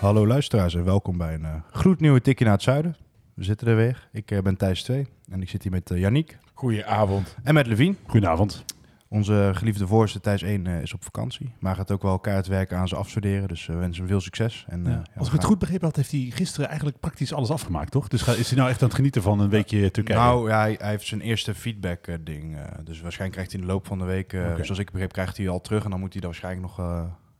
[0.00, 2.96] Hallo luisteraars en welkom bij een uh, gloednieuwe Tikkie naar het Zuiden.
[3.34, 4.08] We zitten er weer.
[4.12, 6.38] Ik uh, ben Thijs 2 en ik zit hier met uh, Yannick.
[6.54, 7.36] Goedenavond.
[7.42, 7.96] En met Levien.
[8.06, 8.64] Goedenavond.
[9.08, 12.88] Onze geliefde voorzitter Thijs 1 is op vakantie, maar gaat ook wel keihard werken aan
[12.88, 13.48] zijn afstuderen.
[13.48, 14.64] Dus we wensen hem veel succes.
[14.68, 15.02] En, ja.
[15.16, 18.08] Als ik het goed begrepen had, heeft hij gisteren eigenlijk praktisch alles afgemaakt, toch?
[18.08, 20.18] Dus is hij nou echt aan het genieten van een weekje Turkije?
[20.18, 22.56] Nou ja, hij, hij heeft zijn eerste feedback ding.
[22.84, 24.64] dus waarschijnlijk krijgt hij in de loop van de week, okay.
[24.64, 25.84] zoals ik begreep, krijgt hij al terug.
[25.84, 26.86] En dan moet hij dan waarschijnlijk nog...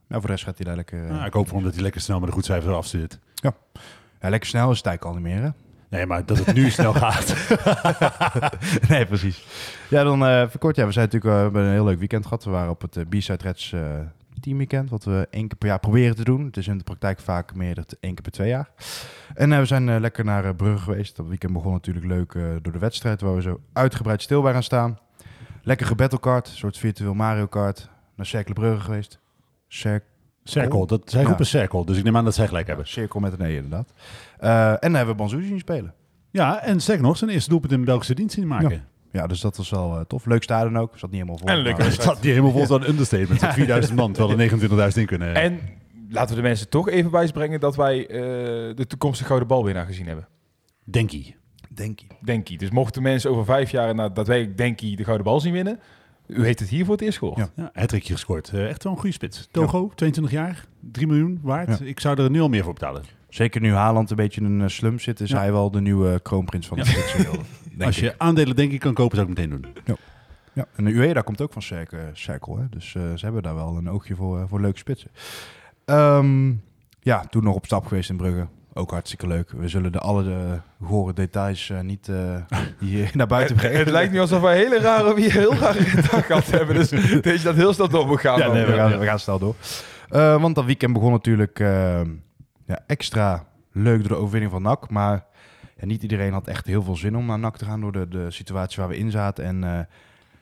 [0.09, 1.11] Nou, voor de rest gaat hij daar lekker...
[1.11, 3.19] Uh, ik hoop voor hem dat hij lekker snel met een goed cijfer afstudeert.
[3.35, 3.55] Ja.
[4.21, 5.51] ja, lekker snel is het eigenlijk al niet meer, hè?
[5.89, 7.35] Nee, maar dat het nu snel gaat.
[8.89, 9.47] nee, precies.
[9.91, 10.77] Ja, dan uh, verkort.
[10.77, 12.45] Ja, we zijn natuurlijk uh, hebben een heel leuk weekend gehad.
[12.45, 13.75] We waren op het uh, B-Side Reds
[14.41, 16.45] teamweekend, wat we één keer per jaar proberen te doen.
[16.45, 18.71] Het is in de praktijk vaak meer dan één keer per twee jaar.
[19.35, 21.17] En we zijn lekker naar Brugge geweest.
[21.17, 24.63] Dat weekend begon natuurlijk leuk door de wedstrijd, waar we zo uitgebreid stil bij gaan
[24.63, 24.99] staan.
[25.63, 27.89] Lekker gebattlecard, een soort virtueel Mario Kart.
[28.15, 29.19] Naar Cercle Brugge geweest.
[29.69, 30.87] Cirkel.
[30.87, 31.51] Dat zijn groepen ja.
[31.51, 31.85] cirkel.
[31.85, 32.89] Dus ik neem aan dat zij gelijk hebben.
[32.89, 33.93] Cirkel met een E inderdaad.
[34.41, 35.95] Uh, en dan hebben we Banzuzi zien spelen.
[36.31, 38.71] Ja, en zeg nog, zijn eerste doelpunt in de Belgische dienst zien maken.
[38.71, 38.85] Ja.
[39.13, 40.27] ja, dus dat was wel uh, tof.
[40.27, 40.99] Leuk stadion ook.
[40.99, 41.49] Zat niet helemaal vol.
[41.49, 41.85] En lekker.
[41.85, 42.67] Het zat niet helemaal vol.
[42.67, 43.41] Zo'n understatement.
[43.41, 43.53] Ja.
[43.53, 45.35] 4000 man, terwijl er 29.000 in kunnen.
[45.35, 45.61] En
[46.11, 48.17] laten we de mensen toch even bijbrengen dat wij uh,
[48.77, 50.29] de toekomstige gouden balwinnaar gezien hebben.
[50.85, 51.37] Denkie.
[51.69, 52.09] Denkie.
[52.21, 52.59] Denkie.
[52.59, 55.81] Dus mochten mensen over vijf jaar na daadwerkelijk Denkie de gouden bal zien winnen...
[56.29, 57.39] U heeft het hier voor het eerst gehoord.
[57.39, 58.51] Ja, ja het rekje gescoord.
[58.55, 59.49] Uh, echt wel een goede spits.
[59.51, 59.95] Togo, ja.
[59.95, 61.79] 22 jaar, 3 miljoen waard.
[61.79, 61.85] Ja.
[61.85, 63.03] Ik zou er nu al meer voor betalen.
[63.29, 66.67] Zeker nu Haaland een beetje in een slum zit, is hij wel de nieuwe kroonprins
[66.67, 66.91] van de ja.
[66.91, 67.27] spitsen.
[67.87, 69.67] Als je aandelen denk ik kan kopen, zou ik meteen doen.
[69.85, 69.97] Ja.
[70.53, 71.63] Ja, en de UEFA komt ook van
[72.13, 72.69] Cirkel, hè?
[72.71, 75.11] dus uh, ze hebben daar wel een oogje voor, uh, voor leuke spitsen.
[75.85, 76.63] Um,
[77.01, 78.47] ja, toen nog op stap geweest in Brugge.
[78.79, 79.51] Ook hartstikke leuk.
[79.51, 82.35] We zullen de alle de gore details uh, niet uh,
[82.81, 83.79] hier naar buiten brengen.
[83.79, 86.75] Het lijkt nu alsof wij hele rare, wie heel rare dag gehad hebben.
[86.75, 86.89] Dus
[87.21, 88.39] deze dat heel snel door moet gaan.
[88.39, 89.55] Ja, nee, we, gaan, we gaan snel door.
[90.11, 94.91] Uh, want dat weekend begon natuurlijk ja, extra leuk door de overwinning van NAC.
[94.91, 95.25] Maar
[95.77, 98.09] ja, niet iedereen had echt heel veel zin om naar NAC te gaan door de,
[98.09, 99.45] de situatie waar we in zaten.
[99.45, 99.89] En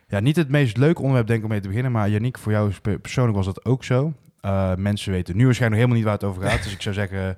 [0.09, 1.93] ja, niet het meest leuke onderwerp denk ik om mee te beginnen.
[1.93, 4.13] Maar Yannick, voor jou persoonlijk was dat ook zo.
[4.77, 6.63] mensen weten nu waarschijnlijk helemaal niet waar het over gaat.
[6.63, 7.37] dus ik zou zeggen...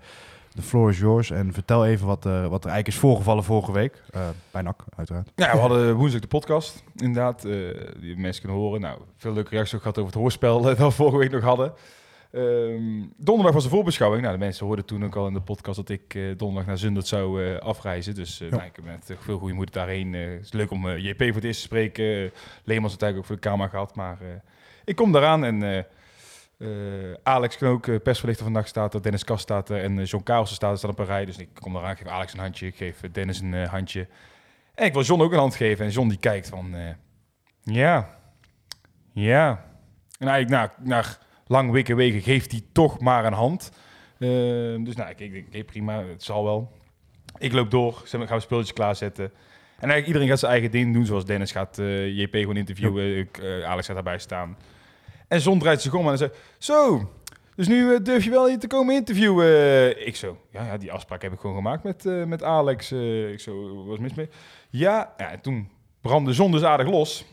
[0.58, 1.30] De floor is yours.
[1.30, 4.02] En vertel even wat, uh, wat er eigenlijk is voorgevallen vorige week.
[4.16, 5.32] Uh, bij NAC, uiteraard.
[5.34, 7.44] Ja, we hadden woensdag de podcast, inderdaad.
[7.44, 8.80] Uh, die mensen kunnen horen.
[8.80, 11.72] Nou, veel leuke reacties ook gehad over het hoorspel dat we vorige week nog hadden.
[12.32, 14.22] Um, donderdag was de voorbeschouwing.
[14.22, 17.06] Nou, de mensen hoorden toen ook al in de podcast dat ik donderdag naar Zundert
[17.06, 18.14] zou afreizen.
[18.14, 20.12] Dus nou, ik heb met veel goede moed daarheen.
[20.12, 22.30] het is leuk om JP voor het eerst te spreken.
[22.64, 23.94] Leemans eigenlijk ook voor de camera gehad.
[23.94, 24.18] Maar
[24.84, 25.86] ik kom daaraan en...
[26.58, 30.24] Uh, Alex Knook, uh, persverlichter vandaag staat er, Dennis Kast staat er en uh, John
[30.24, 31.24] Karelsen staat er, staat op een rij.
[31.24, 34.08] Dus ik kom eraan, geef Alex een handje, ik geef Dennis een handje.
[34.74, 35.84] En ik wil John ook een hand geven.
[35.84, 36.74] En John die kijkt van,
[37.62, 38.18] ja,
[39.12, 39.64] ja.
[40.18, 41.04] En eigenlijk na, na
[41.46, 43.72] lang weken wegen geeft hij toch maar een hand.
[44.18, 46.72] dus nou, ik, ik, ik, prima, het zal wel.
[47.38, 49.24] Ik loop door, gaan we spulletjes klaarzetten.
[49.24, 51.76] En eigenlijk iedereen gaat zijn eigen ding doen, zoals Dennis gaat
[52.06, 53.28] JP gewoon interviewen,
[53.64, 54.56] Alex gaat daarbij staan.
[55.28, 56.30] En Zon draait zich om en zei...
[56.58, 57.10] Zo,
[57.54, 60.06] dus nu uh, durf je wel hier te komen interviewen?
[60.06, 62.92] Ik zo, ja, ja, die afspraak heb ik gewoon gemaakt met, uh, met Alex.
[63.32, 64.28] ik zo, was mis mee?
[64.70, 65.68] Ja, ja, en toen
[66.00, 67.24] brandde Zon dus aardig los.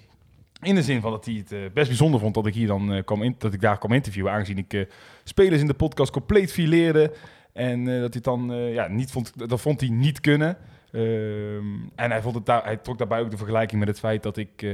[0.62, 3.24] In de zin van dat hij het best bijzonder vond dat ik hier dan kwam
[3.24, 4.88] in, dat ik daar kwam interviewen, aangezien ik
[5.24, 7.14] spelers in de podcast compleet fileerde.
[7.54, 10.58] En dat hij dan ja, niet vond, dat vond hij niet kunnen.
[10.92, 14.24] Ehm, en hij, vond het daar, hij trok daarbij ook de vergelijking met het feit
[14.24, 14.66] dat ik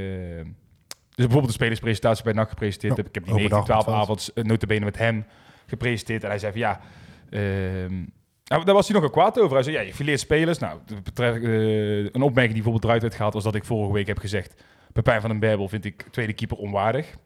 [1.14, 3.06] bijvoorbeeld de spelerspresentatie bij NAC gepresenteerd heb.
[3.06, 5.26] Ik heb die 19, 12 avonds notabene met hem
[5.66, 6.22] gepresenteerd.
[6.22, 6.80] En hij zei van ja...
[7.30, 7.40] Uh,
[8.44, 9.54] nou, daar was hij nog een kwaad over.
[9.54, 10.58] Hij zei, ja, je fileert spelers.
[10.58, 13.34] Nou, betreft, uh, een opmerking die bijvoorbeeld eruit werd gehaald...
[13.34, 14.62] was dat ik vorige week heb gezegd...
[14.92, 17.16] Pepijn van den Berbel vind ik tweede keeper onwaardig.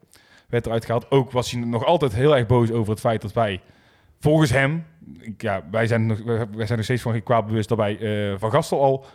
[0.48, 1.10] Werd eruit gehaald.
[1.10, 3.60] Ook was hij nog altijd heel erg boos over het feit dat wij...
[4.20, 4.86] Volgens hem...
[5.36, 7.68] Ja, wij zijn nog, wij zijn nog steeds van geen kwaad bewust...
[7.68, 9.06] dat wij uh, Van Gastel al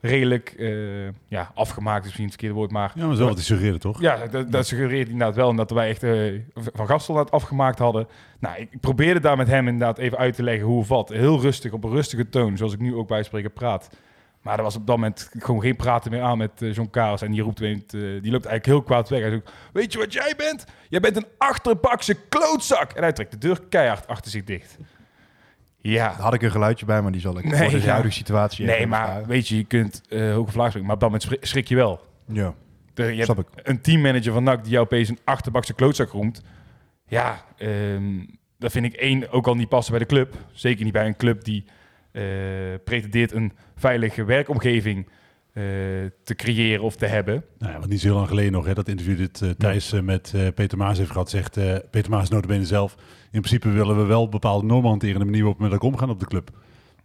[0.00, 2.92] redelijk uh, ja, afgemaakt is misschien het verkeerde woord, maar...
[2.94, 4.00] Ja, maar zo wat suggereerde, toch?
[4.00, 5.50] Ja, dat, dat suggereert inderdaad wel.
[5.50, 8.08] En dat wij echt uh, Van Gastel dat afgemaakt hadden.
[8.38, 11.08] Nou, ik probeerde daar met hem inderdaad even uit te leggen hoe of wat.
[11.08, 13.88] Heel rustig, op een rustige toon, zoals ik nu ook bij spreken praat.
[14.42, 17.22] Maar er was op dat moment gewoon geen praten meer aan met uh, John Karels.
[17.22, 19.20] En die, roept, uh, die loopt eigenlijk heel kwaad weg.
[19.20, 20.64] Hij zegt, weet je wat jij bent?
[20.88, 22.92] Jij bent een achterbakse klootzak.
[22.92, 24.76] En hij trekt de deur keihard achter zich dicht.
[25.80, 27.90] Ja, Daar had ik een geluidje bij, maar die zal ik Nee, voor deze ja.
[27.92, 31.10] huidige situatie nee, maar weet je, je kunt eh hoge vlaag springen, maar op dat
[31.10, 32.06] moment schrik- je wel.
[32.26, 32.54] Ja,
[32.94, 33.46] De- je hebt snap ik.
[33.62, 36.42] een teammanager van NAC die jou opeens een achterbakse klootzak roemt.
[37.06, 38.24] Ja, ehm,
[38.58, 40.34] dat vind ik één ook al niet passen bij de club.
[40.52, 41.64] Zeker niet bij een club die
[42.12, 42.22] eh,
[42.84, 45.08] pretendeert een veilige werkomgeving
[45.52, 47.44] te creëren of te hebben.
[47.58, 49.92] Nou ja, want niet zo heel lang geleden nog, hè, dat interview dit eh, Thijs
[49.92, 52.94] eh, met eh, Peter Maas heeft gehad, zegt eh, Peter Maas notabene zelf,
[53.30, 56.10] in principe willen we wel bepaalde normen hanteren, de manier waarop we met elkaar omgaan
[56.10, 56.50] op de club.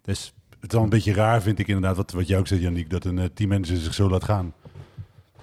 [0.02, 2.62] Dus het is wel een beetje raar, vind ik inderdaad, wat, wat jij ook zegt,
[2.62, 4.54] Janiek, dat een eh, teammanager zich zo laat gaan.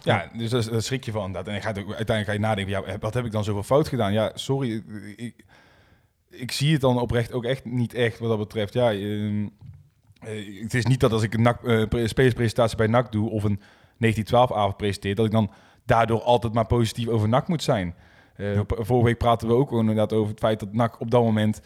[0.02, 1.48] Ja, dus daar, daar schrik je van inderdaad.
[1.48, 3.88] En je gaat ook, uiteindelijk ga je nadenken, ja, wat heb ik dan zoveel fout
[3.88, 4.12] gedaan?
[4.12, 4.82] Ja, sorry,
[5.16, 5.44] ik,
[6.30, 8.72] ik zie het dan oprecht ook echt niet echt wat dat betreft.
[8.72, 8.90] Ja,
[10.20, 13.30] eh, het is niet dat als ik een NAC, eh, pre- spelerspresentatie bij NAC doe
[13.30, 13.60] of een
[13.96, 15.50] 1912-avond presenteer, dat ik dan
[15.84, 17.94] daardoor altijd maar positief over NAC moet zijn.
[18.36, 21.60] Eh, Vorige week praten we ook inderdaad over het feit dat NAC op dat moment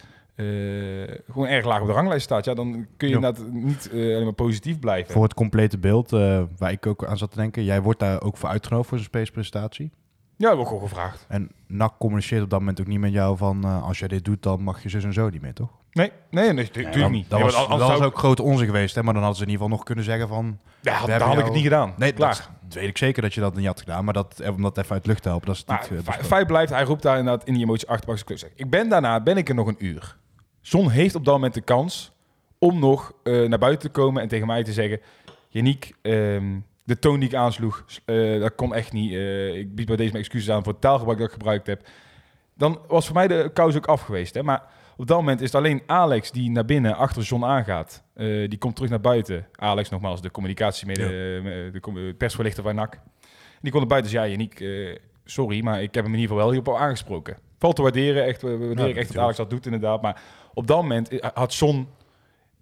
[1.31, 2.45] gewoon erg laag op de ranglijst staat.
[2.45, 3.21] Ja, dan kun je Ja.
[3.21, 5.13] inderdaad niet alleen maar positief blijven.
[5.13, 6.11] Voor het complete beeld,
[6.59, 9.07] waar ik ook aan zat te denken, jij wordt daar ook voor uitgenodigd voor zo'n
[9.07, 9.91] space presentatie.
[10.37, 11.25] Ja, dat heb ik ook gevraagd.
[11.29, 14.25] En NAC communiceert op dat moment ook niet met jou van, eh, als jij dit
[14.25, 15.69] doet, dan mag je zus en zo niet meer, toch?
[15.93, 17.31] Nee, nee, nee, natuurlijk Dan- niet.
[17.31, 19.03] Dat Nee, was, want dat anders was zou ook grote onzin geweest, hè?
[19.03, 20.59] maar dan hadden ze in ieder geval nog kunnen zeggen van...
[20.81, 21.95] Ja, had, dan hebben had ik jou- het niet gedaan.
[21.97, 22.29] Nee, klaar.
[22.37, 24.79] dat, dat weet ik zeker dat je dat niet had gedaan, maar dat, om dat
[24.79, 25.85] even uit de lucht te helpen, dat is Maar niet...
[25.91, 26.25] eh, fe- besproken.
[26.27, 28.43] feit blijft, hij roept daar inderdaad in die emotie achterbakse kleur.
[28.55, 30.17] Ik ben daarna, ben ik er nog een uur.
[30.61, 32.13] John heeft op dat moment de kans
[32.59, 35.01] om nog eh, naar buiten te komen en tegen mij te zeggen...
[35.49, 36.45] Janiek, ehm,
[36.85, 39.13] de toon die ik aansloeg, eh, dat kon echt niet.
[39.13, 41.87] Eh, ik bied bij deze mijn excuses aan voor het taalgebruik dat ik gebruikt heb.
[42.57, 44.35] Dan was voor mij de kous ook af geweest.
[44.35, 44.43] Hè?
[44.43, 44.63] Maar
[44.97, 48.03] op dat moment is het alleen Alex die naar binnen achter John aangaat.
[48.15, 49.47] Eh, die komt terug naar buiten.
[49.57, 52.99] Alex nogmaals, de communicatiemede, eh, de com- persverlichter van NAC.
[53.61, 54.65] Die komt naar buiten en zei, ja, Janiek,
[55.25, 57.37] sorry, maar ik heb hem in ieder geval wel hierop aangesproken.
[57.59, 59.23] Valt te waarderen, echt, waarderen Ja, echt dat.
[59.23, 60.03] Alex dat doet inderdaad.
[60.03, 60.21] Maar
[60.55, 61.89] op dat moment had John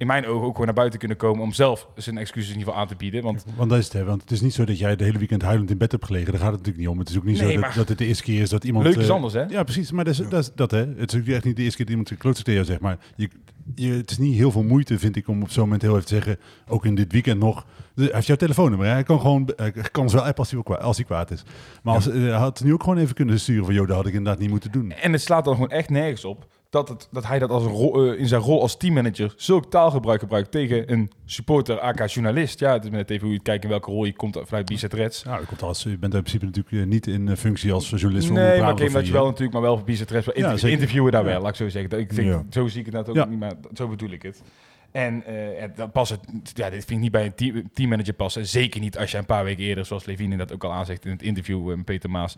[0.02, 2.68] in mijn ogen ook gewoon naar buiten kunnen komen om zelf zijn excuses in ieder
[2.68, 3.22] geval aan te bieden.
[3.22, 5.18] Want Want dat is het, hè, want het is niet zo dat jij de hele
[5.18, 6.98] weekend huilend in bed hebt gelegen, daar gaat het natuurlijk niet om.
[6.98, 8.64] Het is ook niet Nee, zo dat, maar- dat het de eerste keer is dat
[8.64, 8.84] iemand...
[8.84, 9.42] leuk is eh, anders, hè?
[9.42, 9.90] Ja, precies.
[9.92, 10.86] Maar dat is, dat, is dat hè.
[10.96, 12.80] Het is ook echt niet de eerste keer dat iemand klootzak tegen jou zegt.
[12.80, 13.28] Maar je,
[13.74, 16.06] je, het is niet heel veel moeite, vind ik, om op zo'n moment heel even
[16.06, 16.36] te zeggen,
[16.68, 17.66] ook in dit weekend nog.
[17.94, 18.86] de- Hij heeft jouw telefoonnummer.
[18.86, 18.92] hè.
[18.92, 21.42] Hij kan gewoon, hij kan ons wel appen als hij, als hij kwaad is.
[21.82, 24.06] Maar als, eh, hij had nu ook gewoon even kunnen sturen van, joh, dat had
[24.06, 24.90] ik inderdaad niet moeten doen.
[24.92, 28.12] En het slaat dan gewoon echt nergens op dat, het, dat hij dat als rol,
[28.12, 32.58] eh, in zijn rol als teammanager zulk taalgebruik gebruikt tegen een supporter, aka journalist.
[32.60, 34.92] Ja, het is net even hoe je kijkt in welke rol je komt vanuit Bizet
[34.92, 35.22] Reds.
[35.22, 37.90] Nou, dat komt als, je bent in principe natuurlijk eh, niet in eh, functie als
[37.90, 40.26] journalist Nee, maar Game dat je wel natuurlijk, maar wel voor Bizet Reds.
[40.34, 41.98] Ja, inter- interviewen daar wel, laat ik zo zeggen.
[41.98, 42.42] Ik Ja.
[42.50, 43.24] Zo zie ik het net ook Ja.
[43.24, 44.42] niet, maar zo bedoel ik het.
[44.90, 45.24] En
[45.58, 46.20] ja, dat past het,
[46.54, 48.46] ja, dit vind ik niet bij een team, teammanager passen.
[48.46, 51.10] Zeker niet als je een paar weken eerder, zoals Levine dat ook al aanzegt in
[51.10, 52.36] het interview met Peter Maas,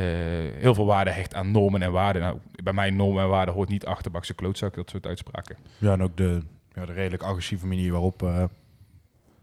[0.00, 2.22] heel veel waarde hecht aan normen en waarden.
[2.22, 5.56] Nou, bij mij normen en waarden hoort niet achterbakse klootzak, dat soort uitspraken.
[5.78, 6.40] Ja, en ook de,
[6.72, 8.44] ja, de redelijk agressieve manier waarop, eh,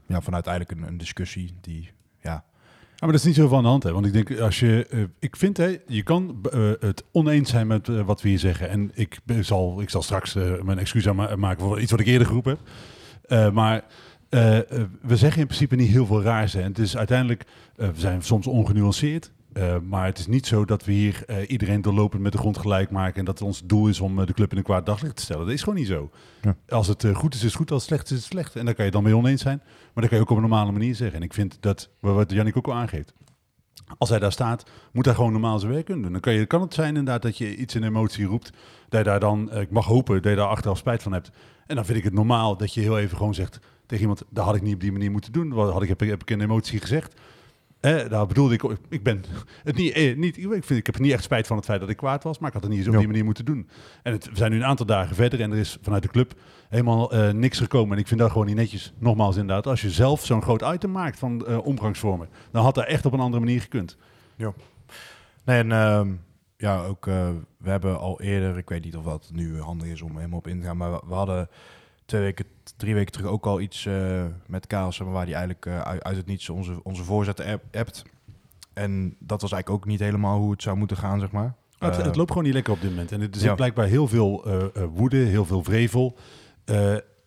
[0.05, 3.63] ja, vanuit eigenlijk een, een discussie die, ja, Ja, maar dat is niet zo van
[3.63, 3.91] de hand, hè?
[3.91, 7.67] Want ik denk, als je, eh, ik vind, hè, je kan eh, het oneens zijn
[7.67, 8.69] met eh, wat we hier zeggen.
[8.69, 11.99] En ik zal, ik zal straks eh, mijn excuus aan ma- maken voor iets wat
[11.99, 12.59] ik eerder geroepen heb.
[13.27, 13.83] Eh, maar
[14.29, 16.53] eh, eh, we zeggen in principe niet heel veel raars.
[16.53, 16.61] Hè?
[16.61, 17.43] En het is uiteindelijk,
[17.75, 19.31] eh, we zijn soms ongenuanceerd.
[19.53, 22.57] Eh, maar het is niet zo dat we hier eh, iedereen doorlopend met de grond
[22.57, 23.19] gelijk maken.
[23.19, 25.21] En dat het ons doel is om eh, de club in een kwaad daglicht te
[25.21, 25.45] stellen.
[25.45, 26.09] Dat is gewoon niet zo.
[26.41, 26.55] Ja.
[26.69, 27.71] Als het goed is, is het goed.
[27.71, 28.55] Als het slecht is, is het slecht.
[28.55, 29.57] En daar kan je dan mee oneens zijn.
[29.65, 31.17] Maar dat kan je ook op een normale manier zeggen.
[31.17, 33.13] En ik vind dat, wat Jannik ook al aangeeft.
[33.97, 36.11] Als hij daar staat, moet hij gewoon normaal zijn werk kunnen doen.
[36.11, 38.49] Dan kan, je, kan het zijn inderdaad dat je iets in emotie roept.
[38.89, 41.31] Dat je daar dan, ik mag hopen, dat je daar achteraf spijt van hebt.
[41.67, 44.23] En dan vind ik het normaal dat je heel even gewoon zegt tegen iemand...
[44.29, 45.53] dat had ik niet op die manier moeten doen.
[45.53, 47.13] Wat had ik, heb, ik- heb ik in emotie gezegd.
[47.81, 49.23] Eh, daar bedoelde ik, ik ben
[49.63, 51.89] het niet, eh, niet ik, vind, ik heb niet echt spijt van het feit dat
[51.89, 52.99] ik kwaad was, maar ik had het niet op Ja.
[52.99, 53.69] die manier moeten doen.
[54.03, 56.33] En het, we zijn nu een aantal dagen verder en er is vanuit de club
[56.69, 57.93] helemaal eh, niks gekomen.
[57.93, 58.93] En ik vind dat gewoon niet netjes.
[58.97, 62.85] Nogmaals inderdaad, als je zelf zo'n groot item maakt van eh, omgangsvormen, dan had dat
[62.85, 63.97] echt op een andere manier gekund.
[65.45, 66.11] Nee, en ehm,
[66.57, 67.05] ja, ook
[67.57, 70.47] we hebben al eerder, ik weet niet of dat nu handig is om helemaal op
[70.47, 71.49] in te gaan, maar we, we hadden
[72.11, 72.45] twee weken,
[72.77, 76.15] drie weken terug ook al iets uh, met Kaas, maar waar die eigenlijk uh, uit,
[76.15, 78.03] het niets onze, onze voorzitter app, appt.
[78.73, 81.55] En dat was eigenlijk ook niet helemaal hoe het zou moeten gaan, zeg maar.
[81.79, 83.11] Het, het loopt gewoon niet lekker op dit moment.
[83.11, 83.55] En er zit ja.
[83.55, 84.45] blijkbaar heel veel
[84.93, 86.17] woede, heel veel vrevel.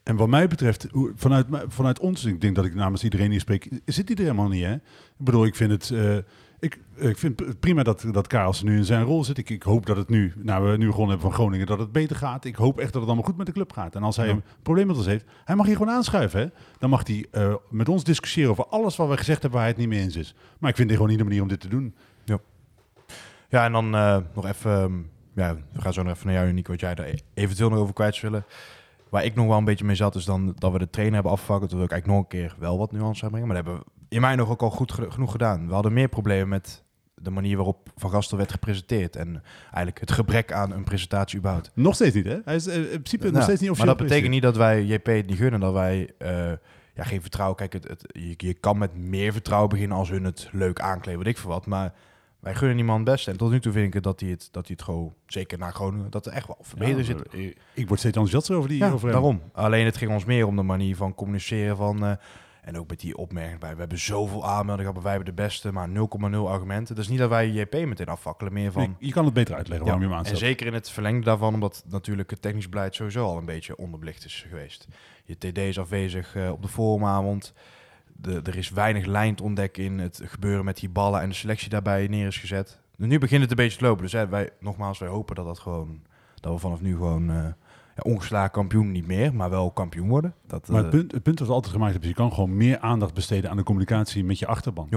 [0.02, 3.68] En wat mij betreft, vanuit, vanuit ons, ik denk dat ik namens iedereen hier spreek,
[3.84, 4.64] zit die er helemaal niet.
[4.64, 4.74] Hè?
[4.74, 4.80] Ik
[5.16, 5.90] bedoel, ik vind het.
[5.90, 6.16] Uh,
[6.64, 9.38] ik, ik vind het prima dat, dat nu in zijn rol zit.
[9.38, 11.92] Ik, ik hoop dat het nu, nou we nu gewoon hebben van Groningen, dat het
[11.92, 12.44] beter gaat.
[12.44, 13.94] Ik hoop echt dat het allemaal goed met de club gaat.
[13.94, 14.32] En als hij ja.
[14.32, 16.40] een probleem met ons heeft, hij mag hier gewoon aanschuiven.
[16.40, 16.46] Hè?
[16.78, 19.70] Dan mag hij uh, met ons discussiëren over alles wat we gezegd hebben waar hij
[19.70, 20.34] het niet mee eens is.
[20.58, 21.94] Maar ik vind dit gewoon niet de manier om dit te doen.
[22.24, 22.38] Ja,
[23.48, 26.52] ja en dan uh, nog even, um, ja, we gaan zo nog even naar jou,
[26.52, 28.44] Nico, wat jij er eventueel nog over kwijt willen.
[29.08, 31.32] waar ik nog wel een beetje mee zat, is dan dat we de trainer hebben
[31.32, 31.68] afgevangen.
[31.68, 33.48] Toen wil ik eigenlijk nog een keer wel wat nuance aanbrengen.
[33.48, 35.66] Maar dat hebben we in mij nog ook al goed ge- genoeg gedaan.
[35.66, 36.82] We hadden meer problemen met
[37.14, 39.16] de manier waarop Van Gastel werd gepresenteerd.
[39.16, 41.70] En eigenlijk het gebrek aan een presentatie überhaupt.
[41.74, 42.38] Nog steeds niet, hè?
[42.44, 44.56] Hij is eh, in principe nog Nou, steeds niet maar officieel dat betekent niet dat
[44.56, 45.60] wij JP het niet gunnen.
[45.60, 46.52] Dat wij eh,
[46.94, 47.56] ja, geen vertrouwen...
[47.56, 51.18] Kijk, het, het, je, je kan met meer vertrouwen beginnen als hun het leuk aankleden.
[51.20, 51.66] Weet ik veel wat.
[51.66, 51.92] Maar
[52.40, 53.28] wij gunnen niemand best.
[53.28, 55.14] En tot nu toe vind ik dat hij het, dat hij het gewoon...
[55.26, 57.32] Zeker naar Groningen, dat er echt wel verbetering Ja, zit.
[57.32, 59.42] eh, Ik word steeds enthousiaster over die Ja, over daarom.
[59.52, 62.18] Alleen het ging ons meer om de manier van communiceren van...
[62.64, 65.72] en ook met die opmerking bij, we hebben zoveel aanmeldingen, gehad, wij hebben de beste,
[65.72, 65.94] maar 0,0
[66.36, 66.94] argumenten.
[66.94, 68.82] Dus niet dat wij JP meteen afvakkelen, meer van...
[68.82, 71.54] Nee, je kan het beter uitleggen waarom je hem en zeker in het verlengde daarvan,
[71.54, 74.86] omdat natuurlijk het technisch beleid sowieso al een beetje onderbelicht is geweest.
[75.24, 77.52] Je TD is afwezig eh, op de forumavond.
[78.12, 81.34] De, er is weinig lijn te ontdekken in het gebeuren met die ballen en de
[81.34, 82.80] selectie daarbij neer is gezet.
[82.96, 84.02] Dus nu begint het een beetje te lopen.
[84.02, 86.02] Dus hè, wij, nogmaals, wij hopen dat dat gewoon,
[86.40, 87.46] dat we vanaf nu gewoon uh,
[87.96, 90.34] ja, ongeslagen kampioen niet meer, maar wel kampioen worden.
[90.46, 92.56] Dat, Maar het punt, het punt dat we altijd gemaakt hebben, is je kan gewoon
[92.56, 94.88] meer aandacht besteden aan de communicatie met je achterban.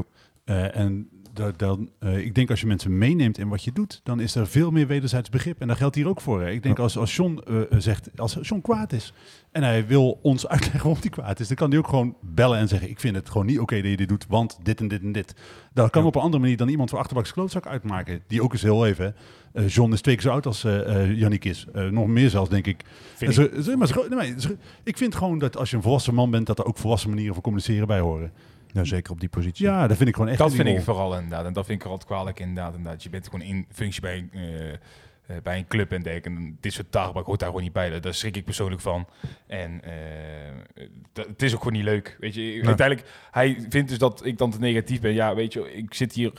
[0.46, 4.02] Uh, en da, dan, uh, ik denk als je mensen meeneemt in wat je doet,
[4.04, 5.62] dan is er veel meer wederzijds begrip.
[5.62, 6.42] En dat geldt hier ook voor.
[6.42, 6.50] Hè.
[6.50, 9.14] Ik denk als, als John uh, zegt, als John kwaad is
[9.52, 12.60] en hij wil ons uitleggen waarom hij kwaad is, dan kan hij ook gewoon bellen
[12.60, 14.80] en zeggen, ik vind het gewoon niet oké okay dat je dit doet, want dit
[14.80, 15.36] en dit en dit.
[15.74, 16.08] Dat kan Ja.
[16.08, 18.22] op een andere manier dan iemand voor achterbaks klootzak uitmaken.
[18.28, 19.12] Die ook eens heel even, hè.
[19.58, 21.66] Uh, John is twee keer zo oud als uh, Yannick is.
[21.76, 22.82] Uh, nog meer zelfs, denk ik.
[23.16, 24.50] Vind maar, nee, zo,
[24.84, 27.34] ik vind gewoon dat als je een volwassen man bent, dat er ook volwassen manieren
[27.34, 28.32] voor communiceren bij horen.
[28.72, 29.66] ja, zeker op die positie.
[29.66, 31.46] Ja, dat vind ik gewoon echt Dat vind ik vooral inderdaad.
[31.46, 32.76] En dat vind ik er altijd kwalijk inderdaad.
[32.76, 33.04] inderdaad.
[33.04, 34.78] Je bent gewoon in functie bij een, eh, eh,
[35.44, 36.30] bij een club en dergelijke.
[36.30, 38.00] En dit soort tabak hoort daar gewoon niet bij.
[38.00, 39.08] Daar- schrik ik persoonlijk van.
[39.48, 39.92] En eh,
[41.14, 42.18] dat- het is ook gewoon niet leuk.
[42.20, 45.14] Weet je, uiteindelijk, hij vindt dus dat ik dan te negatief ben.
[45.14, 46.32] Ja, weet je, ik zit hier...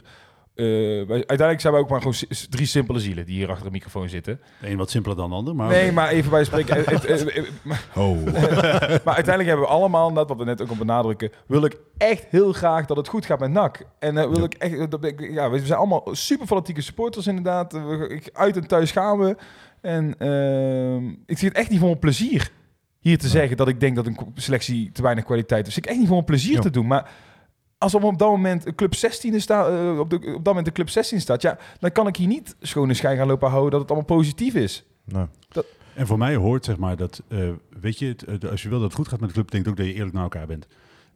[0.59, 0.65] eh,
[1.07, 2.15] wij- uiteindelijk zijn we ook maar gewoon
[2.50, 4.41] drie simpele zielen die hier achter de microfoon zitten.
[4.62, 5.69] Een wat simpeler dan de ander, maar...
[5.69, 6.87] Nee, maar even bij spreken.
[6.87, 7.45] eh, eh, eh,
[7.95, 8.25] Oh.
[9.05, 12.27] maar uiteindelijk hebben we allemaal, net wat we net ook al benadrukken, wil ik echt
[12.31, 13.85] heel graag dat het goed gaat met NAC.
[13.99, 17.73] En eh, wil ik echt, dat ik, ja, we zijn allemaal super fanatieke supporters inderdaad.
[17.73, 19.37] We- ik, uit en thuis gaan we.
[19.81, 22.50] En ehm, ik zie het echt niet voor mijn plezier
[23.00, 25.77] hier te zeggen dat ik denk dat een selectie te weinig kwaliteit is.
[25.77, 26.61] Ik echt niet voor mijn plezier Ja.
[26.61, 27.11] te doen, maar
[27.78, 30.66] als er op dat moment een club 16 staat, eh, op, de, op dat moment
[30.66, 33.70] de club 16 staat, ja, dan kan ik hier niet schone schijn gaan lopen houden
[33.70, 34.85] dat het allemaal positief is.
[35.04, 35.25] Nee.
[35.94, 37.38] En voor mij hoort zeg maar dat, eh,
[37.80, 39.76] weet je, het, als je wil dat het goed gaat met de club, betekent ook
[39.76, 40.66] dat je eerlijk naar elkaar bent.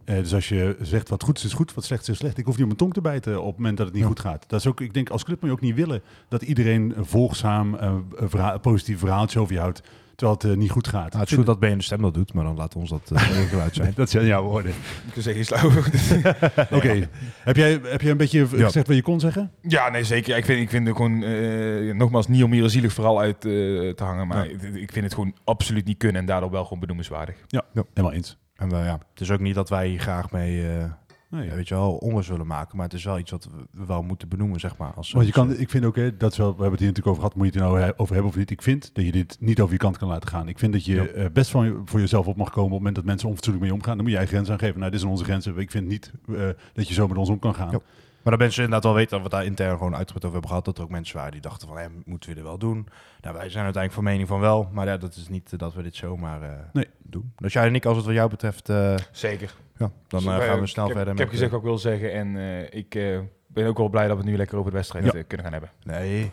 [0.05, 2.39] Eh, dus als je zegt wat goed is, is goed, wat slecht is, is slecht.
[2.39, 4.09] Ik hoef niet op mijn tong te bijten op het moment dat het niet Ja.
[4.11, 4.45] goed gaat.
[4.49, 7.07] Dat is ook, ik denk, als club moet je ook niet willen dat iedereen een
[7.07, 9.83] volgzaam, eh, een verhaal, een positief verhaaltje over je houdt,
[10.23, 11.09] terwijl het eh, niet goed gaat.
[11.09, 13.11] Nou, het is goed dat Ben de stem dat doet, maar dan laat ons dat
[13.13, 13.93] uh, geluid zijn.
[13.97, 14.73] Dat zijn jouw woorden.
[15.07, 15.71] Ik wil zeggen, slauw.
[16.79, 17.09] Oké,
[17.45, 18.65] heb, jij, heb jij een beetje Ja.
[18.65, 19.51] gezegd wat je kon zeggen?
[19.61, 20.37] Ja, nee, zeker.
[20.37, 23.35] Ik vind, ik vind het gewoon, eh, nogmaals, niet om hier een zielig vooral uit
[23.37, 23.51] eh,
[23.91, 24.27] te hangen.
[24.27, 24.53] Maar Ja.
[24.73, 27.37] ik, vind het gewoon absoluut niet kunnen en daardoor wel gewoon benoemenswaardig.
[27.47, 27.63] Ja,
[27.95, 28.39] helemaal eens.
[28.57, 30.85] En ja, het is ook niet dat wij hier graag mee, eh,
[31.33, 32.77] Nee, ja, weet je wel, onrust willen maken.
[32.77, 34.93] Maar het is wel iets wat we wel moeten benoemen, zeg maar.
[34.95, 36.89] Als, Want je kan, ik vind ook, hè, dat is wel, we hebben het hier
[36.89, 38.51] natuurlijk over gehad, moet je het er nou over hebben of niet.
[38.51, 40.49] Ik vind dat je dit niet over je kant kan laten gaan.
[40.49, 41.05] Ik vind dat je Ja.
[41.07, 43.65] eh, best van je- voor jezelf op mag komen op het moment dat mensen onfatsoenlijk
[43.65, 43.93] mee omgaan.
[43.95, 44.79] Dan moet je eigen grenzen aangeven.
[44.79, 45.59] Nou, dit zijn onze grenzen.
[45.59, 47.71] Ik vind niet eh, dat je zo met ons om kan gaan.
[47.71, 47.79] Ja.
[48.23, 50.65] Maar dat mensen inderdaad wel weten dat we daar intern gewoon uitgebreid over hebben gehad.
[50.65, 52.87] Dat er ook mensen waren die dachten van, hé, moeten we dit wel doen?
[53.21, 54.69] Nou, wij zijn uiteindelijk van mening van wel.
[54.73, 56.87] Maar ja, dat is niet eh, dat we dit zomaar eh, Nee.
[57.03, 57.33] doen.
[57.37, 59.55] Dus jij en ik, als het wat jou betreft, eh, Zeker.
[59.83, 61.35] Ja, dan Dus, eh, eh, gaan we snel ik verder Ik heb met...
[61.37, 64.23] gezegd wat ik wil zeggen en eh, ik eh, ben ook wel blij dat we
[64.23, 65.13] het nu lekker over de wedstrijd Ja.
[65.13, 65.71] eh, kunnen gaan hebben.
[65.83, 66.31] Nee,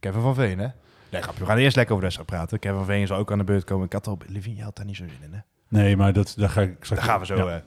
[0.00, 0.68] Kevin van Veen, hè?
[1.10, 1.40] Nee, grapje.
[1.40, 2.58] We gaan eerst lekker over de wedstrijd praten.
[2.58, 3.86] Kevin van Veen zal ook aan de beurt komen.
[3.86, 4.18] Ik had al...
[4.26, 5.38] Livin, je had daar niet zo zin in, hè?
[5.68, 7.00] Nee, maar dat, daar ga ik straks...
[7.02, 7.36] Daar gaan we zo.
[7.36, 7.60] Ja, eh.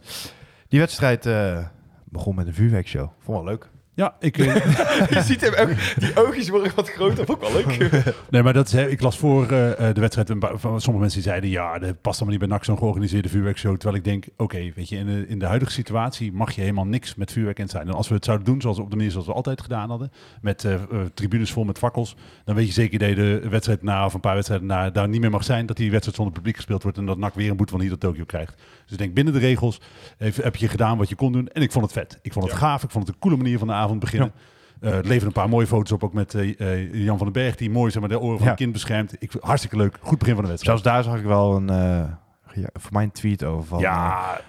[0.68, 1.66] Die wedstrijd eh,
[2.04, 3.10] begon met een vuurwerkshow.
[3.20, 3.70] Vond wel leuk.
[3.96, 4.56] Ja ik, eh,
[5.16, 8.04] Je ziet hem ook, die oogjes worden wat groter, ik wel leuk.
[8.30, 11.30] nee, maar dat is, ik las voor eh, eh, de wedstrijd van sommige mensen die
[11.30, 13.76] zeiden, ja, dat past allemaal niet bij NAC zo'n georganiseerde vuurwerkshow.
[13.78, 16.86] Terwijl ik denk, oké, weet je, in de, in de huidige situatie mag je helemaal
[16.86, 17.88] niks met vuurwerk in zijn.
[17.88, 20.12] En als we het zouden doen zoals op de manier zoals we altijd gedaan hadden,
[20.42, 20.68] met
[21.14, 24.20] tribunes vol met fakkels, dan weet je zeker dat je de wedstrijd na of een
[24.20, 26.98] paar wedstrijden na daar niet meer mag zijn, dat die wedstrijd zonder publiek gespeeld wordt
[26.98, 28.56] en dat NAC weer een boete van hier tot Tokio krijgt.
[28.84, 29.82] Dus ik denk, binnen de regels
[30.18, 32.20] heb, heb je gedaan wat je kon doen en ik vond het vet.
[32.22, 34.32] Ik vond het gaaf, ik vond het een coole manier van de avond beginnen.
[34.80, 37.44] Eh, het leverde een paar mooie foto's op, ook met eh, eh, Jan van den
[37.44, 38.52] Berg, die mooi zeg maar, de oren van Ja.
[38.52, 39.16] het kind beschermt.
[39.20, 40.80] Ik, hartstikke leuk, goed begin van de wedstrijd.
[40.80, 41.68] Zelfs daar zag ik wel een...
[42.54, 43.68] ja, voor mij een tweet over.
[43.68, 44.40] Van, ja,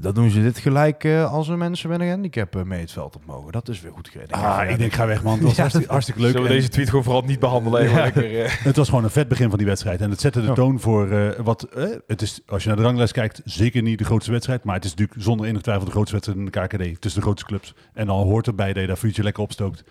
[0.00, 2.92] dat doen ze dit gelijk eh, als er mensen met een handicap eh, mee het
[2.92, 3.52] veld op mogen.
[3.52, 4.36] Dat is weer goed gereden.
[4.36, 5.34] ah, ik denk, ga weg man.
[5.34, 6.30] Het was hartstikke, hartstikke leuk.
[6.30, 7.92] Zullen we En deze tweet gewoon vooral niet behandelen?
[7.94, 8.50] Lekker, eh.
[8.50, 10.00] Het was gewoon een vet begin van die wedstrijd.
[10.00, 10.52] En het zette de Ja.
[10.54, 11.66] toon voor eh, wat...
[12.06, 14.64] het is, als je naar de ranglijst kijkt, zeker niet de grootste wedstrijd.
[14.64, 17.00] Maar het is natuurlijk zonder enige twijfel de grootste wedstrijd in de KKD.
[17.00, 17.74] Tussen de grootste clubs.
[17.94, 19.84] En dan hoort erbij dat je daar vuurtje lekker opstookt.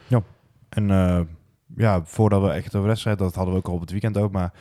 [0.69, 1.19] En eh,
[1.75, 4.17] ja, voordat we echt over de wedstrijd, dat hadden we ook al op het weekend
[4.17, 4.51] ook, maar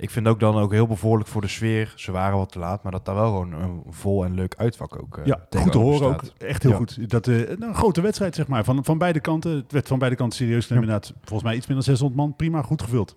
[0.00, 1.92] ik vind ook dan ook heel bevorderlijk voor de sfeer.
[1.96, 5.02] Ze waren wat te laat, maar dat daar wel gewoon een vol en leuk uitvak
[5.02, 6.22] ook eh, Ja, goed te horen ook.
[6.38, 6.76] Echt heel Ja.
[6.76, 7.10] goed.
[7.10, 8.64] Dat, eh, een grote wedstrijd, zeg maar.
[8.64, 9.50] Van, van beide kanten.
[9.56, 10.88] Het werd van beide kanten serieus genomen.
[10.88, 12.36] Inderdaad, volgens mij iets minder dan 600 man.
[12.36, 13.16] Prima, goed gevuld.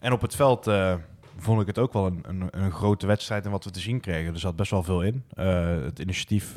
[0.00, 0.94] En op het veld eh,
[1.38, 4.00] vond ik het ook wel een, een, een grote wedstrijd en wat we te zien
[4.00, 4.32] kregen.
[4.32, 5.24] Er zat best wel veel in.
[5.84, 6.54] Het initiatief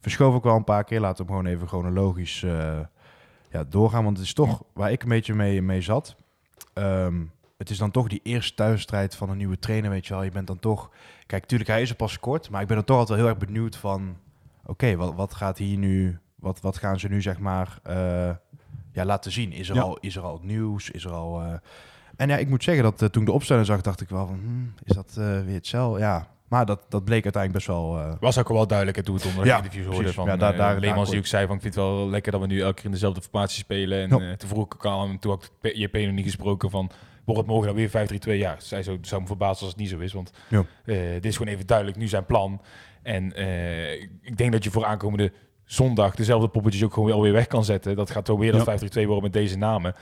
[0.00, 1.00] verschoof ook wel een paar keer.
[1.00, 2.40] Laten we hem gewoon even chronologisch
[3.50, 4.04] ja, doorgaan.
[4.04, 6.16] Want het is toch waar ik een beetje mee, mee zat.
[6.72, 7.14] Ehm,
[7.62, 10.22] het is dan toch die eerste thuisstrijd van een nieuwe trainer, weet je wel.
[10.22, 10.90] Je bent dan toch...
[11.26, 12.50] Kijk, tuurlijk, hij is er pas kort.
[12.50, 14.16] Maar ik ben er toch altijd wel heel erg benieuwd van...
[14.66, 16.18] Oké, wat, wat gaat hier nu...
[16.34, 18.30] Wat, wat gaan ze nu, zeg maar, eh,
[18.92, 19.52] ja, laten zien?
[19.52, 19.80] Is er, Ja.
[19.82, 20.90] al, is er al nieuws?
[20.90, 21.40] Is er al...
[21.40, 21.52] eh,
[22.16, 24.26] en ja, ik moet zeggen dat eh, toen ik de opstelling zag, dacht ik wel
[24.26, 24.38] van...
[24.42, 25.98] hmm, is dat weer hetzelfde?
[26.00, 28.16] Ja, maar dat, dat bleek uiteindelijk best wel...
[28.20, 30.80] Was ook wel duidelijk toen het onder Ja, de interviews van Ja, daar- daar- daar
[30.80, 32.84] Leemans die ook zei van ik vind het wel lekker dat we nu elke keer
[32.84, 33.98] in dezelfde formatie spelen.
[34.10, 36.90] En toen vroeg ik aan hem, toen had ik JP nog niet gesproken van
[37.24, 37.88] wordt het morgen dan weer
[38.36, 38.38] 5-3-2?
[38.38, 40.64] Ja, zij zo, zou me verbazen als het niet zo is, want Ja.
[40.84, 42.60] eh, dit is gewoon even duidelijk nu zijn plan.
[43.02, 45.32] En eh, ik denk dat je voor aankomende
[45.64, 47.96] zondag dezelfde poppetjes ook gewoon weer alweer weg kan zetten.
[47.96, 48.64] Dat gaat toch weer Ja.
[48.64, 49.94] dat 5-3-2 worden met deze namen.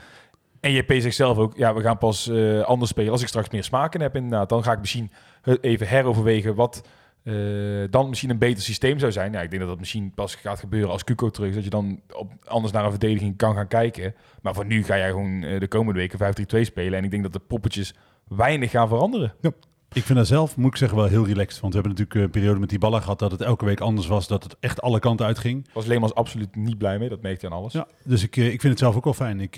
[0.59, 3.49] En JP zegt zelf ook, ja, we gaan pas eh, anders spelen als ik straks
[3.49, 4.49] meer smaken heb inderdaad.
[4.49, 5.11] Dan ga ik misschien
[5.61, 6.87] even heroverwegen wat
[7.23, 7.33] eh,
[7.89, 9.31] dan misschien een beter systeem zou zijn.
[9.31, 11.55] Ja, ik denk dat dat misschien pas gaat gebeuren als Cuco terug is.
[11.55, 14.15] Dat je dan op, anders naar een verdediging kan gaan kijken.
[14.41, 16.19] Maar voor nu ga jij gewoon eh, de komende weken
[16.55, 16.97] 5-3-2 spelen.
[16.97, 17.93] En ik denk dat de poppetjes
[18.27, 19.33] weinig gaan veranderen.
[19.93, 21.61] Ik vind dat zelf, moet ik zeggen, wel heel relaxed.
[21.61, 23.79] Want we hebben natuurlijk eh, een periode met die ballen gehad dat het elke week
[23.79, 24.27] anders was.
[24.27, 25.67] Dat het echt alle kanten uitging.
[25.73, 27.09] Was Leemans absoluut niet blij mee.
[27.09, 27.73] Dat merkte hij aan alles.
[27.73, 29.39] Ja, dus ik, ik vind het zelf ook wel fijn.
[29.39, 29.53] Ik,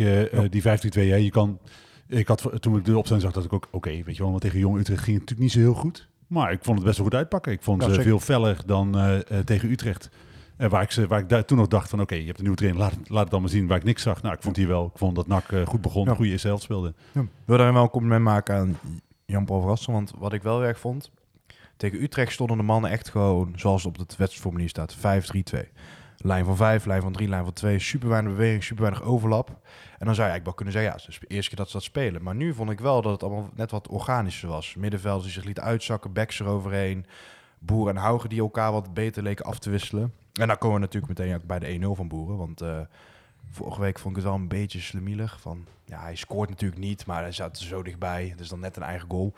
[0.49, 1.59] die 15-2, ja, je kan...
[2.07, 3.67] Ik had, toen ik de opstelling zag, dat ik ook...
[3.71, 6.11] Oké, weet je wel, want tegen Jong Utrecht ging het natuurlijk niet zo heel goed.
[6.33, 7.51] Maar ik vond het best wel goed uitpakken.
[7.51, 8.09] Ik vond Ja, ze zeker.
[8.09, 10.09] veel feller dan eh, eh, tegen Utrecht.
[10.57, 12.01] En waar ik, ze, waar ik daar toen nog dacht van...
[12.01, 13.67] Oké, je hebt een nieuwe trainer, laat, het- laat het dan maar zien.
[13.67, 14.21] Waar ik niks zag.
[14.21, 14.85] Nou, ik vond hier wel...
[14.85, 16.13] Ik vond dat NAC eh, goed begon, Ja.
[16.13, 16.93] goede eerste helft speelde.
[17.13, 18.77] Ik wil daarin wel een compliment maken aan
[19.25, 19.93] Jan-Paul Verrassen.
[19.93, 21.11] Want wat ik wel erg vond...
[21.77, 23.53] Tegen Utrecht stonden de mannen echt gewoon...
[23.55, 24.95] zoals het op het wedstrijdformulier staat.
[24.97, 24.99] 5-3-2.
[26.25, 27.79] Lijn van 5, lijn van 3, lijn van 2.
[27.79, 29.47] Super weinig beweging, super weinig overlap.
[29.47, 30.91] En dan zou je eigenlijk wel kunnen zeggen...
[30.91, 32.23] ja, het is de eerste keer dat ze dat spelen.
[32.23, 34.75] Maar nu vond ik wel dat het allemaal net wat organischer was.
[34.75, 36.13] Middenvelders die zich lieten uitzakken.
[36.13, 37.05] Backs eroverheen.
[37.59, 40.13] Boer en Haugen die elkaar wat beter leken af te wisselen.
[40.33, 42.37] En dan komen we natuurlijk meteen ook bij de 1-0 van Boeren.
[42.37, 42.61] Want...
[42.61, 42.79] eh,
[43.51, 45.41] Vorige week vond ik het wel een beetje slemielig.
[45.41, 48.27] Van, ja, hij scoort natuurlijk niet, maar hij zat zo dichtbij.
[48.27, 49.33] Het is dan net een eigen goal.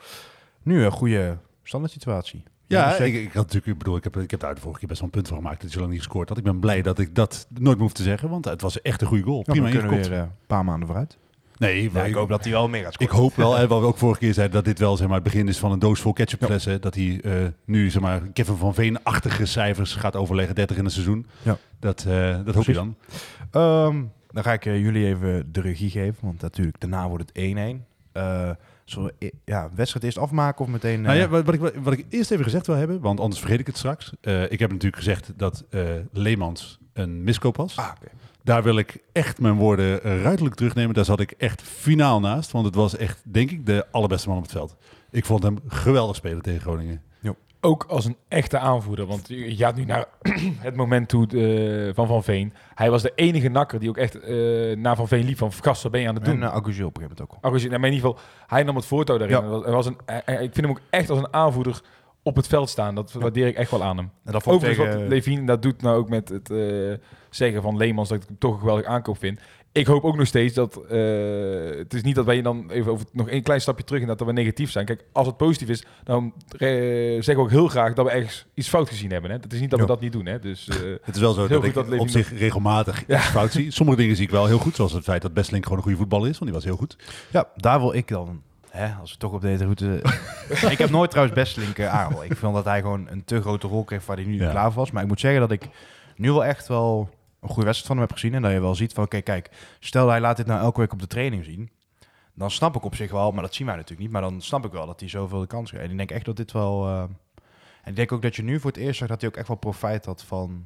[0.62, 2.42] Nu een goede standaard situatie.
[2.66, 4.88] Ja, ik, ik had natuurlijk, ik bedoel, ik heb, ik heb daar de vorige keer
[4.88, 6.38] best wel een punt van gemaakt dat hij zo lang niet gescoord had.
[6.38, 9.00] Ik ben blij dat ik dat nooit meer hoef te zeggen, want het was echt
[9.00, 9.36] een goede goal.
[9.46, 11.18] ja, Prima we kunnen weer eh, een paar maanden vooruit.
[11.58, 13.16] Nee, Ja, maar ik hoop dat hij wel meer gaat Ik scoren.
[13.22, 15.24] hoop wel, en wat we ook vorige keer zeiden, dat dit wel zeg maar, het
[15.24, 16.80] begin is van een doos vol ketchupflessen.
[16.80, 17.32] Dat hij eh,
[17.64, 21.26] nu zeg maar, Kevin van Veen-achtige cijfers gaat overleggen, 30 in een seizoen.
[21.42, 21.58] Ja.
[21.80, 22.96] Dat, eh, dat hoop je dan.
[23.50, 27.84] Ehm, dan ga ik jullie even de regie geven, want natuurlijk daarna wordt het 1-1.
[28.86, 31.00] Eh zullen we e- ja, wedstrijd eerst afmaken of meteen...
[31.00, 33.40] Nou eh, ja, wat, wat ik, wat ik eerst even gezegd wil hebben, want anders
[33.40, 34.12] vergeet ik het straks.
[34.20, 37.76] Eh, ik heb natuurlijk gezegd dat eh, Leemans een miskoop was.
[37.76, 37.90] Ah.
[38.42, 40.94] Daar wil ik echt mijn woorden eh, ruidelijk terugnemen.
[40.94, 44.36] Daar zat ik echt finaal naast, want het was echt, denk ik, de allerbeste man
[44.36, 44.76] op het veld.
[45.10, 47.02] Ik vond hem geweldig spelen tegen Groningen.
[47.60, 49.06] Ook als een echte aanvoerder.
[49.06, 50.04] Want je gaat nu naar
[50.58, 52.52] het moment toe eh, van Van Veen.
[52.74, 55.38] Hij was de enige nakker die ook echt eh, naar Van Veen liep.
[55.38, 56.34] Van gast, wat ben je aan het doen?
[56.34, 57.38] En uh, Aguzel op een gegeven moment ook al.
[57.40, 59.50] Augustin, nou, maar in ieder geval, hij nam het voortouw daarin.
[59.50, 59.70] Ja.
[59.70, 61.82] Was, een, ik vind hem ook echt als een aanvoerder
[62.26, 62.94] op het veld staan.
[62.94, 64.10] Dat waardeer ik echt wel aan hem.
[64.24, 65.00] En dat Overigens tegen...
[65.00, 66.92] wat Levine dat doet nou ook met het eh,
[67.30, 69.40] zeggen van Leemans dat ik hem toch een geweldig aankoop vind.
[69.76, 70.98] Ik hoop ook nog steeds dat eh,
[71.78, 74.20] het is niet dat wij dan even over nog een klein stapje terug en dat
[74.20, 74.86] we negatief zijn.
[74.86, 78.46] Kijk, als het positief is, dan eh, zeggen we ook heel graag dat we ergens
[78.54, 79.30] iets fout gezien hebben.
[79.30, 79.36] Hè?
[79.40, 80.26] Het is niet dat we dat niet doen.
[80.26, 80.38] Hè?
[80.38, 83.16] Dus eh, Het is wel zo dat ik dat op zich regelmatig Ja.
[83.16, 83.70] iets fout zie.
[83.70, 85.98] Sommige dingen zie ik wel heel goed, zoals het feit dat Bestlink gewoon een goede
[85.98, 86.96] voetballer is, want die was heel goed.
[87.30, 88.42] Ja, daar wil ik dan...
[88.70, 90.02] Hè, als we toch op deze route...
[90.70, 92.24] ik heb nooit trouwens Bestelink uh, aangel.
[92.24, 94.50] Ik vond dat hij gewoon een te grote rol kreeg waar hij nu Ja.
[94.50, 94.90] klaar was.
[94.90, 95.68] Maar ik moet zeggen dat ik
[96.16, 97.08] nu wel echt wel
[97.48, 98.34] een goede wedstrijd van hem heb gezien.
[98.34, 100.92] En dat je wel ziet van, oké, kijk, stel hij laat dit nou elke week
[100.92, 101.70] op de training zien.
[102.34, 104.10] Dan snap ik op zich wel, maar dat zien wij natuurlijk niet.
[104.10, 105.86] Maar dan snap ik wel dat hij zoveel de kans krijgt.
[105.86, 106.86] En ik denk echt dat dit wel...
[106.86, 107.02] eh,
[107.82, 109.48] en ik denk ook dat je nu voor het eerst zag dat hij ook echt
[109.48, 110.64] wel profijt had van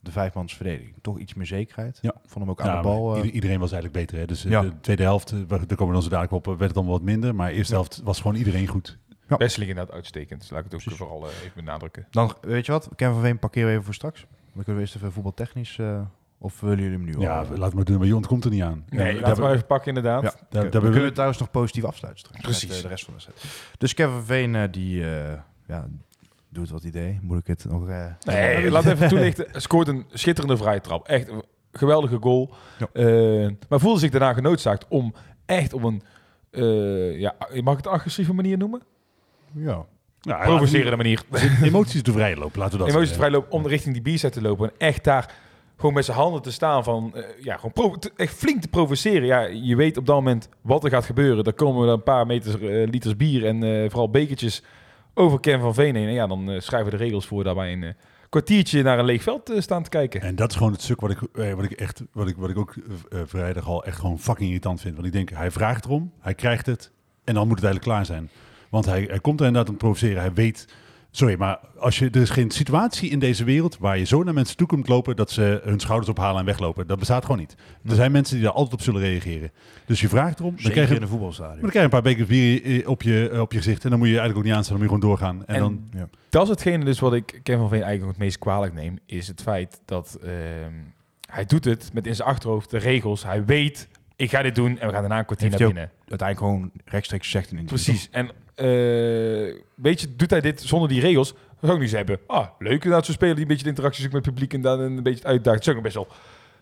[0.00, 0.94] de vijfmans verdediging.
[1.02, 1.98] Toch iets meer zekerheid.
[2.02, 2.14] Ja.
[2.22, 3.10] Vond hem ook aan Ja, de bal...
[3.10, 4.18] eh, ieder- iedereen was eigenlijk beter.
[4.18, 4.26] Hè?
[4.26, 4.62] Dus eh, Ja.
[4.62, 7.34] de tweede helft, daar komen we dan zo dadelijk op, werd het allemaal wat minder.
[7.34, 7.78] Maar de eerste Ja.
[7.80, 8.98] helft was gewoon iedereen goed.
[9.28, 9.36] Ja.
[9.36, 10.40] Wesseling inderdaad uitstekend.
[10.40, 10.98] Dus laat ik het ook Precies.
[11.00, 12.06] vooral even benadrukken.
[12.10, 14.20] Dan, weet je wat, Ken van Veen parkeren we even voor straks.
[14.20, 15.78] Dan kunnen we eerst even voetbaltechnisch...
[15.78, 16.00] eh
[16.42, 17.44] of willen jullie hem nu Ja, al?
[17.52, 18.84] eh, laat maar doen, maar je ontkomt er niet aan.
[18.88, 20.22] Nee, Ja, laten we maar even pakken inderdaad.
[20.22, 20.32] Ja.
[20.50, 22.24] daar- we ben- kunnen trouwens nog positief afsluiten.
[22.24, 22.68] straks Precies.
[22.68, 23.44] Met, eh, de rest van de set.
[23.78, 25.32] Dus Kevin Veen, eh, die eh,
[25.66, 25.86] ja,
[26.48, 27.18] doet wat idee.
[27.22, 27.88] Moet ik het nog...
[27.88, 29.46] eh, Nee, laat even toelichten.
[29.60, 31.06] Scoort een schitterende vrije trap.
[31.06, 32.54] Echt een geweldige goal.
[32.78, 32.86] Ja.
[32.92, 35.14] Eh, maar voelde zich daarna genoodzaakt om
[35.46, 36.02] echt op een
[36.50, 38.82] eh, ja, mag ik het agressieve manier noemen?
[39.52, 39.84] Ja.
[40.20, 41.22] Ja, Provocerende manier.
[41.62, 43.16] Emoties te vrij lopen, laten we dat Emoties zeggen.
[43.26, 44.68] vrijlopen om richting die b-side te lopen.
[44.68, 45.34] En echt daar
[45.80, 47.14] gewoon met zijn handen te staan van...
[47.14, 49.26] eh, ja, gewoon echt flink te provoceren.
[49.26, 51.44] Ja, je weet op dat moment wat er gaat gebeuren.
[51.44, 54.62] Dan komen er een paar meters, eh, liters bier en eh, vooral bekertjes
[55.14, 56.06] over Ken van Veen heen.
[56.06, 57.94] En ja, dan schrijven we de regels voor daarbij een
[58.28, 60.20] kwartiertje naar een leeg veld staan te kijken.
[60.20, 62.58] En dat is gewoon het stuk wat ik, wat ik echt, wat ik, wat ik
[62.58, 62.74] ook
[63.10, 64.94] vrijdag al echt gewoon fucking irritant vind.
[64.94, 66.90] Want ik denk, hij vraagt erom, hij krijgt het
[67.24, 68.30] en dan moet het eigenlijk klaar zijn.
[68.70, 70.20] Want hij, hij komt er inderdaad om te provoceren.
[70.20, 70.68] Hij weet,
[71.10, 74.34] sorry, maar als je, er is geen situatie in deze wereld waar je zo naar
[74.34, 76.86] mensen toe kunt lopen dat ze hun schouders ophalen en weglopen.
[76.86, 77.54] Dat bestaat gewoon niet.
[77.84, 79.50] Er zijn mensen die daar altijd op zullen reageren.
[79.86, 81.60] Dus je vraagt erom, dan krijg je, in een maar voetbalstadion.
[81.60, 84.08] dan krijg je een paar bekers bier op je, op je gezicht en dan moet
[84.08, 85.46] je eigenlijk ook niet aanstaan, dan moet je gewoon doorgaan.
[85.46, 85.60] En, En-
[85.92, 88.98] dan, Dat is hetgene dus wat ik Ken van Veen eigenlijk het meest kwalijk neem.
[89.06, 90.72] Is het feit dat ehm,
[91.30, 93.24] hij doet het met in zijn achterhoofd de regels.
[93.24, 95.90] Hij weet, ik ga dit doen en we gaan daarna een kwartier Heeft naar binnen.
[96.08, 97.86] Uiteindelijk gewoon rechtstreeks gezegd in een interview.
[97.94, 98.08] Precies.
[98.10, 98.32] En eh,
[99.74, 101.32] weet je, doet hij dit zonder die regels?
[101.32, 104.02] Dan zou ik niet zeggen, ah, leuk inderdaad zo'n speler die een beetje de interactie
[104.02, 105.64] zoekt met het publiek en dan een beetje uitdaagt.
[105.64, 106.08] Dat is ook best wel...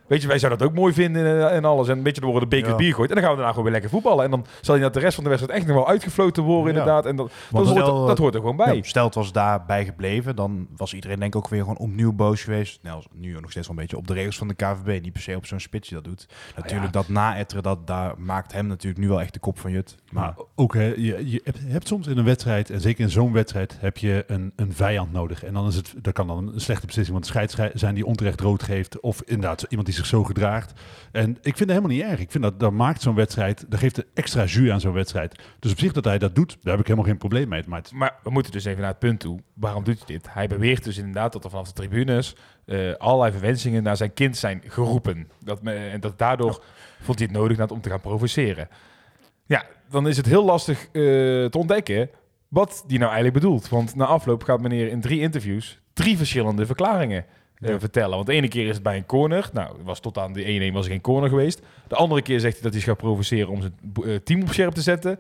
[0.09, 1.89] Weet je, wij zouden dat ook mooi vinden en, en alles.
[1.89, 2.77] En een beetje er worden de beker Ja.
[2.77, 3.09] bier gegooid.
[3.09, 4.25] En dan gaan we daarna gewoon weer lekker voetballen.
[4.25, 6.73] En dan zal hij dat de rest van de wedstrijd echt nog wel uitgefloten worden
[6.75, 6.79] Ja.
[6.79, 7.07] inderdaad.
[7.07, 8.77] En dat, dat, hoort, dat hoort er gewoon bij.
[8.77, 12.13] Ja, stel het was daarbij gebleven, dan was iedereen denk ik ook weer gewoon opnieuw
[12.13, 12.79] boos geweest.
[12.83, 15.03] Nou, nu nog steeds wel een beetje op de regels van de KVB.
[15.03, 16.27] Niet per se op zo'n spits die dat doet.
[16.57, 19.95] Natuurlijk, dat naetteren, dat daar maakt hem natuurlijk nu wel echt de kop van Jut.
[20.13, 23.11] Maar Maar ook, hè, je, je hebt, hebt soms in een wedstrijd, en zeker in
[23.11, 25.45] zo'n wedstrijd, heb je een, een vijand nodig.
[25.45, 28.07] En dan is het, dat kan dan een slechte beslissing, want de scheidsrechter zijn die
[28.07, 29.01] onterecht rood geeft.
[29.01, 30.73] Of inderdaad iemand die zich zo gedraagt.
[31.13, 32.21] En ik vind het helemaal niet erg.
[32.21, 35.43] Ik vind dat, dat maakt zo'n wedstrijd, dat geeft een extra jus aan zo'n wedstrijd.
[35.59, 37.63] Dus op zich dat hij dat doet, daar heb ik helemaal geen probleem mee.
[37.67, 39.41] Maar het, Maar we moeten dus even naar het punt toe.
[39.55, 40.27] Waarom doet hij dit?
[40.31, 44.37] Hij beweert dus inderdaad dat er vanaf de tribunes eh, allerlei verwensingen naar zijn kind
[44.37, 45.31] zijn geroepen.
[45.45, 46.63] Dat en dat daardoor
[47.01, 48.69] vond hij het nodig om te gaan provoceren.
[49.47, 52.11] Ja, dan is het heel lastig eh, te ontdekken
[52.49, 53.69] wat die nou eigenlijk bedoelt.
[53.69, 57.25] Want na afloop gaat meneer in drie interviews drie verschillende verklaringen
[57.61, 58.15] eh, vertellen.
[58.15, 59.51] Want de ene keer is het bij een corner.
[59.53, 61.61] Nou, was tot aan de 1-1 was er geen corner geweest.
[61.89, 64.75] De andere keer zegt hij dat hij gaat provoceren om zijn eh, team op scherp
[64.75, 65.19] te zetten.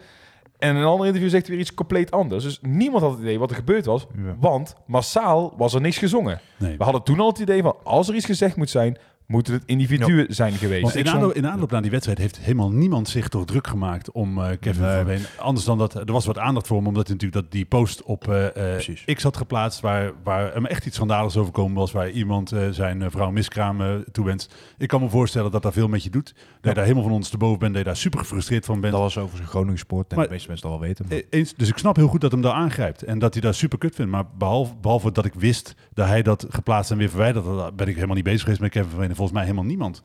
[0.58, 2.44] En in een ander interview zegt hij weer iets compleet anders.
[2.44, 4.06] Dus niemand had het idee wat er gebeurd was.
[4.16, 4.36] Ja.
[4.40, 6.40] Want massaal was er niks gezongen.
[6.58, 6.76] nee.
[6.76, 9.62] We hadden toen al het idee van als er iets gezegd moet zijn, moeten het
[9.66, 10.82] individuen zijn geweest.
[10.82, 14.10] Want in, aanloop, in aanloop naar die wedstrijd heeft helemaal niemand zich toch druk gemaakt
[14.12, 14.96] om eh, Kevin Nee.
[14.96, 15.20] van Veen.
[15.36, 18.02] Anders dan dat, er was wat aandacht voor hem, omdat hij natuurlijk dat die post
[18.02, 19.04] op eh, eh, Precies.
[19.14, 23.30] X had geplaatst, waar, waar hem echt iets schandaligs overkomen was, waar iemand zijn vrouw
[23.30, 24.54] miskraam toewenst.
[24.78, 26.34] Ik kan me voorstellen dat dat veel met je doet.
[26.34, 28.80] Dat je daar helemaal van ons te boven bent, dat je daar super gefrustreerd van
[28.80, 28.92] bent.
[28.92, 30.10] dat was over zijn Groningen sport.
[30.10, 31.06] En Maar- de meeste mensen dat weten.
[31.08, 33.54] maar- Eens, dus ik snap heel goed dat hem daar aangrijpt en dat hij daar
[33.54, 34.10] super kut vindt.
[34.10, 37.88] Maar behalve, behalve dat ik wist dat hij dat geplaatst en weer verwijderd had, ben
[37.88, 39.08] ik helemaal niet bezig geweest met Kevin van Veen.
[39.08, 40.02] En volgens mij helemaal niemand.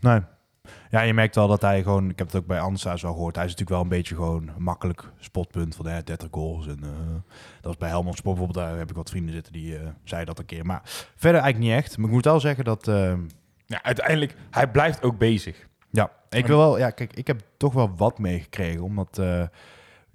[0.00, 0.20] Nee.
[0.90, 3.36] Ja, je merkt wel dat hij gewoon, ik heb het ook bij Ansa zo gehoord,
[3.36, 6.66] hij is natuurlijk wel een beetje gewoon een makkelijk spotpunt van de 30 goals.
[6.66, 6.88] En eh,
[7.54, 10.34] dat was bij Helmond Sport bijvoorbeeld, daar heb ik wat vrienden zitten die eh zeiden
[10.34, 10.66] dat een keer.
[10.66, 10.80] Maar
[11.16, 11.96] verder eigenlijk niet echt.
[11.96, 13.14] Maar ik moet wel zeggen dat, eh,
[13.66, 15.68] ja, uiteindelijk, hij blijft ook bezig.
[15.90, 19.42] ja, ik wil wel, ja, kijk, ik heb toch wel wat meegekregen, omdat, eh,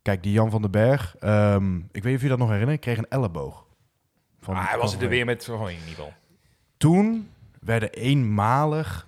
[0.01, 2.79] kijk, die Jan van den Berg, ehm, ik weet niet of je dat nog herinnert,
[2.79, 3.65] kreeg een elleboog.
[4.39, 6.13] Van, Maar hij was er weer met gewoon in ieder geval.
[6.77, 9.07] toen werden eenmalig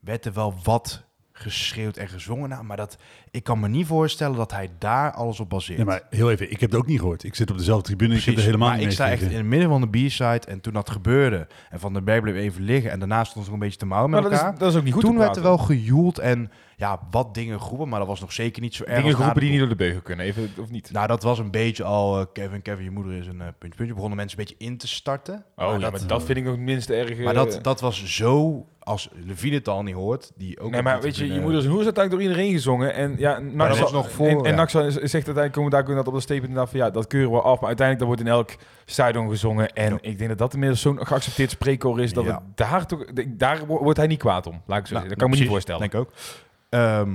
[0.00, 1.04] werd er wel wat
[1.40, 2.48] geschreeuwd en gezongen.
[2.48, 2.96] Nou, maar dat,
[3.30, 5.78] ik kan me niet voorstellen dat hij daar alles op baseert.
[5.78, 7.24] Ja, maar heel even, ik heb het ook niet gehoord.
[7.24, 9.22] Ik zit op dezelfde tribune, ik heb Precies, er helemaal maar niet ik sta echt
[9.22, 12.34] in het midden van de B-side en toen dat gebeurde en Van den Berg bleef
[12.34, 14.54] even liggen en daarna stond ze nog een beetje te mouwen met Maar dat elkaar.
[14.54, 16.50] is, dat is ook niet goed toen werd er wel gejoeld en
[16.80, 18.96] ja, wat dingen groepen, maar dat was nog zeker niet zo erg.
[18.96, 20.92] dingen groepen de die niet door de beugel kunnen, even of niet.
[20.92, 23.76] Nou, dat was een beetje al, eh, Kevin, Kevin, je moeder is een eh, puntje,
[23.76, 23.94] puntje.
[23.94, 25.34] Begonnen mensen een beetje in te starten.
[25.34, 27.18] Oh maar ja, dat, maar dat vind ik nog minst erg.
[27.18, 30.82] maar eh, dat, dat was zo, als Levine het al niet hoort, die ook Nee,
[30.82, 32.94] maar weet je, je moeder zijn hoer is uiteindelijk door iedereen gezongen.
[32.94, 34.54] En ja, dat Nax was nog voor, En, en ja.
[34.56, 37.40] Nax zegt uiteindelijk, komen daar inderdaad op de statement inderdaad van ja, dat keuren we
[37.40, 37.58] af.
[37.60, 38.50] Maar uiteindelijk dat wordt in elk
[38.84, 39.72] stadion gezongen.
[39.72, 39.98] En Ja.
[40.00, 42.34] ik denk dat dat inmiddels zo'n geaccepteerd spreekkoor is dat Ja.
[42.34, 44.62] het daar toch, daar wo- wordt hij niet kwaad om.
[44.66, 45.08] Laat ik zo Nou, zeggen.
[45.08, 45.80] Dat kan ik me niet voorstellen.
[45.80, 46.12] Denk ik ook.
[46.68, 47.10] Ehm,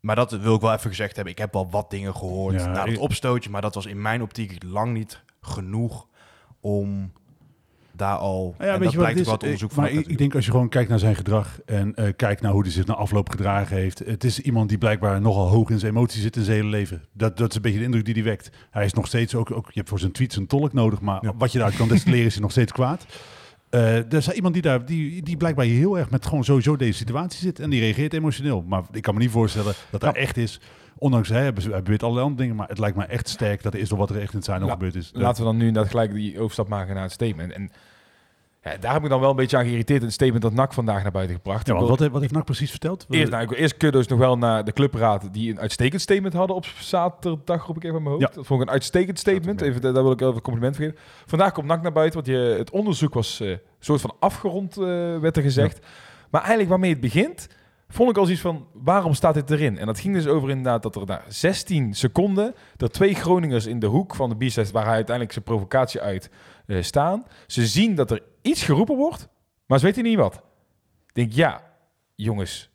[0.00, 1.32] maar dat wil ik wel even gezegd hebben.
[1.32, 4.62] Ik heb wel wat dingen gehoord na het opstootje, maar dat was in mijn optiek
[4.66, 6.06] lang niet genoeg
[6.60, 7.12] om
[7.98, 8.54] daar al.
[8.58, 9.82] Ja, en weet dat je wat blijkt ook uit onderzoek van.
[9.82, 12.52] maar ik, ik denk als je gewoon kijkt naar zijn gedrag en eh, kijkt naar
[12.52, 13.98] hoe hij zich na afloop gedragen heeft.
[13.98, 17.02] Het is iemand die blijkbaar nogal hoog in zijn emoties zit in zijn hele leven.
[17.12, 18.50] Dat, dat is een beetje de indruk die hij wekt.
[18.70, 21.18] Hij is nog steeds ook, ook je hebt voor zijn tweets een tolk nodig, maar
[21.24, 21.32] Ja.
[21.38, 23.06] wat je daar kan destilleren is hij nog steeds kwaad.
[23.70, 26.98] Eh, er is iemand die daar, die, die blijkbaar heel erg met gewoon sowieso deze
[26.98, 28.64] situatie zit en die reageert emotioneel.
[28.68, 30.60] Maar ik kan me niet voorstellen dat dat echt is.
[31.00, 33.88] Ondanks hij, beweert allerlei andere dingen, maar het lijkt me echt sterk dat er is
[33.88, 35.10] door wat er echt in het zijn La- gebeurd is.
[35.14, 37.52] Laten we dan nu inderdaad gelijk die overstap maken naar het statement.
[37.52, 37.70] En
[38.62, 40.72] Ja, daar heb ik dan wel een beetje aan geïrriteerd in het statement dat NAC
[40.72, 41.66] vandaag naar buiten gebracht.
[41.66, 43.06] Ja, wat, heeft- wat heeft NAC precies verteld?
[43.08, 46.64] Eerst, nou, eerst kudos nog wel naar de clubraad die een uitstekend statement hadden op
[46.66, 48.28] zaterdag, roep ik even in mijn hoofd.
[48.28, 48.34] Ja.
[48.34, 49.60] Dat vond ik een uitstekend statement.
[49.60, 50.98] Even, daar wil ik even een compliment voor geven.
[51.26, 54.84] Vandaag komt NAC naar buiten, want je, het onderzoek was eh soort van afgerond, eh,
[55.18, 55.86] werd er gezegd.
[56.30, 57.48] Maar eigenlijk waarmee het begint,
[57.88, 59.78] vond ik als iets van, waarom staat dit erin?
[59.78, 63.78] En dat ging dus over inderdaad dat er na 16 seconden, er twee Groningers in
[63.78, 66.30] de hoek van de B-side, waar hij uiteindelijk zijn provocatie uit
[66.66, 67.24] eh, staan.
[67.46, 69.28] Ze zien dat er iets geroepen wordt,
[69.66, 70.34] maar ze weten niet wat.
[71.06, 71.62] Ik denk, ja,
[72.14, 72.70] jongens,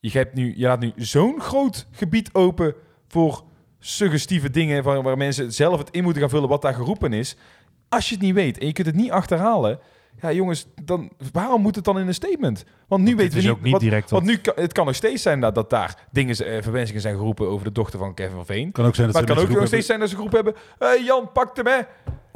[0.00, 2.74] je, hebt nu, je laat nu zo'n groot gebied open
[3.08, 3.44] voor
[3.78, 7.36] suggestieve dingen waar, waar mensen zelf het in moeten gaan vullen wat daar geroepen is.
[7.88, 9.78] Als je het niet weet en je kunt het niet achterhalen,
[10.20, 12.64] ja jongens, dan, waarom moet het dan in een statement?
[12.88, 14.86] Want nu weten we niet, ook niet wat, direct want wat- nu kan, het kan
[14.86, 18.14] nog steeds zijn dat, dat daar dingen, eh, verwensingen zijn geroepen over de dochter van
[18.14, 18.72] Kevin van Veen.
[18.72, 20.44] kan ook zijn dat Maar ze het kan ook nog steeds zijn dat ze geroepen
[20.44, 21.80] hebben, hey Jan, pak hem hè.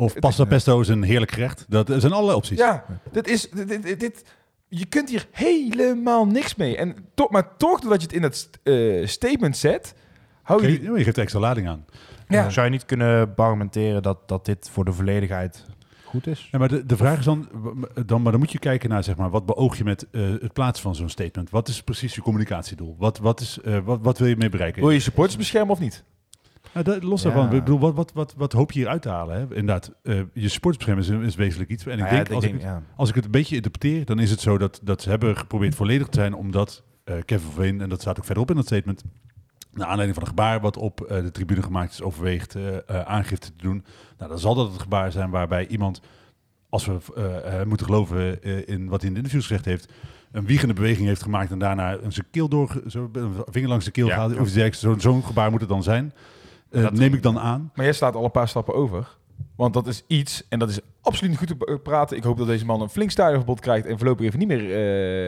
[0.00, 1.64] Of pasta pesto is een heerlijk gerecht.
[1.68, 2.58] Dat zijn allerlei opties.
[2.58, 4.24] Ja, dit is, dit, dit, dit-
[4.68, 6.76] je kunt hier helemaal niks mee.
[6.76, 9.94] En toch, maar toch, doordat je het in het eh, statement zet,
[10.42, 11.84] hou je Je, je geeft extra lading aan.
[12.28, 12.50] Ja.
[12.50, 15.64] Zou je niet kunnen argumenteren dat, dat dit voor de volledigheid
[16.04, 16.48] goed is?
[16.52, 17.48] Ja, maar de, de vraag is dan,
[18.06, 20.52] dan, maar dan moet je kijken naar zeg maar, wat beoog je met eh, het
[20.52, 21.50] plaatsen van zo'n statement.
[21.50, 22.96] Wat is precies je communicatiedoel?
[22.98, 24.82] Wat, wat, is, eh, wat, wat wil je mee bereiken?
[24.82, 26.04] Wil je supporters beschermen of niet?
[26.74, 27.28] Ja, dat- los Ja.
[27.30, 29.34] daarvan, ik bedoel, wat, wat, wat, wat hoop je hier uit te halen?
[29.36, 29.40] Hè?
[29.42, 31.86] Inderdaad, eh, je sportsbescherming is, is wezenlijk iets.
[31.86, 32.82] En ik Nou ja, denk, als ik, het, ja.
[32.96, 35.74] als ik het een beetje interpreteer, dan is het zo dat, dat ze hebben geprobeerd
[35.74, 39.04] volledig te zijn, omdat eh, Kevin Veen, en dat staat ook verderop in dat statement,
[39.72, 43.62] naar aanleiding van een gebaar wat op eh, de tribune gemaakt is, overweegt aangifte te
[43.62, 43.84] doen.
[44.18, 46.00] Nou, dan zal dat het gebaar zijn waarbij iemand,
[46.68, 46.98] als we
[47.66, 49.92] moeten geloven in wat hij in de interviews gezegd heeft,
[50.32, 53.84] een wiegende beweging heeft gemaakt en daarna een zijn keel door, zo, een vinger langs
[53.84, 54.14] de keel Ja.
[54.14, 54.30] gaat.
[54.30, 54.80] Of iets dergelijks.
[54.80, 56.12] Zo- Zo'n gebaar moet het dan zijn.
[56.70, 57.70] Eh, Dat- neem ik dan aan.
[57.74, 59.16] Maar jij slaat al een paar stappen over.
[59.56, 62.16] Want dat is iets, en dat is absoluut niet goed te praten.
[62.16, 64.74] Ik hoop dat deze man een flink stadionverbod krijgt en voorlopig even niet meer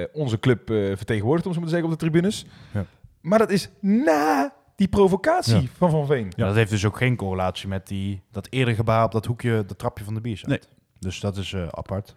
[0.03, 2.47] eh, onze club eh, vertegenwoordigt, om zo maar te zeggen, op de tribunes.
[2.73, 2.85] Ja.
[3.21, 5.69] Maar dat is na die provocatie Ja.
[5.77, 6.33] van Van Veen.
[6.37, 9.65] Ja, dat heeft dus ook geen correlatie met die, dat eerder gebaar op dat hoekje,
[9.67, 10.43] dat trapje van de bier.
[10.47, 10.61] Nee.
[10.99, 12.15] Dus dat is eh, apart.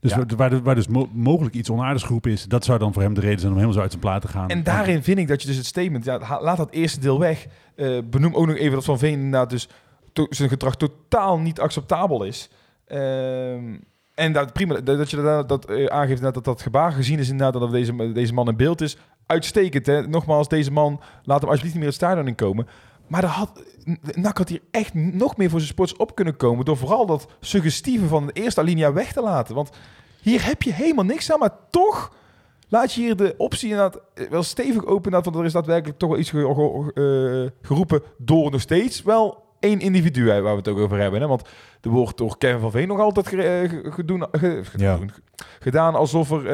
[0.00, 0.24] Dus Ja.
[0.26, 3.14] waar, waar, waar dus mo- mogelijk iets onaardigs geroepen is, dat zou dan voor hem
[3.14, 4.48] de reden zijn om helemaal zo uit zijn plaat te gaan.
[4.48, 7.46] En daarin vind ik dat je dus het statement, ja, laat dat eerste deel weg.
[7.76, 9.68] Eh, benoem ook nog even dat Van Veen inderdaad dus
[10.30, 12.50] zijn gedrag totaal niet acceptabel is.
[12.86, 13.76] Ehm,
[14.14, 17.28] en dat, prima, dat je dat, dat eh, aangeeft dat, dat dat gebaar gezien is
[17.28, 18.96] inderdaad dat deze, deze man in beeld is.
[19.26, 20.06] Uitstekend, hè.
[20.08, 22.66] Nogmaals, deze man, laat hem alsjeblieft niet meer het stadion in komen.
[23.06, 23.62] Maar er had,
[24.14, 26.64] NAC had hier echt nog meer voor zijn sports op kunnen komen...
[26.64, 29.54] door vooral dat suggestieve van de eerste alinea weg te laten.
[29.54, 29.70] Want
[30.20, 32.12] hier heb je helemaal niks aan, maar toch
[32.68, 35.10] laat je hier de optie inderdaad eh, wel stevig open.
[35.10, 40.24] Want er is daadwerkelijk toch wel iets eh, geroepen door nog steeds wel één individu
[40.26, 41.20] waar we het ook over hebben.
[41.20, 41.26] Hè?
[41.26, 41.42] Want
[41.80, 44.26] er wordt door Kevin van Veen nog altijd eh, gedoen,
[44.76, 44.98] Ja.
[45.60, 46.46] gedaan alsof er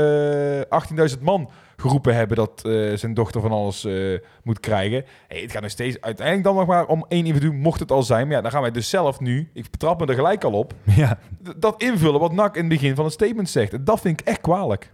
[0.68, 1.50] eh 18.000 man
[1.82, 5.04] geroepen hebben dat eh, zijn dochter van alles eh, moet krijgen.
[5.28, 8.02] Hey, het gaat nog steeds uiteindelijk dan nog maar om één individu, mocht het al
[8.02, 8.26] zijn.
[8.26, 10.74] Maar ja, dan gaan wij dus zelf nu, ik betrap me er gelijk al op,
[10.96, 11.18] Ja.
[11.56, 13.72] dat invullen wat NAC in het begin van het statement zegt.
[13.72, 14.92] En dat vind ik echt kwalijk.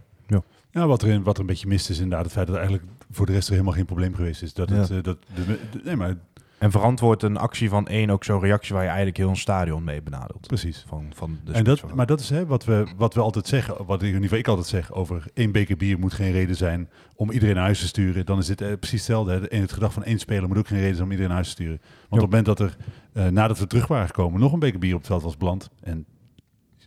[0.71, 3.25] Ja, wat er, wat er een beetje mist is inderdaad het feit dat eigenlijk voor
[3.25, 4.53] de rest er helemaal geen probleem geweest is.
[4.53, 4.95] Dat het, Ja.
[4.97, 6.15] eh, dat de, de- nee, maar
[6.59, 9.83] En verantwoordt een actie van één ook zo'n reactie waar je eigenlijk heel een stadion
[9.83, 10.47] mee benadeelt.
[10.47, 10.85] precies.
[10.87, 13.85] Van, van de En dat, maar dat is hè, wat, we, wat we altijd zeggen,
[13.85, 16.89] wat in ieder geval ik altijd zeg over één beker bier moet geen reden zijn
[17.15, 18.25] om iedereen naar huis te sturen.
[18.25, 19.31] Dan is dit eh, precies hetzelfde.
[19.31, 19.49] Hè.
[19.49, 21.55] In het gedrag van één speler moet ook geen reden zijn om iedereen naar huis
[21.55, 21.81] te sturen.
[22.09, 22.77] Want op het moment dat er,
[23.13, 25.69] eh, nadat we terug waren gekomen, nog een beker bier op het veld was beland.
[25.81, 26.05] En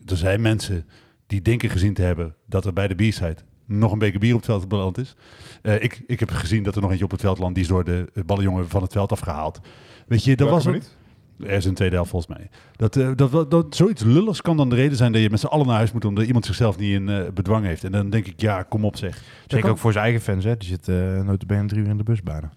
[0.06, 0.86] er zijn mensen
[1.26, 4.36] die denken gezien te hebben dat er bij de biersite nog een beker bier op
[4.36, 5.14] het veld beland is.
[5.62, 7.54] Eh, ik, ik heb gezien dat er nog eentje op het veld landt.
[7.54, 9.60] Die is door de eh, ballenjongen van het veld afgehaald.
[10.06, 10.96] Weet je, dat was een, niet.
[11.40, 12.48] er is een tweede helft volgens mij.
[12.76, 15.40] Dat, eh, dat, dat, dat, zoiets lulligs kan dan de reden zijn dat je met
[15.40, 17.84] z'n allen naar huis moet omdat iemand zichzelf niet in bedwang heeft.
[17.84, 19.22] En dan denk ik, ja, kom op zeg.
[19.46, 20.56] Zeker ook voor zijn eigen fans, hè.
[20.56, 22.52] Die zitten uh, notabene drie uur in de bus bijna.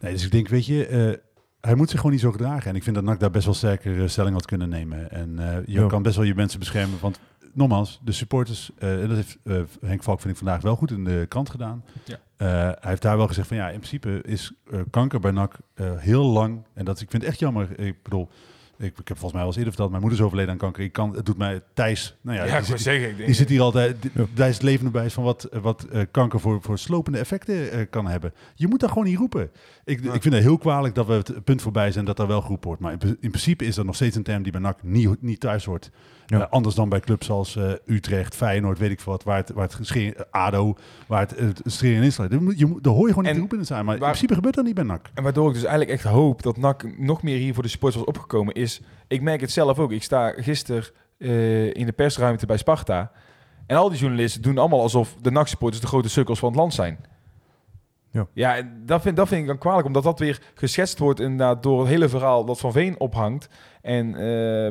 [0.00, 1.20] Nee, dus ik denk, weet je,
[1.60, 2.70] hij moet zich gewoon niet zo gedragen.
[2.70, 5.10] En ik vind dat NAC daar best wel sterker stelling had kunnen nemen.
[5.10, 6.98] En je kan best wel je mensen beschermen.
[7.00, 7.20] Want
[7.54, 10.90] nogmaals, de supporters, eh, en dat heeft eh, Henk Valk vind ik vandaag wel goed
[10.90, 11.84] in de krant gedaan.
[12.04, 12.16] Ja.
[12.36, 15.56] Eh, hij heeft daar wel gezegd van ja, in principe is eh, kanker bij NAC
[15.74, 16.62] eh, heel lang.
[16.74, 17.78] En dat ik vind het echt jammer.
[17.78, 18.28] Ik bedoel,
[18.78, 20.82] ik, ik heb volgens mij al eens eerder verteld, mijn moeder is overleden aan kanker.
[20.82, 22.16] Ik kan, het doet mij Thijs.
[22.20, 23.08] Nou ja, Ja, die ik zit- zeggen.
[23.08, 25.84] Ik denk, die zit hier altijd, die- daar is het levende bewijs van wat, wat
[25.84, 28.32] eh, kanker voor, voor slopende effecten kan hebben.
[28.54, 29.50] Je moet dat gewoon niet roepen.
[29.84, 32.40] Ik, ik vind het heel kwalijk dat we het punt voorbij zijn dat daar wel
[32.40, 32.82] geroepen wordt.
[32.82, 35.40] Maar in, in principe is dat nog steeds een term die bij NAC niet, niet
[35.40, 35.90] thuis hoort.
[36.26, 36.40] Ja.
[36.40, 39.50] Eh, anders dan bij clubs als eh, Utrecht, Feyenoord, weet ik veel wat, waar het,
[39.50, 42.30] waar het scheer, eh, ADO, waar het, het scheren in slaat.
[42.30, 43.84] Je daar hoor je gewoon niet En in het zijn.
[43.84, 45.10] Maar waar- in principe gebeurt dat niet bij NAC.
[45.14, 47.96] En waardoor ik dus eigenlijk echt hoop dat NAC nog meer hier voor de sports
[47.96, 48.80] was opgekomen is...
[49.08, 49.92] Ik merk het zelf ook.
[49.92, 50.84] Ik sta gisteren
[51.74, 53.10] in de persruimte bij Sparta.
[53.66, 56.74] En al die journalisten doen allemaal alsof de NAC-supporters de grote sukkels van het land
[56.74, 56.98] zijn.
[58.10, 58.26] Ja.
[58.32, 61.62] ja en dat, vind, dat vind ik dan kwalijk, omdat dat weer geschetst wordt inderdaad
[61.62, 63.48] door het hele verhaal dat Van Veen ophangt.
[63.84, 64.20] En eh,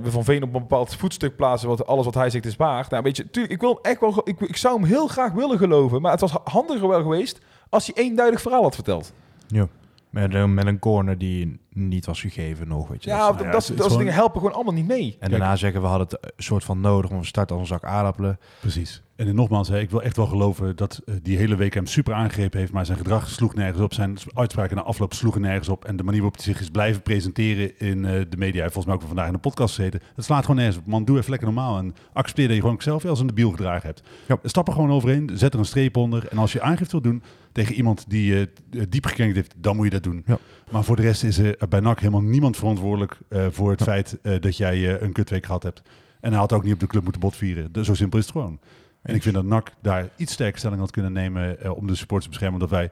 [0.03, 2.85] we Van Veen op een bepaald voetstuk plaatsen, wat alles wat hij zegt is waar.
[2.89, 5.57] Nou, weet je, tuurlijk, ik, wil echt wel, ik, ik zou hem heel graag willen
[5.57, 9.13] geloven, maar het was handiger wel geweest als hij eenduidig verhaal had verteld.
[9.47, 9.67] Ja.
[10.09, 13.09] Met, een- met een corner die niet was gegeven nog, weet je.
[13.09, 15.17] Ja, Dat dat, ja, soort dingen helpen gewoon allemaal niet mee.
[15.19, 17.79] En daarna zeggen we hadden het een soort van nodig om te starten als een
[17.79, 18.39] zak aardappelen.
[18.59, 19.01] Precies.
[19.27, 22.59] En nogmaals, ik wil echt wel geloven dat eh, die hele week hem super aangegrepen
[22.59, 23.93] heeft, maar zijn gedrag sloeg nergens op.
[23.93, 25.85] Zijn uitspraken na afloop sloegen nergens op.
[25.85, 28.85] En de manier waarop hij zich is blijven presenteren in eh, de media, hij volgens
[28.85, 30.85] mij ook vandaag in de podcast gezeten, dat slaat gewoon nergens op.
[30.85, 33.85] Man, doe even lekker normaal en accepteer dat je gewoon zelf eens een debiel gedragen
[33.85, 34.03] hebt.
[34.27, 34.37] Ja.
[34.43, 36.27] Stap er gewoon overheen, zet er een streep onder.
[36.27, 38.49] En als je aangifte wil doen tegen iemand die je
[38.89, 40.23] diep gekrenkt heeft, dan moet je dat doen.
[40.25, 40.37] Ja.
[40.71, 44.17] Maar voor de rest is er bij NAC helemaal niemand verantwoordelijk eh, voor het feit
[44.21, 45.81] eh, dat jij eh, een kutweek gehad hebt.
[46.19, 47.71] En hij had ook niet op de club moeten botvieren.
[47.71, 48.59] Dus zo simpel is het gewoon.
[49.03, 51.95] En ik vind dat NAC daar iets sterker stelling had kunnen nemen eh, om de
[51.95, 52.61] supporters te beschermen.
[52.61, 52.91] Omdat wij,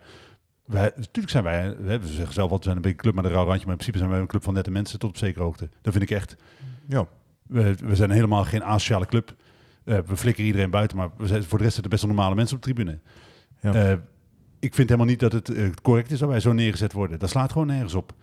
[0.66, 3.32] wij, natuurlijk zijn wij, we zeggen zelf altijd, we zijn een beetje club met een
[3.32, 3.66] rauw randje.
[3.66, 5.70] Maar in principe zijn wij een club van nette mensen tot op zekere hoogte.
[5.82, 6.36] Dat vind ik echt.
[6.88, 7.08] Ja.
[7.48, 9.36] We, we zijn helemaal geen asociale club.
[9.84, 12.36] Eh, we flikkeren iedereen buiten, maar we zijn, voor de rest zitten best wel normale
[12.36, 13.00] mensen op de tribune.
[13.62, 13.74] Ja.
[13.74, 13.98] Eh,
[14.60, 17.20] ik vind helemaal niet dat het correct is dat wij zo neergezet worden.
[17.20, 18.14] Dat slaat gewoon nergens op.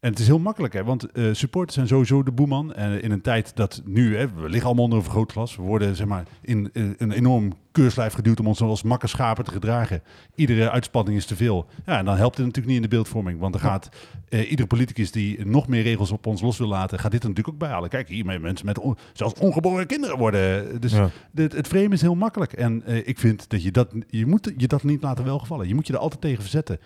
[0.00, 2.74] En het is heel makkelijk, hè, want eh, supporters zijn sowieso de boeman.
[2.74, 5.56] En in een tijd dat nu, hè, we liggen allemaal onder een vergrootglas.
[5.56, 9.44] We worden zeg maar, in eh, een enorm keurslijf geduwd om ons als makke schapen
[9.44, 10.02] te gedragen.
[10.34, 11.66] Iedere uitspanning is te veel.
[11.86, 13.38] Ja, en dan helpt het natuurlijk niet in de beeldvorming.
[13.40, 13.88] Want dan gaat
[14.28, 17.28] eh, iedere politicus die nog meer regels op ons los wil laten, gaat dit er
[17.28, 17.88] natuurlijk ook bij halen.
[17.90, 20.80] Kijk, hiermee mensen met on- zelfs ongeboren kinderen worden.
[20.80, 21.10] Dus Ja.
[21.34, 22.52] het, het frame is heel makkelijk.
[22.52, 25.68] En eh, ik vind dat je dat, je moet je dat niet laten welgevallen.
[25.68, 26.78] Je moet je er altijd tegen verzetten.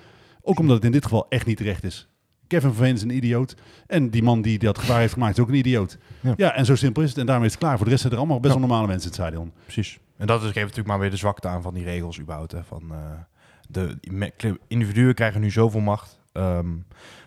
[0.43, 2.09] Ook omdat het in dit geval echt niet terecht is.
[2.51, 3.55] Kevin Van Veen is een idioot.
[3.87, 5.99] En die man die dat gevaar heeft gemaakt is ook een idioot.
[6.21, 6.35] Ja.
[6.37, 7.19] Ja, en zo simpel is het.
[7.19, 7.75] En daarmee is het klaar.
[7.77, 9.53] Voor de rest zijn er allemaal best wel normale mensen in het stadion.
[9.63, 9.99] Precies.
[10.17, 12.53] En dat is, geeft natuurlijk maar weer de zwakte aan van die regels überhaupt.
[12.53, 12.65] Hè.
[12.65, 12.99] Van, eh,
[13.69, 13.99] de
[14.69, 16.19] individuen krijgen nu zoveel macht.
[16.33, 16.67] Ehm,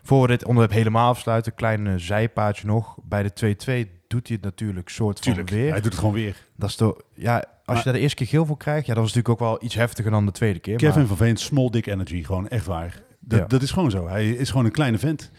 [0.03, 2.97] voor we dit onderwerp helemaal afsluiten, klein zijpaadje nog.
[3.03, 5.71] Bij de 2-2 doet hij het natuurlijk soort Tuurlijk, van weer.
[5.71, 6.35] hij doet het gewoon weer.
[6.55, 8.93] Dat is toch, ja, als Maar- je daar de eerste keer geel voor krijgt, ja,
[8.93, 10.77] dat was natuurlijk ook wel iets heftiger dan de tweede keer.
[10.77, 12.23] Kevin maar Van Veen, small dick energy.
[12.23, 13.01] Gewoon echt waar.
[13.25, 13.45] Dat, Ja.
[13.45, 14.07] dat is gewoon zo.
[14.07, 15.31] Hij is gewoon een kleine vent.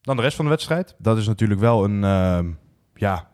[0.00, 0.94] dan de rest van de wedstrijd.
[0.98, 2.46] Dat is natuurlijk wel een, ehm,
[2.94, 3.28] ja,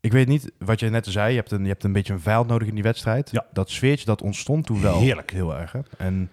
[0.00, 1.30] ik weet niet wat je net zei.
[1.30, 3.30] Je hebt een, je hebt een beetje een vijand nodig in die wedstrijd.
[3.30, 3.46] Ja.
[3.52, 5.30] Dat sfeertje dat ontstond toen wel Heerlijk.
[5.30, 5.72] heel erg.
[5.72, 5.80] Hè?
[5.98, 6.30] En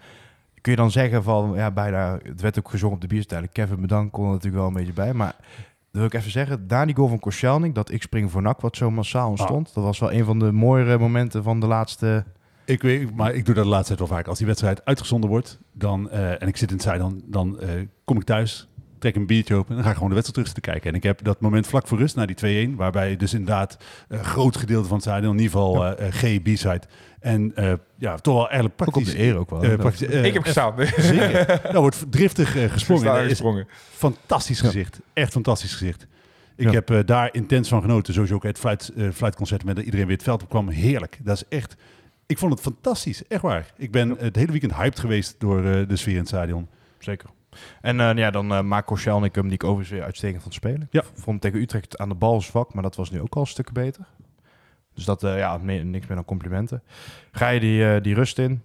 [0.62, 3.52] kun je dan zeggen van, ja, bijna, het werd ook gezongen op de bierstijlen.
[3.52, 5.14] Kevin bedankt kon er natuurlijk wel een beetje bij.
[5.14, 5.36] Maar
[5.92, 8.62] dat wil ik even zeggen, daar die goal van Koscielnik, dat ik spring voor nak,
[8.62, 9.74] wat zo massaal ontstond.
[9.74, 12.26] Dat was wel een van de mooiere momenten van de laatste...
[12.70, 14.28] Ik weet, maar ik doe dat de laatste tijd wel vaak.
[14.28, 17.70] Als die wedstrijd uitgezonden wordt, dan, eh, en ik zit in het stadion, dan eh,
[18.06, 18.68] kom ik thuis,
[19.00, 20.90] trek een biertje open en dan ga ik gewoon de wedstrijd terug zitten kijken.
[20.92, 23.78] En ik heb dat moment vlak voor rust, na die 2-1, waarbij dus inderdaad
[24.08, 26.82] een groot gedeelte van het stadion, in ieder geval eh, eh, G, B-side,
[27.20, 29.14] en eh, ja, toch wel eigenlijk Ook op praktisch...
[29.14, 29.64] de eer ook wel.
[29.64, 30.74] eh, praktisch eh, ik heb gestaan.
[30.98, 31.46] Zeker.
[31.72, 33.68] Daar wordt driftig eh, gesprongen.
[33.92, 34.66] Fantastisch Ja.
[34.66, 35.00] gezicht.
[35.14, 36.08] Echt fantastisch gezicht.
[36.56, 36.72] Ik Ja.
[36.72, 38.14] heb eh, daar intens van genoten.
[38.14, 40.70] Sowieso ook het fluit, eh, fluitconcert met dat iedereen weer het veld op kwam.
[40.70, 41.20] Heerlijk.
[41.24, 41.76] Dat is echt...
[42.30, 43.28] Ik vond het fantastisch.
[43.28, 43.72] Echt waar.
[43.78, 46.68] Ik ben het hele weekend hyped geweest door eh, de sfeer in het stadion.
[47.00, 47.30] Zeker.
[47.82, 50.88] En eh, ja, dan uh, maakt Koscielnik hem, die ik overigens weer uitstekend van spelen.
[50.92, 51.04] Ja.
[51.14, 53.72] Vond tegen Utrecht aan de bal zwak, maar dat was nu ook al een stuk
[53.72, 54.06] beter.
[54.94, 56.84] Dus dat, eh, ja, meer- niks meer dan complimenten.
[57.32, 58.62] Ga je die, eh, die rust in.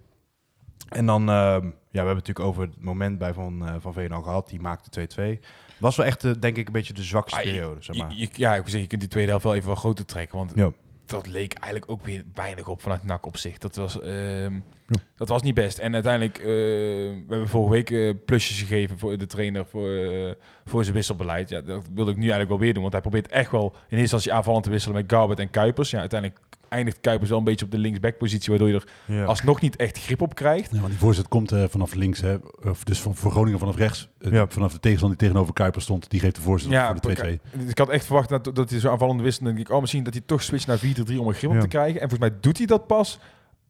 [0.89, 3.93] En dan, eh, ja, we hebben het natuurlijk over het moment bij Van, eh van
[3.93, 4.49] Veen al gehad.
[4.49, 5.39] Die maakte 2-2.
[5.79, 8.09] Was wel echt, eh, denk ik, een beetje de zwakste Ah, je- periode, zeg maar.
[8.11, 10.05] Je- je- ja, ik wil zeggen, je kunt die tweede helft wel even wat groter
[10.05, 10.37] trekken.
[10.37, 10.71] Want Ja.
[11.05, 13.57] Dat leek eigenlijk ook weer weinig op vanuit NAC op zich.
[13.57, 14.53] Dat was, ehm,
[14.87, 14.99] Ja.
[15.15, 15.77] dat was niet best.
[15.77, 20.31] En uiteindelijk, eh, we hebben vorige week eh, plusjes gegeven voor de trainer voor, eh,
[20.65, 21.49] voor zijn wisselbeleid.
[21.49, 22.81] Ja, dat wil ik nu eigenlijk wel weer doen.
[22.81, 25.89] Want hij probeert echt wel in eerste instantie aanvallend te wisselen met Garbert en Kuipers.
[25.89, 26.39] Ja, uiteindelijk
[26.69, 29.23] eindigt Kuipers wel een beetje op de linksback-positie, waardoor je er Ja.
[29.25, 30.71] alsnog niet echt grip op krijgt.
[30.71, 32.21] Ja, want die voorzet komt eh, vanaf links.
[32.21, 32.35] Hè.
[32.63, 34.09] Of dus van, voor Groningen vanaf rechts.
[34.19, 34.47] Eh, Ja.
[34.47, 36.09] Vanaf de tegenstander die tegenover Kuiper stond.
[36.09, 37.67] Die geeft de voorzet Ja, voor de 2-2.
[37.67, 39.43] Ik had echt verwacht dat, dat hij zo aanvallend wist.
[39.43, 41.55] Denk ik, oh, misschien dat hij toch switcht naar 4-3 om een grip Ja.
[41.55, 42.01] op te krijgen.
[42.01, 43.19] En volgens mij doet hij dat pas.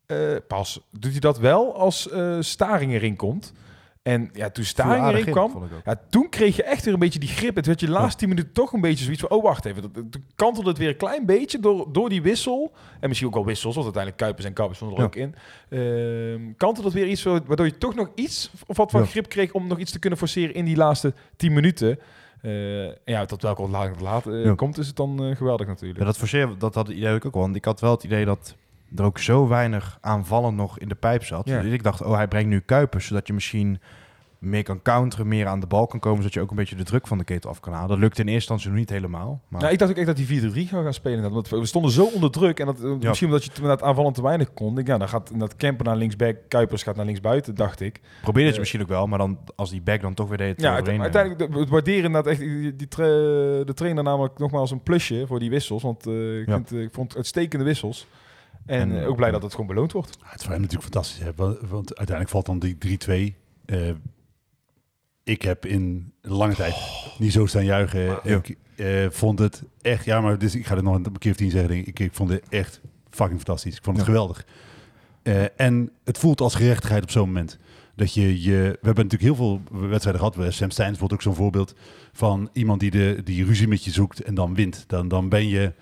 [0.05, 0.79] eh, pas.
[0.91, 3.53] Doet hij dat wel als eh Staring erin komt.
[4.05, 6.99] En ja, toen Staring erin in, kwam, ik ja, toen kreeg je echt weer een
[6.99, 7.55] beetje die grip.
[7.55, 9.29] Het werd je laatste 10 minuten toch een beetje zoiets van...
[9.29, 9.81] oh, wacht even.
[9.81, 12.71] Dat, toen kantelde het weer een klein beetje door, door die wissel.
[12.99, 15.09] En misschien ook wel wissels, want uiteindelijk Kuipers en Kappers stonden er Ja.
[15.09, 15.35] ook in.
[15.69, 18.51] Ehm kantelde het weer iets waardoor je toch nog iets...
[18.67, 19.07] of wat van Ja.
[19.07, 21.99] grip kreeg om nog iets te kunnen forceren in die laatste 10 minuten.
[22.41, 25.99] En ja, tot welke later laat eh, komt, is het dan eh, geweldig natuurlijk.
[25.99, 27.31] Ja, dat forceer, dat had het idee ook wel.
[27.41, 28.55] Want ik had wel het idee dat
[28.95, 31.47] er ook zo weinig aanvallen nog in de pijp zat.
[31.47, 31.61] Ja.
[31.61, 33.79] Dus ik dacht, oh, hij brengt nu Kuipers, zodat je misschien
[34.39, 36.83] meer kan counteren, meer aan de bal kan komen, zodat je ook een beetje de
[36.83, 37.89] druk van de ketel af kan halen.
[37.89, 39.41] Dat lukt in eerste instantie nog niet helemaal.
[39.47, 40.25] Maar Nou, ik dacht ook echt dat die
[40.65, 41.31] 4-3 zou gaan spelen.
[41.31, 42.59] Want we stonden zo onder druk.
[42.59, 44.77] En dat, eh, misschien omdat je het aanvallend te weinig kon.
[44.77, 48.01] Ik, ja, dan gaat dat Kemper naar linksback, Kuipers gaat naar linksbuiten, dacht ik.
[48.21, 50.61] probeerde het eh, misschien ook wel, maar dan als die back dan toch weer deed.
[50.61, 52.39] Ja, eh, uiteindelijk de- het waarderen inderdaad echt
[52.79, 53.03] die, tra-
[53.63, 55.81] de trainer namelijk nogmaals een plusje voor die wissels.
[55.83, 56.53] Want ik, Ja.
[56.53, 58.07] vind, ik vond uitstekende wissels.
[58.65, 60.17] En, En, eh, ook blij dat het gewoon beloond wordt.
[60.21, 61.23] Ja, het is voor hem natuurlijk fantastisch.
[61.23, 61.31] Hè?
[61.35, 63.35] Want, want uiteindelijk valt dan die 3-2.
[63.65, 63.89] Eh,
[65.23, 66.75] ik heb in lange tijd
[67.19, 68.19] niet zo staan juichen.
[68.23, 70.05] Ik eh, vond het echt...
[70.05, 71.87] Ja, maar dus, ik ga het nog een keer of tien zeggen.
[71.87, 73.75] Ik, ik vond het echt fucking fantastisch.
[73.77, 74.11] Ik vond het Ja.
[74.11, 74.45] geweldig.
[75.21, 77.57] Eh, en het voelt als gerechtigheid op zo'n moment.
[77.95, 78.51] Dat je, je...
[78.51, 80.53] We hebben natuurlijk heel veel wedstrijden gehad.
[80.53, 81.75] Sam Steins wordt ook zo'n voorbeeld
[82.13, 84.83] van iemand die, de, die ruzie met je zoekt en dan wint.
[84.87, 85.73] Dan, dan ben je...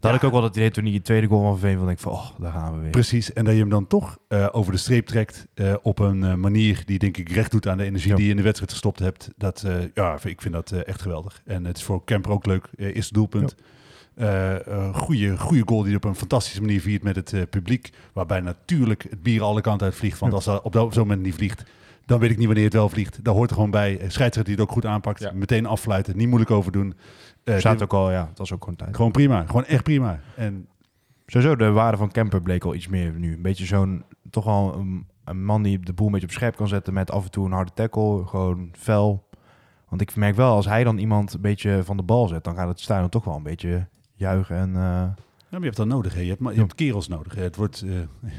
[0.00, 1.86] Dat had ik ook wel dat idee toen hij die tweede goal van Veen van
[1.86, 2.90] denk ik van, oh, daar gaan we weer.
[2.90, 6.24] Precies, en dat je hem dan toch eh, over de streep trekt eh, op een
[6.24, 8.70] eh, manier die denk ik recht doet aan de energie die je in de wedstrijd
[8.72, 9.30] gestopt hebt.
[9.36, 11.42] Dat, ja, ik vind dat echt geweldig.
[11.44, 12.68] En het is voor Kemper ook leuk.
[12.76, 13.54] Eerste doelpunt.
[14.14, 17.90] Een goede, goede goal die op een fantastische manier viert met het publiek.
[18.12, 20.18] Waarbij natuurlijk het bier alle kanten uit vliegt.
[20.18, 20.36] Want Ja.
[20.36, 21.62] als dat op zo'n moment niet vliegt,
[22.06, 23.24] dan weet ik niet wanneer het wel vliegt.
[23.24, 23.94] Daar hoort er gewoon bij.
[23.94, 25.20] Scheidsrechter die het ook goed aanpakt.
[25.20, 25.32] Ja.
[25.34, 26.94] Meteen afsluiten, niet moeilijk over doen.
[27.48, 28.96] Eh, staat ook al, ja, dat was ook gewoon tijd.
[28.96, 30.20] Gewoon prima, gewoon echt prima.
[30.36, 30.68] En
[31.30, 33.32] Sowieso, de waarde van Kemper bleek al iets meer nu.
[33.32, 36.56] Een beetje zo'n, toch wel een, een man die de boel een beetje op scherp
[36.56, 39.28] kan zetten met af en toe een harde tackle, gewoon fel.
[39.88, 42.54] Want ik merk wel, als hij dan iemand een beetje van de bal zet, dan
[42.54, 44.56] gaat het stadion toch wel een beetje juichen.
[44.56, 45.14] En, eh, Ja,
[45.50, 46.14] maar je hebt dat nodig.
[46.14, 46.20] Hè.
[46.20, 47.34] Je, hebt, je hebt kerels nodig.
[47.34, 47.42] Hè.
[47.42, 48.30] Het, wordt, eh,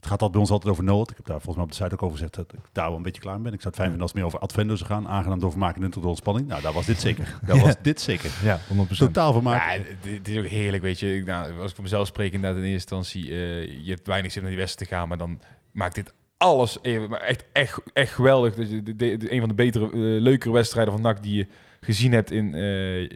[0.00, 1.10] het gaat al bij ons altijd over Noord.
[1.10, 2.96] Ik heb daar volgens mij op de site ook over gezegd dat ik daar wel
[2.96, 3.52] een beetje klaar mee ben.
[3.52, 5.08] Ik zou het fijn vinden als het meer over Advendo zou gaan.
[5.08, 6.46] Aangenaam door vermaken en door ontspanning.
[6.48, 7.38] Nou, daar was dit zeker.
[7.46, 8.30] Daar was dit zeker.
[8.42, 8.96] ja, 100%.
[8.96, 9.76] Totaal vermaak.
[9.76, 11.16] Ja, dit, dit is ook heerlijk, weet je.
[11.16, 14.32] Ik, nou, als ik voor mezelf spreek, inderdaad in eerste instantie, eh, je hebt weinig
[14.32, 15.40] zin om naar die wedstrijd te gaan, maar dan
[15.72, 18.54] maakt dit alles even, maar echt, echt, echt geweldig.
[18.54, 19.92] De, de- de- een van de betere, eh,
[20.22, 21.46] leukere wedstrijden van NAC die je
[21.80, 23.10] gezien hebt in eh,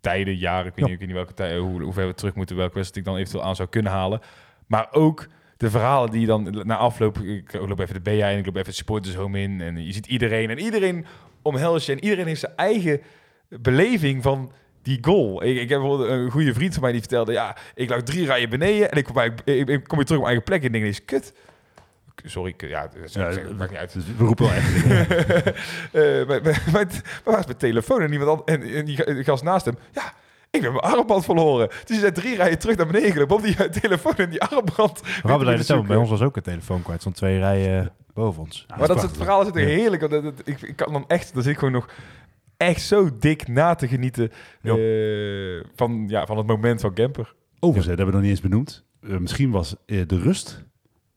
[0.00, 0.66] tijden, jaren.
[0.66, 2.74] Ik weet, niet, ik weet niet welke tijden, hoe, hoe ver we terug moeten, welke
[2.74, 4.20] wedstrijd ik dan eventueel aan zou kunnen halen.
[4.66, 5.26] Maar ook
[5.58, 8.54] de verhalen die je dan na afloop, ik loop even de BA in, ik loop
[8.54, 11.06] even het supporters home in en je ziet iedereen en iedereen
[11.42, 13.00] omhelst je en iedereen heeft zijn eigen
[13.48, 14.52] beleving van
[14.82, 15.44] die goal.
[15.44, 18.26] Ik, ik heb bijvoorbeeld een goede vriend van mij die vertelde, ja, ik lag drie
[18.26, 20.62] rijen beneden en ik kom, bij, ik, ik kom weer terug op mijn eigen plek
[20.62, 21.32] en denk, dit is kut.
[22.24, 23.92] Sorry, ja, dat Ja, maakt niet uit.
[23.92, 24.86] Dus we roepen wel echt.
[25.92, 29.24] Eh, maar, maar, maar, maar waar is mijn telefoon en iemand anders, en, en die
[29.24, 30.12] gast naast hem, ja,
[30.50, 31.68] ik ben mijn armband verloren.
[31.68, 34.42] Dus hij zei drie rijen terug naar beneden gelopen op die eh, telefoon en die
[34.42, 35.00] armband.
[35.22, 35.86] Het zoeken.
[35.86, 37.02] Bij ons was ook een telefoon kwijt.
[37.02, 38.64] Zo'n twee rijen boven ons.
[38.68, 39.66] Ja, maar dat is het verhaal zit er Ja.
[39.66, 40.00] heerlijk.
[40.00, 41.88] Want dat, dat- ik, ik kan dan echt, dan zit ik gewoon nog
[42.56, 44.30] echt zo dik na te genieten
[44.62, 44.74] Ja.
[44.76, 47.34] eh, van, ja, van het moment van Gemper.
[47.60, 48.84] Overigens, hè, dat hebben we nog niet eens benoemd.
[49.02, 50.64] Eh, misschien was eh, de rust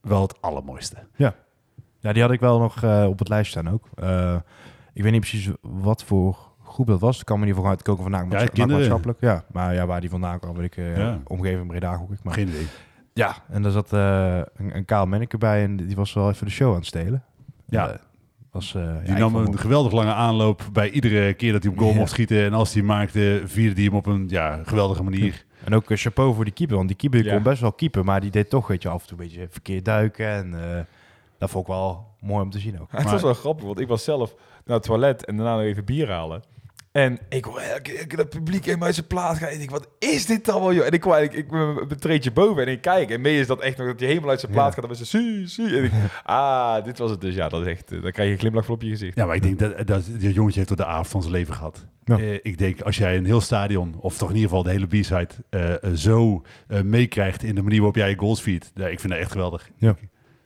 [0.02, 0.96] wel het allermooiste.
[1.16, 3.88] Ja, die had ik wel nog eh, op het lijstje staan ook.
[3.96, 4.36] Eh,
[4.94, 6.38] ik weet niet precies wat voor
[6.84, 7.20] groep dat was.
[7.20, 8.24] Ik kan me niet voor uit koken van Ja,
[8.68, 9.18] maatschappelijk.
[9.22, 10.78] Ja, maar ja, waar die vandaan kwam, weet ik.
[10.78, 11.20] eh Ja.
[11.24, 12.24] Omgeving Breda gok ik.
[12.24, 12.68] Maar Geen idee.
[13.14, 16.46] ja, en daar zat eh, een, een kaal manneke bij en die was wel even
[16.46, 17.24] de show aan het stelen.
[17.66, 17.90] Ja.
[17.90, 17.98] Eh,
[18.52, 21.78] was, eh, ja, Die nam een geweldig lange aanloop bij iedere keer dat hij op
[21.78, 21.98] goal Ja.
[21.98, 22.44] mocht schieten.
[22.46, 25.46] En als hij maakte, vierde hij hem op een ja, geweldige manier.
[25.64, 27.34] En ook een chapeau voor die keeper, want die keeper die Ja.
[27.36, 29.48] kon best wel keeper, maar die deed toch weet je, af en toe een beetje
[29.50, 30.28] verkeerd duiken.
[30.28, 30.80] En eh,
[31.38, 32.88] dat vond ik wel mooi om te zien ook.
[32.92, 35.86] het was wel grappig, want ik was zelf naar het toilet en daarna nog even
[35.86, 36.44] bier halen.
[36.92, 39.48] En ik hoor elke keer dat publiek in mij zijn plaats gaan.
[39.48, 40.86] En ik denk, wat is dit allemaal, joh?
[40.86, 43.10] En ik kwam eigenlijk, ik ben een treedje boven en ik kijk.
[43.10, 44.82] En mee is dat echt nog dat hij helemaal uit zijn plaats Ja.
[44.82, 44.92] gaat.
[44.92, 45.78] En we zeggen, zie, zie.
[45.78, 45.92] En ik,
[46.24, 47.36] ah, dit was het dus.
[47.36, 49.16] Ja, dat is echt, eh, dan krijg je een glimlach voor op je gezicht.
[49.18, 51.54] Ja, maar ik denk dat, dat dit jongetje heeft tot de avond van zijn leven
[51.54, 51.86] gehad.
[52.04, 52.18] Ja.
[52.18, 54.88] Eh, ik denk, als jij een heel stadion, of toch in ieder geval de hele
[54.88, 58.72] B-side, eh, eh, zo eh, meekrijgt in de manier waarop jij je goals viert.
[58.76, 59.70] Ja, ik vind dat echt geweldig.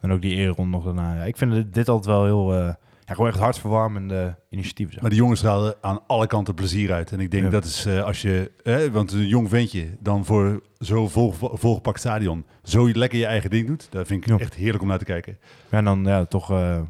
[0.02, 1.16] En ook die eerronde nog daarna.
[1.16, 2.74] Ja, ik vind dit, dit altijd wel heel, eh,
[3.06, 4.94] ja, gewoon echt hartverwarmende initiatieven.
[4.94, 5.02] Zeg.
[5.02, 7.12] Maar de jongens halen aan alle kanten plezier uit.
[7.12, 7.50] En ik denk Ja.
[7.50, 12.00] dat is eh, als je, eh, want een jong ventje dan voor zo'n vol, volgepakt
[12.00, 13.88] stadion zo lekker je eigen ding doet.
[13.92, 14.38] Dat vind ik Ja.
[14.38, 15.38] echt heerlijk om naar te kijken.
[15.70, 16.82] En dan ja, toch eh,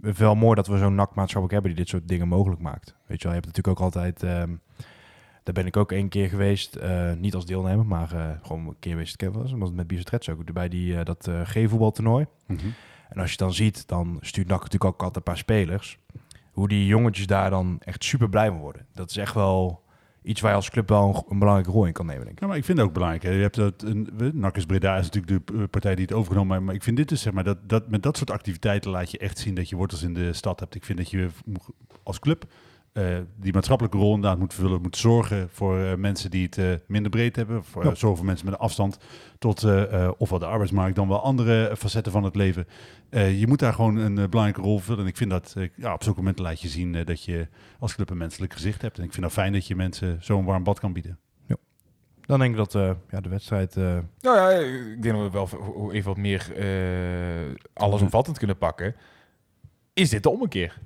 [0.00, 2.94] wel mooi dat we zo'n nakmaatschappelijk hebben die dit soort dingen mogelijk maakt.
[3.06, 4.22] Weet je wel, je hebt natuurlijk ook altijd...
[4.22, 4.54] ehm,
[5.42, 8.92] daar ben ik ook één keer geweest, eh, niet als deelnemer, maar gewoon een keer
[8.92, 9.52] geweest kennen was.
[9.52, 12.26] Was met Bizotrets ook bij die, dat G-voetbaltoernooi.
[13.08, 15.98] En als je dan ziet, dan stuurt NAC natuurlijk ook altijd een paar spelers.
[16.52, 18.86] Hoe die jongetjes daar dan echt super blij van worden.
[18.92, 19.82] Dat is echt wel
[20.22, 22.40] iets waar je als club wel een, belangrijke rol in kan nemen, denk ik.
[22.40, 23.22] Ja, maar ik vind het ook belangrijk.
[23.22, 23.30] Hè.
[23.30, 26.66] Je hebt dat, een, Nakkers Breda is natuurlijk de eh, partij die het overgenomen heeft.
[26.66, 29.18] Maar ik vind dit dus, zeg maar, dat, dat met dat soort activiteiten laat je
[29.18, 30.74] echt zien dat je wortels in de stad hebt.
[30.74, 31.28] Ik vind dat je
[32.02, 32.44] als club
[33.36, 34.82] die maatschappelijke rol inderdaad moet vullen.
[34.82, 37.64] Moet zorgen voor eh, mensen die het eh, minder breed hebben.
[37.64, 37.94] Voor, eh, Ja.
[37.94, 38.98] zorgen voor mensen met een afstand
[39.38, 42.66] tot eh, eh, ofwel de arbeidsmarkt dan wel andere facetten van het leven.
[43.10, 45.00] Eh, je moet daar gewoon een eh, belangrijke rol vullen.
[45.00, 47.48] En ik vind dat eh, ja, op zulke momenten laat je zien eh, dat je
[47.78, 48.98] als club een menselijk gezicht hebt.
[48.98, 51.18] En ik vind het fijn dat je mensen zo'n warm bad kan bieden.
[52.26, 53.76] Dan denk ik dat eh, ja, de wedstrijd...
[53.76, 54.50] eh, Nou ja,
[54.94, 58.94] ik denk dat we wel even wat meer eh allesomvattend kunnen pakken.
[59.92, 60.78] Is dit de ommekeer?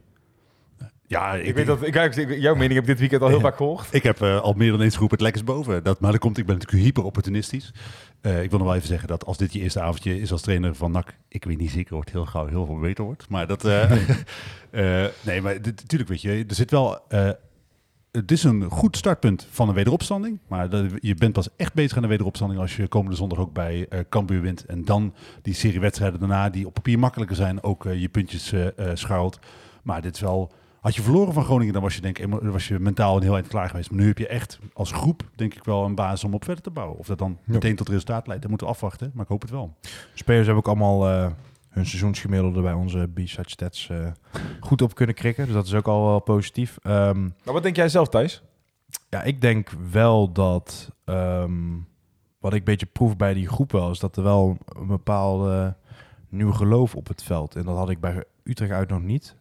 [1.12, 3.42] Ja, Ik, weet dat, ik, ik- jouw mening heb dit weekend al heel Ja.
[3.42, 3.86] vaak gehoord.
[3.90, 5.82] Ik heb eh, al meer dan eens geroepen, het lekkers boven.
[5.84, 7.72] Dat, maar dat komt, ik ben natuurlijk hyper opportunistisch.
[8.20, 10.40] Eh, ik wil nog wel even zeggen dat als dit je eerste avondje is als
[10.42, 13.28] trainer van NAC, ik weet niet zeker of het heel gauw heel veel beter wordt.
[13.28, 13.90] Maar dat, eh,
[15.22, 16.98] nee, maar natuurlijk weet je, er zit wel,
[18.10, 20.38] het is een goed startpunt van een wederopstanding.
[20.48, 20.68] Maar
[21.00, 24.00] je bent pas echt bezig aan de wederopstanding als je komende zondag ook bij eh
[24.08, 24.64] Cambuur wint.
[24.64, 28.66] En dan die serie wedstrijden daarna, die op papier makkelijker zijn, ook je puntjes eh,
[28.94, 29.38] schuilt.
[29.82, 30.52] Maar dit is wel...
[30.82, 33.46] Had je verloren van Groningen, dan was je, denk was je mentaal een heel eind
[33.48, 33.90] klaar geweest.
[33.90, 36.62] Maar nu heb je echt als groep, denk ik wel, een basis om op verder
[36.62, 36.98] te bouwen.
[36.98, 37.52] Of dat dan Ja.
[37.52, 39.10] meteen tot resultaat leidt, dat moeten we afwachten.
[39.14, 39.76] Maar ik hoop het wel.
[40.14, 41.30] spelers hebben ook allemaal eh,
[41.68, 44.06] hun seizoensgemiddelde bij onze B-side stats eh,
[44.60, 45.44] goed op kunnen krikken.
[45.44, 46.78] Dus dat is ook al wel positief.
[46.82, 48.42] Ehm, Maar wat denk jij zelf, Thijs?
[49.08, 51.52] Ja, ik denk wel dat ehm,
[52.38, 55.76] wat ik een beetje proef bij die groep wel is dat er wel een bepaalde
[56.28, 57.56] nieuw geloof op het veld.
[57.56, 59.36] En dat had ik bij Utrecht uit nog niet.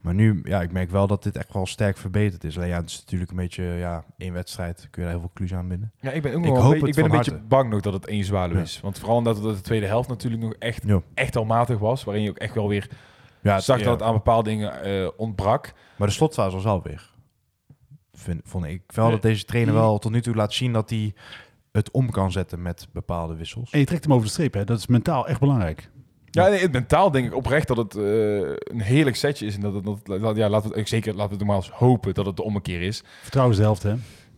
[0.00, 2.56] Maar nu, ja, ik merk wel dat dit echt wel sterk verbeterd is.
[2.56, 5.30] Alleen ja, het is natuurlijk een beetje, ja, één wedstrijd kun je daar heel veel
[5.34, 5.92] clues aan binden.
[6.00, 7.46] Ja, ik ben ook Ik nog wel hoop een, beetje- het ik ben een beetje
[7.48, 8.62] bang nog dat het één zwaluw Ja.
[8.62, 8.80] is.
[8.80, 11.00] Want vooral omdat het de tweede helft natuurlijk nog echt, Ja.
[11.14, 12.04] echt al matig was.
[12.04, 12.88] Waarin je ook echt wel weer
[13.40, 13.84] Ja, zag ja.
[13.84, 15.72] dat het aan bepaalde dingen eh, ontbrak.
[15.98, 17.10] Maar de slotfase was wel weer.
[18.12, 21.14] Vind, vond ik wel dat deze trainer wel tot nu toe laat zien dat hij
[21.72, 23.70] het om kan zetten met bepaalde wissels.
[23.70, 24.64] En je trekt hem over de streep, hè?
[24.64, 25.90] dat is mentaal echt belangrijk.
[26.30, 28.02] Ja, nee, het mentaal denk ik oprecht dat het eh,
[28.48, 29.54] een heerlijk setje is.
[29.54, 32.26] En dat, het- dat, dat- ja, laten we zeker laten we het eens hopen dat
[32.26, 33.02] het de ommekeer is.
[33.22, 33.94] Vertrouwen is de helft, hè?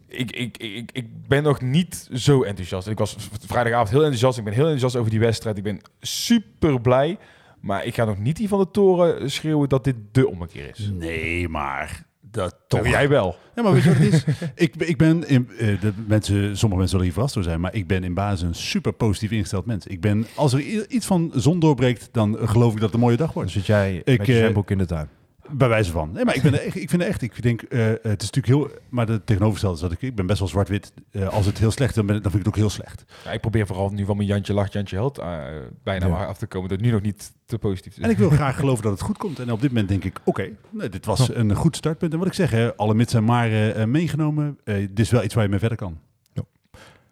[0.07, 2.89] Ik, ik, ik, ik ben nog niet zo enthousiast.
[2.89, 3.17] Ik was
[3.47, 4.39] vrijdagavond heel enthousiast.
[4.39, 5.57] Ik ben heel enthousiast over die wedstrijd.
[5.57, 7.19] Ik ben super blij.
[7.61, 10.91] Maar ik ga nog niet die van de toren schreeuwen dat dit de ommekeer is.
[10.93, 13.37] Nee, maar dat Toch jij wel.
[13.55, 14.25] Ja, maar weet je wat het is?
[14.67, 17.75] ik, ik ben, in, eh, de mensen, sommige mensen zullen hier verrast door zijn, maar
[17.75, 19.87] ik ben in basis een super positief ingesteld mens.
[19.87, 23.17] Ik ben, als er iets van zon doorbreekt, dan geloof ik dat het een mooie
[23.17, 23.51] dag Dan wordt.
[23.51, 25.09] zit jij Ik, met je eh, zwembroek in de tuin.
[25.53, 26.13] Bij wijze van.
[26.13, 28.31] Nee, maar ik, ben er echt, ik vind het echt, ik denk, eh, het is
[28.31, 30.93] natuurlijk heel, maar de tegenovergestelde is dat ik, ik ben best wel zwart-wit.
[31.11, 32.77] Eh, als het heel slecht is, dan, ben, ik- dan vind ik het ook heel
[32.81, 33.05] slecht.
[33.25, 35.39] Ja, ik probeer vooral nu van mijn Jantje lacht, Jantje held eh,
[35.83, 36.13] bijna Ja.
[36.13, 36.69] maar af te komen.
[36.69, 38.03] Dat nu nog niet te positief is.
[38.05, 39.39] En ik wil graag geloven dat het goed komt.
[39.39, 42.13] En op dit moment denk ik, oké, nee, dit was een goed startpunt.
[42.13, 44.59] En wat ik zeg, hè, alle mits en maar eh, meegenomen.
[44.65, 45.99] Eh, dit is wel iets waar je mee verder kan.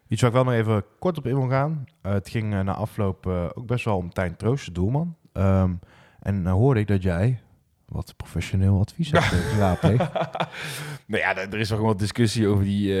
[0.07, 1.85] Iets waar ik wel nog even kort op in wil gaan.
[2.01, 5.15] Het ging na afloop ook best wel om Tijn Troost, de doelman.
[5.33, 5.71] Ehm,
[6.19, 7.39] en dan hoorde ik dat jij
[7.89, 10.11] wat professioneel advies hebt eh, geraadpleegd.
[11.05, 12.93] nou ja, er is wel gewoon wat discussie over die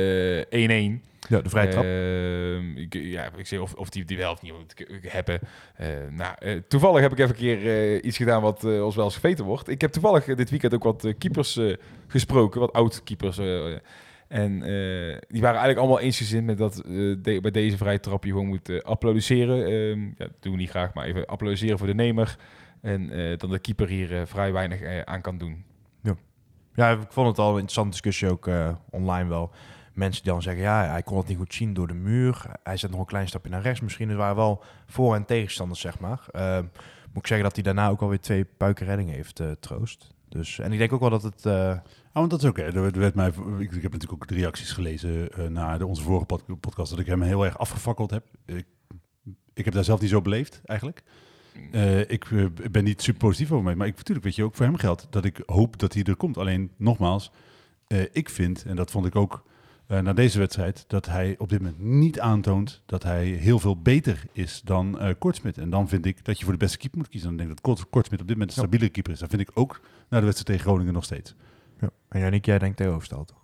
[0.49, 1.07] eh 1-1.
[1.29, 1.83] Ja, de vrije trap.
[1.83, 4.73] Ehm, ik, ja, ik zeg of, of die, die wel of niet moet
[5.07, 5.39] hebben.
[5.75, 8.95] Eh, nou, eh, toevallig heb ik even een keer eh, iets gedaan wat eh, ons
[8.95, 9.69] wel eens geweten wordt.
[9.69, 11.75] Ik heb toevallig eh, dit weekend ook wat eh, keepers eh,
[12.07, 13.37] gesproken, wat oud-keepers.
[13.37, 13.65] eh,
[14.27, 18.23] en eh, die waren eigenlijk allemaal eensgezind met dat eh, de- bij deze vrije trap
[18.23, 19.65] je gewoon moet eh, applaudisseren.
[19.65, 22.35] Ehm, ja, dat doen we niet graag, maar even applaudisseren voor de nemer.
[22.81, 25.63] En eh, dan de keeper hier eh, vrij weinig eh, aan kan doen.
[26.75, 29.51] Ja, ik vond het al een interessante discussie ook eh, online wel.
[29.93, 32.45] Mensen die dan zeggen, ja, hij kon het niet goed zien door de muur.
[32.63, 33.81] Hij zet nog een klein stapje naar rechts.
[33.81, 36.25] Misschien er waren wel voor- en tegenstanders, zeg maar.
[36.31, 36.63] Ehm,
[37.07, 40.07] moet ik zeggen dat hij daarna ook alweer twee puikenreddingen heeft, eh, Troost.
[40.29, 41.45] Dus, en ik denk ook wel dat het...
[41.45, 41.69] eh,
[42.11, 42.49] Ah, want dat is.
[42.73, 43.27] Er werd- er mij,
[43.59, 46.89] ik, ik heb natuurlijk ook de reacties gelezen eh na de, onze vorige pod- podcast,
[46.89, 48.25] dat ik hem heel erg afgefakkeld heb.
[48.45, 48.65] Ik,
[49.53, 51.03] ik heb daar zelf niet zo beleefd, eigenlijk.
[51.71, 54.55] Eh, ik eh, ben niet super positief over mij, maar ik, natuurlijk weet je ook
[54.55, 56.37] voor hem geldt dat ik hoop dat hij er komt.
[56.37, 57.31] Alleen nogmaals,
[57.87, 59.43] eh, ik vind, en dat vond ik ook
[59.87, 63.81] eh, na deze wedstrijd, dat hij op dit moment niet aantoont dat hij heel veel
[63.81, 65.57] beter is dan eh Kortsmit.
[65.57, 67.27] En dan vind ik dat je voor de beste keeper moet kiezen.
[67.29, 69.19] Dan denk ik dat Kort, Kortsmit op dit moment een stabiele keeper is.
[69.19, 71.35] Dat vind ik ook na de wedstrijd tegen Groningen nog steeds.
[71.79, 71.89] ja.
[72.09, 73.37] En Janik, jij denkt tegenoverstel, toch?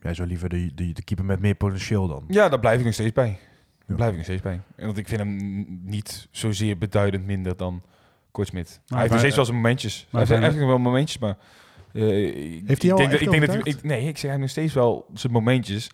[0.00, 2.24] Jij zou liever de, de, de keeper met meer potentieel dan.
[2.28, 3.38] Ja, daar blijf ik nog steeds bij.
[3.86, 4.60] Daar blijf ik nog steeds bij.
[4.76, 7.82] En want ik vind hem niet zozeer beduidend minder dan
[8.30, 8.80] Kortsmit.
[8.86, 10.06] hij heeft nog steeds wel zijn momentjes.
[10.10, 11.36] Hij heeft nog wel momentjes, maar...
[11.92, 14.30] eh, ik- Heeft hij ik al denk dat, ik denk dat ik, Nee, ik zeg
[14.30, 15.90] hij nog steeds wel zijn momentjes.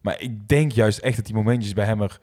[0.00, 2.20] Maar ik denk juist echt dat die momentjes bij hem er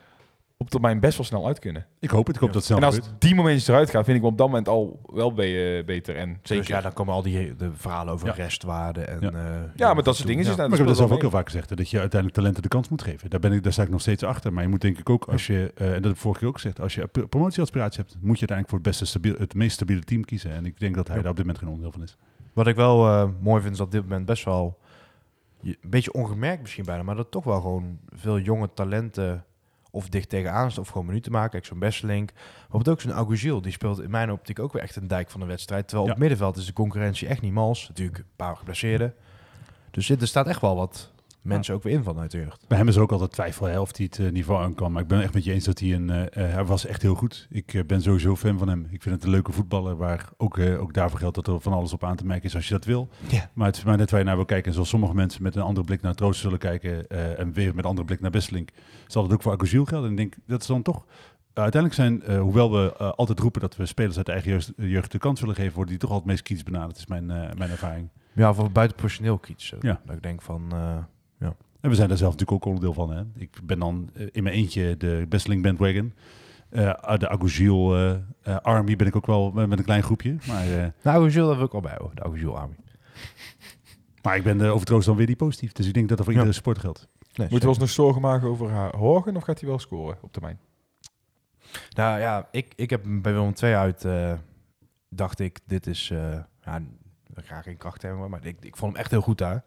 [0.62, 1.86] op termijn best wel snel uit kunnen.
[2.00, 2.36] Ik hoop het.
[2.36, 3.22] Ik hoop dat het snel en als gebeurt.
[3.22, 6.16] die momentjes eruit gaan, vind ik hem op dat moment al wel be- beter.
[6.16, 6.66] En zeker.
[6.66, 8.34] Dus ja, dan komen al die de verhalen over Ja.
[8.34, 9.02] restwaarde.
[9.02, 9.30] En, Ja.
[9.32, 10.44] eh, ja, maar dat soort dingen.
[10.44, 10.50] Ja.
[10.50, 12.40] is nou, Maar ik heb dat zelf ook heel vaak gezegd, hè, dat je uiteindelijk
[12.40, 13.30] talenten de kans moet geven.
[13.30, 14.54] Daar, ben ik, daar sta ik nog steeds achter.
[14.54, 16.50] Maar je moet denk ik ook, als je, eh, en dat heb ik vorige keer
[16.50, 19.54] ook gezegd, als je pro- promotieaspiratie hebt, moet je uiteindelijk voor het, beste stabiel, het
[19.54, 20.52] meest stabiele team kiezen.
[20.52, 21.22] En ik denk dat hij Ja.
[21.22, 22.18] daar op dit moment geen onderdeel van is.
[22.54, 24.78] Wat ik wel eh, mooi vind is dat op dit moment best wel
[25.62, 29.44] je- een beetje ongemerkt misschien bijna, maar dat toch wel gewoon veel jonge talenten
[29.92, 31.50] of dicht tegenaan of gewoon minuten maken.
[31.52, 32.32] Kijk, zo'n Besselink.
[32.60, 35.40] Bijvoorbeeld ook zo'n Agogiel, die speelt in mijn optiek ook weer echt een dijk van
[35.40, 35.88] de wedstrijd.
[35.88, 36.14] Terwijl Ja.
[36.14, 37.88] op het middenveld is de concurrentie echt niet mals.
[37.88, 39.14] Natuurlijk een paar geblesseerden.
[39.92, 41.12] Dus er staat echt wel wat
[41.42, 42.66] mensen ook weer in vanuit de jeugd.
[42.68, 44.92] Bij hem is ook altijd twijfel hè, of hij het eh, niveau aan kan.
[44.92, 46.10] Maar ik ben echt met je eens dat hij een...
[46.10, 47.48] eh, eh, hij was echt heel goed.
[47.50, 48.88] Ik eh, ben sowieso fan van hem.
[48.90, 49.98] Ik vind het een leuke voetballer.
[49.98, 52.68] Waar ook, ook daarvoor geldt dat er van alles op aan te merken is als
[52.68, 53.10] je dat wil.
[53.54, 54.68] Maar het is maar net waar je naar wil kijken.
[54.68, 57.08] En zoals sommige mensen met een andere blik naar Troost zullen kijken.
[57.38, 58.70] en weer met een andere blik naar Besselink.
[59.08, 60.06] Zal het ook voor Agogiel gelden.
[60.06, 61.06] En ik denk, dat is dan toch...
[61.54, 65.18] uiteindelijk zijn, hoewel we altijd roepen dat we spelers uit de eigen jeugd, jeugd de
[65.18, 66.92] kans willen geven, worden die toch altijd meest kritisch benaderd.
[66.92, 67.26] Dat is mijn,
[67.58, 68.10] mijn ervaring.
[68.34, 69.78] Ja, voor buitenprofessioneel kiezen.
[69.82, 70.02] Ja.
[70.06, 70.74] Dat ik denk van,
[71.82, 73.12] En we zijn daar zelf natuurlijk ook onderdeel van.
[73.12, 73.24] Hè?
[73.36, 76.14] Ik ben dan eh, in mijn eentje de Besseling bandwagon.
[76.70, 77.98] Eh de Agogiel
[78.44, 80.36] eh, Army ben ik ook wel met een klein groepje.
[80.48, 82.76] Maar, eh, nou, Agogiel hebben we ook al bij hoor, de Agogiel Army.
[84.22, 85.72] maar ik ben eh, over Troost dan weer die positief.
[85.72, 86.42] Dus ik denk dat dat voor Ja.
[86.42, 87.08] iedere sport geldt.
[87.36, 90.18] Nee, Moeten we ons nog zorgen maken over haar Horgen of gaat hij wel scoren
[90.22, 90.60] op termijn?
[91.96, 94.34] Nou ja, ik, ik heb bij Willem 2 uit, eh,
[95.10, 96.78] dacht ik, dit is, eh ja,
[97.36, 99.64] ik ga geen kracht hebben, maar ik, ik vond hem echt heel goed daar.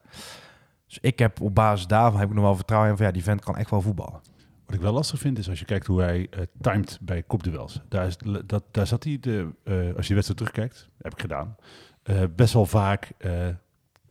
[0.87, 3.23] Dus ik heb op basis daarvan heb ik nog wel vertrouwen in van ja, die
[3.23, 4.21] vent kan echt wel voetballen.
[4.67, 7.81] Wat ik wel lastig vind is als je kijkt hoe hij eh timed bij kopduels.
[7.89, 8.17] Daar, is,
[8.47, 11.57] dat, daar zat hij, de, eh, als je de wedstrijd terugkijkt, heb ik gedaan,
[12.03, 13.49] eh, best wel vaak eh,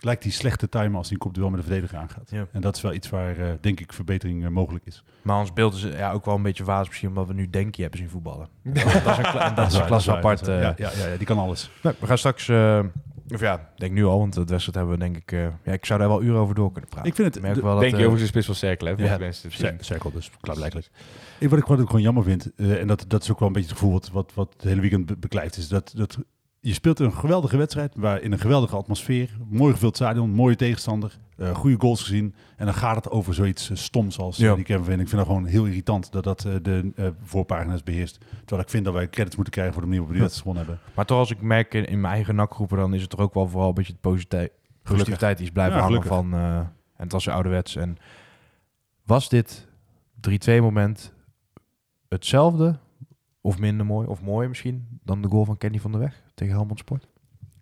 [0.04, 2.30] lijkt hij slecht te timen als hij een kopduel met de verdediger aangaat.
[2.30, 2.48] Ja.
[2.52, 5.04] En dat is wel iets waar, eh, denk ik, verbetering mogelijk is.
[5.22, 7.82] Maar ons beeld is ja, ook wel een beetje waas misschien omdat we nu Denkie
[7.82, 8.48] hebben zien voetballen.
[8.64, 10.46] dat is een, dat is een waar, klas waar, apart.
[10.46, 11.72] ja, ja, ja, ja, die kan alles.
[11.84, 12.80] Nou, we gaan straks, eh,
[13.30, 15.72] of ja, ik denk nu al, want het wedstrijd hebben we denk ik, eh, ja,
[15.72, 17.10] ik zou daar wel uren over door kunnen praten.
[17.10, 18.88] Ik vind het, merk de- wel dat, Denk je eh, over zijn spits van cirkel,
[18.88, 18.94] hè?
[19.04, 20.90] ja, de mensen Cirkel, dus klaarblijkelijk.
[21.40, 23.48] Ik, wat ik wat ik gewoon jammer vind, eh, en dat, dat is ook wel
[23.48, 26.18] een beetje het gevoel wat, wat, wat het hele weekend be- beklijft, is dat, dat
[26.66, 31.18] je speelt een geweldige wedstrijd, waar in een geweldige atmosfeer, mooi gevuld stadion, mooie tegenstander,
[31.38, 34.55] eh, goede goals gezien, en dan gaat het over zoiets eh, stoms als eh, Ja.
[34.55, 34.99] die Kevin.
[34.99, 38.18] Ik vind dat gewoon heel irritant dat dat eh, de eh, voorpagina's beheerst.
[38.39, 40.57] Terwijl ik vind dat wij credits moeten krijgen voor de manier waarop we die wedstrijd
[40.57, 40.95] gewonnen hebben.
[40.95, 43.34] Maar toch als ik merk in, in mijn eigen nakgroepen, dan is het toch ook
[43.34, 44.47] wel vooral een beetje positi-
[44.84, 47.76] positiviteit die is blijven Ja, hangen van, eh, en het was ouderwets.
[47.76, 47.97] En
[49.05, 49.68] was dit
[50.20, 51.14] 3-2 moment
[52.09, 52.80] hetzelfde
[53.41, 56.54] of minder mooi, of mooier misschien, dan de goal van Kenny van der Weg tegen
[56.54, 57.08] Helmond Sport?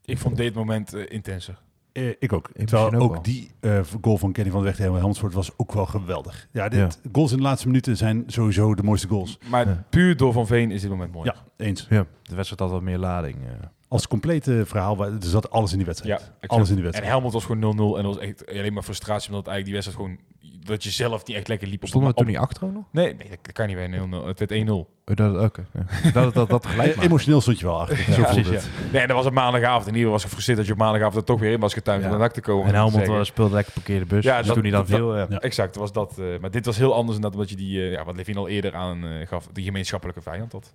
[0.06, 1.60] Ik vond dit moment eh, intenser.
[1.92, 2.50] Eh, ik ook.
[2.54, 5.74] Ik Terwijl ook die eh, goal van Kenny van de Weg tegen Helmond was ook
[5.74, 6.48] wel geweldig.
[6.52, 9.38] Ja, dit, goals in de laatste minuten zijn sowieso de mooiste goals.
[9.50, 9.84] Maar Ja.
[9.90, 11.32] puur door Van Veen is dit moment mooi.
[11.34, 11.86] Ja, eens.
[11.90, 12.06] Ja.
[12.24, 13.36] De wedstrijd had wat meer lading.
[13.36, 13.52] eh.
[13.88, 16.20] Als complete verhaal, waar- er zat alles in die wedstrijd.
[16.20, 16.52] Ja, exact.
[16.54, 17.12] alles in die En wedstrijd.
[17.14, 17.60] Helmot was gewoon
[17.94, 20.18] 0-0 en dat was echt alleen maar frustratie omdat eigenlijk die wedstrijd gewoon
[20.66, 21.82] dat je zelf niet echt lekker liep.
[21.82, 22.84] op- Stonden we op- toen niet achter ook nog?
[22.92, 24.26] Nee, nee, dat kan niet bij 0-0.
[24.28, 24.72] Het werd 1-0.
[25.06, 26.12] Oh, dat, oké, ja.
[26.12, 27.08] dat, dat, dat gelijk Eh, maakt.
[27.08, 27.98] emotioneel stond je wel achter.
[28.14, 28.70] Zo voelde precies, ja.
[28.92, 29.88] Nee, en dat was een maandagavond.
[29.88, 32.02] En hier was ik gefrustreerd dat je op maandagavond er toch weer in was getuind
[32.04, 32.08] Ja.
[32.08, 32.68] om naar NAC te komen.
[32.68, 34.24] En Helmond wel speelde lekker parkeerde bus.
[34.24, 35.26] Ja, dus dat- toen hij dan ja.
[35.30, 35.40] Ja.
[35.40, 36.18] Exact, was dat.
[36.20, 38.38] eh, maar dit was heel anders dan dat omdat je die, eh, ja, wat Levin
[38.38, 40.74] al eerder aan eh, gaf, die gemeenschappelijke vijand had.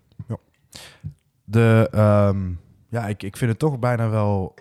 [1.45, 2.51] De, ehm,
[2.91, 4.55] ja, ik, ik vind het toch bijna wel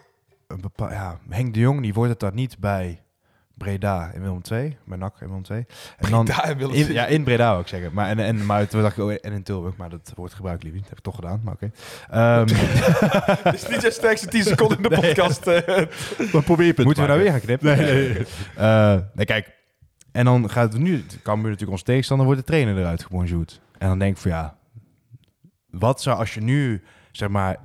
[0.48, 0.90] een bepaal.
[0.92, 3.02] Ja, Henk de Jong die wordt het daar niet bij
[3.58, 5.66] Breda in Willem 2, bij NAC in Willem 2.
[5.98, 6.28] En dan
[6.72, 7.94] in, ja, in Breda ook zeggen.
[7.94, 10.64] Maar en, en maar toen dacht ik oh, en in Tilburg, maar dat wordt gebruikt
[10.64, 10.82] liever.
[10.82, 11.72] Dat heb ik toch gedaan, maar oké.
[12.10, 12.48] Ehm,
[13.50, 15.48] Het is niet jouw sterkste 10 seconden in de podcast.
[15.48, 15.86] eh.
[16.34, 17.78] Maar probeer je punt moeten we nou weer gaan knippen?
[17.78, 18.26] Nee, nee, nee.
[18.56, 19.54] Eh, nee, kijk.
[20.12, 23.62] En dan gaat het nu, Cambuur natuurlijk ons tegenstander, wordt de trainer eruit gebonjourd.
[23.78, 24.58] En dan denk ik van ja,
[25.70, 27.58] wat zou als je nu zeg maar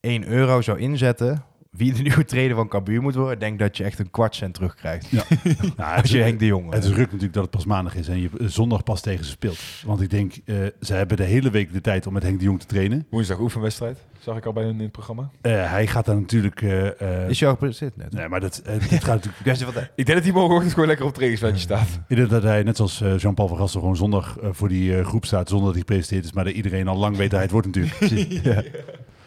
[0.00, 3.84] 1 euro zou inzetten, wie de nieuwe trainer van Cambuur moet worden, denk dat je
[3.84, 5.06] echt een kwart cent terugkrijgt.
[5.08, 5.22] Ja.
[5.76, 6.72] Nou, het, Als je is, Henk de Jong.
[6.72, 9.24] het is ruk natuurlijk dat het pas maandag is en je eh, zondag pas tegen
[9.24, 9.58] ze speelt.
[9.86, 12.44] Want ik denk, eh, ze hebben de hele week de tijd om met Henk de
[12.44, 13.06] Jong te trainen.
[13.10, 13.98] Woensdag oefenwedstrijd.
[14.18, 15.30] Zag ik al bij hun in het programma.
[15.40, 16.62] Eh, hij gaat daar natuurlijk...
[16.62, 18.12] eh, eh, is jou gepresenteerd net?
[18.20, 19.90] nee, maar dat, eh, dit gaat natuurlijk...
[19.96, 22.00] Ik denk dat hij morgenochtend gewoon lekker op het trainingsveldje staat.
[22.08, 24.96] Ik denk dat hij, net zoals eh, Jean-Paul van Gastel, gewoon zondag eh, voor die
[24.98, 26.32] eh, groep staat zonder dat hij gepresenteerd is.
[26.32, 28.32] Maar dat iedereen al lang weet dat hij het wordt natuurlijk.
[28.44, 28.62] ja.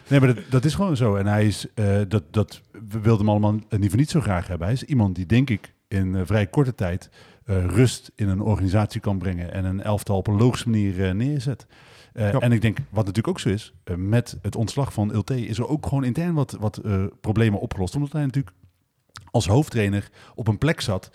[0.08, 1.16] Nee, maar dat, dat is gewoon zo.
[1.16, 4.46] En hij is, eh, dat, dat, we wilden hem allemaal niet voor niet zo graag
[4.46, 4.66] hebben.
[4.66, 7.10] Hij is iemand die, denk ik, in eh, vrij korte tijd
[7.44, 9.52] eh, rust in een organisatie kan brengen.
[9.52, 11.66] En een elftal op een logische manier neerzet.
[12.14, 12.38] Ja.
[12.38, 15.68] En ik denk, wat natuurlijk ook zo is, met het ontslag van Ulte is er
[15.68, 16.80] ook gewoon intern wat, wat
[17.20, 17.94] problemen opgelost.
[17.94, 18.56] Omdat hij natuurlijk
[19.30, 21.10] als hoofdtrainer op een plek zat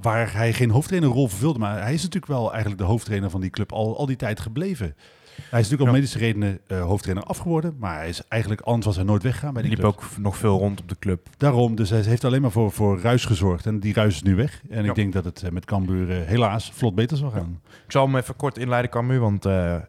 [0.00, 1.58] waar hij geen hoofdtrainerrol vervulde.
[1.58, 4.40] Maar hij is natuurlijk wel eigenlijk de hoofdtrainer van die club al, al die tijd
[4.40, 4.94] gebleven.
[5.36, 7.76] Hij is natuurlijk om medische redenen eh, hoofdtrainer afgeworden.
[7.78, 9.92] Maar hij is eigenlijk, anders was hij nooit weggaan bij Die liep club.
[9.92, 11.28] ook nog veel rond op de club.
[11.36, 13.66] Daarom, dus hij heeft alleen maar voor, voor ruis gezorgd.
[13.66, 14.62] En die ruis is nu weg.
[14.70, 17.60] En ik denk dat het eh, met Cambuur eh, helaas vlot beter zal gaan.
[17.84, 19.44] Ik zal hem even kort inleiden, Cambuur, want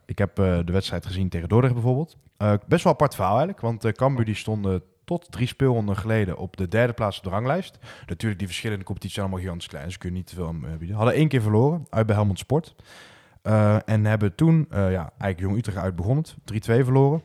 [0.05, 2.17] ik heb de wedstrijd gezien tegen Dordrecht bijvoorbeeld.
[2.67, 6.67] Best wel apart verhaal eigenlijk, want Cambuur die stonden tot drie speelronden geleden op de
[6.67, 7.77] derde plaats op de ranglijst.
[8.07, 10.65] Natuurlijk, die verschillende competities zijn allemaal gigantisch klein, dus kun je niet te veel aan,
[10.77, 10.95] bieden.
[10.95, 12.75] Hadden één keer verloren, uit bij Helmond Sport.
[13.47, 17.23] Eh, en hebben toen, eh, ja, eigenlijk Jong Utrecht uit begonnen, 3-2 verloren.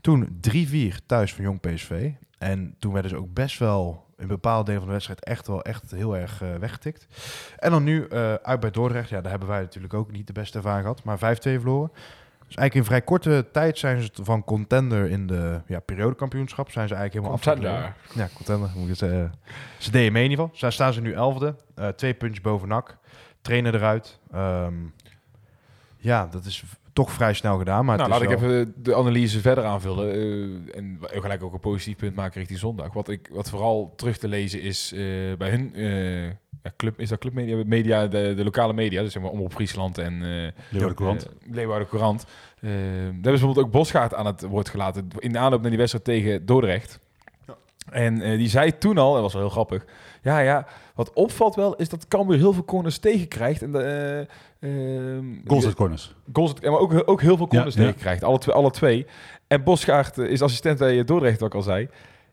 [0.00, 2.10] Toen 3-4 thuis van Jong PSV.
[2.38, 5.62] En toen werden ze ook best wel in bepaalde delen van de wedstrijd echt wel
[5.62, 7.06] echt heel erg eh, weggetikt.
[7.58, 8.10] En dan nu
[8.42, 9.08] uit bij Dordrecht.
[9.08, 11.04] Ja, daar hebben wij natuurlijk ook niet de beste ervaring gehad.
[11.04, 11.90] Maar 5-2 verloren.
[12.46, 16.70] Dus eigenlijk in vrij korte tijd zijn ze van contender in de ja, periodekampioenschap.
[16.70, 17.94] Zijn ze eigenlijk helemaal Contender.
[18.14, 18.70] Ja, contender.
[18.74, 19.32] Moet ik zeggen.
[19.78, 20.60] Ze deden mee in ieder geval.
[20.60, 21.56] Zij staan ze nu elfde.
[21.96, 22.98] Twee puntjes boven NAC.
[23.40, 24.20] Trainer eruit.
[24.32, 24.74] Ehm,
[26.06, 27.84] ja, dat is toch vrij snel gedaan.
[27.84, 30.12] Maar nou, laat ik even de analyse verder aanvullen.
[30.12, 32.92] eh, en gelijk ook een positief punt maken richting zondag.
[32.92, 35.00] Wat, ik, wat vooral terug te lezen is eh,
[35.38, 36.26] bij hun eh,
[36.62, 39.98] ja, club, is dat clubmedia, media, de, de lokale media, dus zeg maar Omroep Friesland
[39.98, 41.28] en eh Leeuwarden Courant.
[41.50, 42.26] Leeuwarden Courant.
[42.60, 45.78] Daar hebben ze bijvoorbeeld ook Bosgaard aan het woord gelaten in de aanloop naar die
[45.78, 47.00] wedstrijd tegen Dordrecht.
[47.90, 49.84] En eh, die zei toen al, dat was wel heel grappig.
[50.22, 53.62] Ja, ja, wat opvalt wel is dat Cambuur heel veel corners tegenkrijgt.
[53.62, 53.78] En de,
[54.60, 56.14] eh, ehm, Goals uit corners.
[56.32, 57.86] goals, maar ook, ook heel veel corners Ja, ja.
[57.86, 58.24] tegenkrijgt.
[58.24, 59.06] Alle twee, alle twee.
[59.46, 61.88] En Bosgaard eh, is assistent bij eh, Dordrecht, wat ik al zei.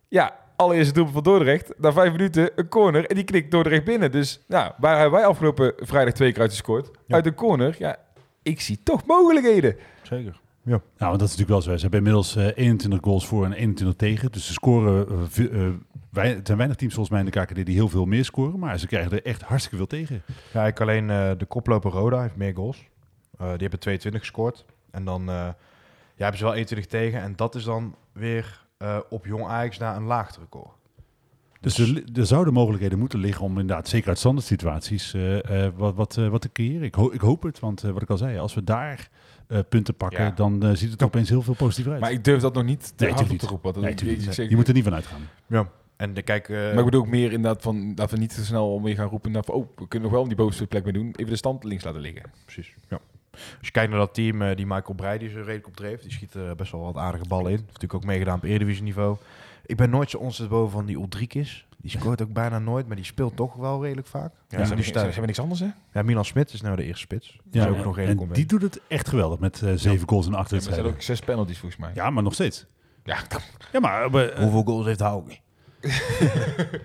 [0.07, 1.73] Ja, allereerst doelpunt van Dordrecht.
[1.77, 4.11] Na vijf minuten een corner en die knikt Dordrecht binnen.
[4.11, 6.89] Dus nou, waar hebben wij afgelopen vrijdag twee keer uit gescoord?
[7.07, 7.15] Ja.
[7.15, 7.75] Uit een corner.
[7.79, 7.97] Ja,
[8.43, 9.75] ik zie toch mogelijkheden.
[10.01, 10.41] Zeker.
[10.63, 11.75] Nou, want dat is natuurlijk wel zo.
[11.75, 14.31] Ze hebben inmiddels eh, 21 goals voor en 21 tegen.
[14.31, 15.07] Dus ze scoren...
[15.35, 15.73] eh, eh,
[16.09, 18.59] wij, het zijn weinig teams volgens mij in de KKD die heel veel meer scoren.
[18.59, 20.21] Maar ze krijgen er echt hartstikke veel tegen.
[20.53, 22.77] Ja, ik alleen eh, de koploper Roda heeft meer goals.
[23.37, 24.65] Eh, die hebben 22 gescoord.
[24.91, 25.53] En dan eh, ja,
[26.15, 27.21] hebben ze wel 21 tegen.
[27.21, 30.71] En dat is dan weer eh, op Jong Ajax na een laagste record.
[31.63, 35.71] Dus er, er zouden mogelijkheden moeten liggen om inderdaad, zeker uit standaard situaties, eh, eh,
[35.75, 36.83] wat, wat, eh, wat te creëren.
[36.83, 39.09] Ik, ho- ik hoop het, want eh, wat ik al zei, als we daar
[39.47, 40.31] eh, punten pakken, Ja.
[40.31, 42.01] dan eh, ziet het er opeens heel veel positiever uit.
[42.01, 43.81] Maar ik durf dat nog niet te Nee, hard op te roepen.
[43.81, 45.21] nee, Je moet er niet van uitgaan.
[45.47, 45.67] Ja.
[45.97, 48.73] En de, kijk, Maar ik bedoel ook meer inderdaad van dat we niet te snel
[48.73, 49.31] om weer gaan roepen.
[49.31, 51.13] naar van, oh, we kunnen nog wel om die bovenste plek mee doen.
[51.15, 52.23] Even de stand links laten liggen.
[52.45, 52.73] precies.
[52.89, 52.99] Ja.
[53.31, 56.11] Als je kijkt naar dat team, die Michael Breij die ze redelijk op dreef, die
[56.11, 57.51] schiet er best wel wat aardige ballen in.
[57.51, 59.17] Heeft natuurlijk ook meegedaan op Eredivisie niveau.
[59.65, 61.67] Ik ben nooit zo ontzettend boven van die Ulrikis.
[61.77, 64.31] Die scoort ook bijna nooit, maar die speelt toch wel redelijk vaak.
[64.47, 65.67] Ja, Ja, ze hebben, ze hebben niks anders, hè?
[65.93, 67.39] ja Milan Smit is nou de eerste spits.
[67.51, 70.27] Ja, is ook nog redelijk en die doet het echt geweldig met eh, zeven goals
[70.27, 70.85] en acht er wedstrijden.
[70.91, 71.91] ook zes penalties volgens mij.
[71.93, 72.65] Ja, maar nog steeds.
[73.03, 73.17] Ja,
[73.71, 75.31] Ja, maar, maar, eh, Hoeveel goals heeft Hauke?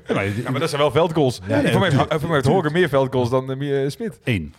[0.06, 1.40] ja, maar, Ja, maar dat zijn wel veldgoals.
[1.46, 4.20] Ja, nee, voor, mij, heeft- voor mij heeft Horger meer veldgoals dan uh, Smit.
[4.24, 4.54] één.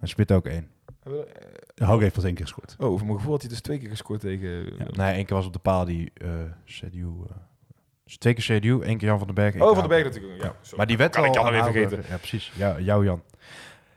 [0.00, 0.68] En Smit ook één.
[1.74, 2.76] Hauke heeft pas één keer gescoord.
[2.78, 4.48] Oh, voor mijn gevoel had hij dus twee keer gescoord tegen...
[4.48, 4.84] Ja.
[4.90, 6.50] Nee, één keer was op de paal die uh, eh,
[8.04, 9.60] dus twee keer Sediu, één keer Jan van den Berg.
[9.60, 10.42] Oh, van de Berg natuurlijk.
[10.42, 10.76] Ja, sorry.
[10.76, 12.04] Maar die werd Kan al ik Jan weer vergeten.
[12.08, 12.52] Ja, precies.
[12.54, 13.22] Ja, jou Jan.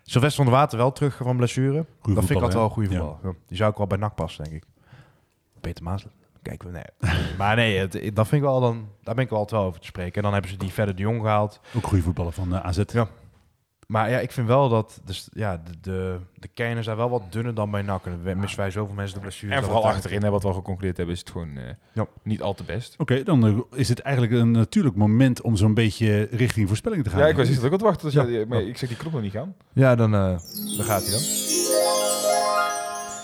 [0.03, 1.85] Sylvester van der Water wel terug van blessure.
[2.01, 3.19] dat vind ik altijd wel een goede voetbal.
[3.23, 3.33] Ja.
[3.47, 4.63] Die zou ook wel bij NAC passen, denk ik.
[5.61, 6.05] Peter Maas.
[6.41, 7.11] Kijken we, nee.
[7.37, 9.79] maar nee, het, dat vind ik wel dan, daar ben ik wel altijd wel over
[9.79, 10.15] te spreken.
[10.15, 11.59] En dan hebben ze die verder de Jong gehaald.
[11.75, 12.81] Ook goede voetballer van eh, AZ.
[12.87, 13.07] Ja.
[13.85, 17.21] Maar ja, ik vind wel dat dus, ja, de, de, de kernen zijn wel wat
[17.29, 18.05] dunner dan bij NAC.
[18.05, 19.53] En dan missen wij zoveel mensen de blessure.
[19.55, 21.63] En vooral achterin, hè, wat we al geconcludeerd hebben, is het gewoon eh,
[21.93, 22.05] Ja.
[22.23, 22.95] niet al te best.
[22.97, 27.09] Oké, dan eh, is het eigenlijk een natuurlijk moment om zo'n beetje richting voorspelling te
[27.09, 27.19] gaan.
[27.19, 28.05] Ja, ik was ook aan het wachten.
[28.05, 28.23] Dus Ja.
[28.23, 28.45] ja.
[28.47, 29.55] maar ik zeg die knop nog niet gaan.
[29.73, 30.19] Ja, dan, eh,
[30.77, 31.21] dan gaat hij dan.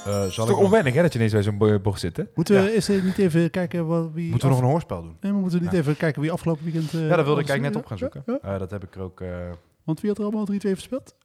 [0.06, 2.18] Eh, Het is toch ik onwennig hè, dat je ineens bij zo'n bo- bocht zit,
[2.18, 2.24] hè?
[2.36, 2.68] Moeten we Ja.
[2.70, 4.30] eerst niet even kijken wat, wie...
[4.30, 5.18] Moeten we nog een hoorspel doen?
[5.22, 6.94] Nee, maar moeten we niet even kijken wie afgelopen weekend...
[6.94, 8.24] eh, Ja, dat wilde ik eigenlijk net op gaan zoeken.
[8.44, 8.58] ja.
[8.58, 9.22] Dat heb ik er ook...
[9.84, 11.16] Want wie had er allemaal 3-2 verspeeld?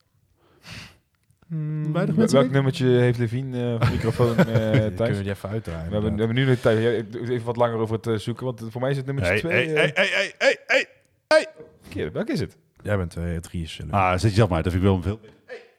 [1.47, 2.53] hmm, Weinig Welk mensen weten?
[2.53, 5.17] nummertje heeft Levine eh, van microfoon eh die kunnen thuis?
[5.17, 5.87] we die even uitdraaien.
[5.87, 6.81] We hebben, we hebben nu de tijd.
[6.83, 9.05] Ja, ik doe even wat langer over het eh, zoeken, want voor mij is het
[9.05, 9.67] nummertje Hey, 2.
[9.67, 10.85] hey, hey, hey, hey, hey,
[11.27, 11.47] hey.
[11.81, 12.11] Verkeerde.
[12.11, 12.57] Welk is het?
[12.83, 13.89] Jij bent eh drie is Silly.
[13.91, 14.65] Ah, zet jezelf maar uit.
[14.65, 15.19] Dat vind ik wel veel.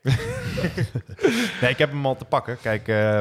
[1.61, 2.57] Nee, ik heb hem al te pakken.
[2.61, 3.19] Kijk, eh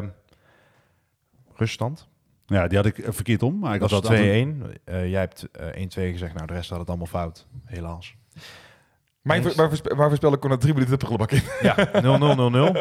[1.55, 2.07] ruststand.
[2.45, 3.59] Ja, die had ik verkeerd om.
[3.59, 4.21] Maar ik Dat had was 2-1.
[4.21, 6.33] Eh, jij hebt eh 1-2 gezegd.
[6.33, 7.47] Nou, de rest had het allemaal fout.
[7.65, 8.15] Helaas.
[9.27, 9.55] Mijn, Eens.
[9.55, 11.41] waar, voorspe- waar voorspel ik kon er drie minuten de prullenbak in.
[11.61, 12.71] Ja, 0-0-0-0.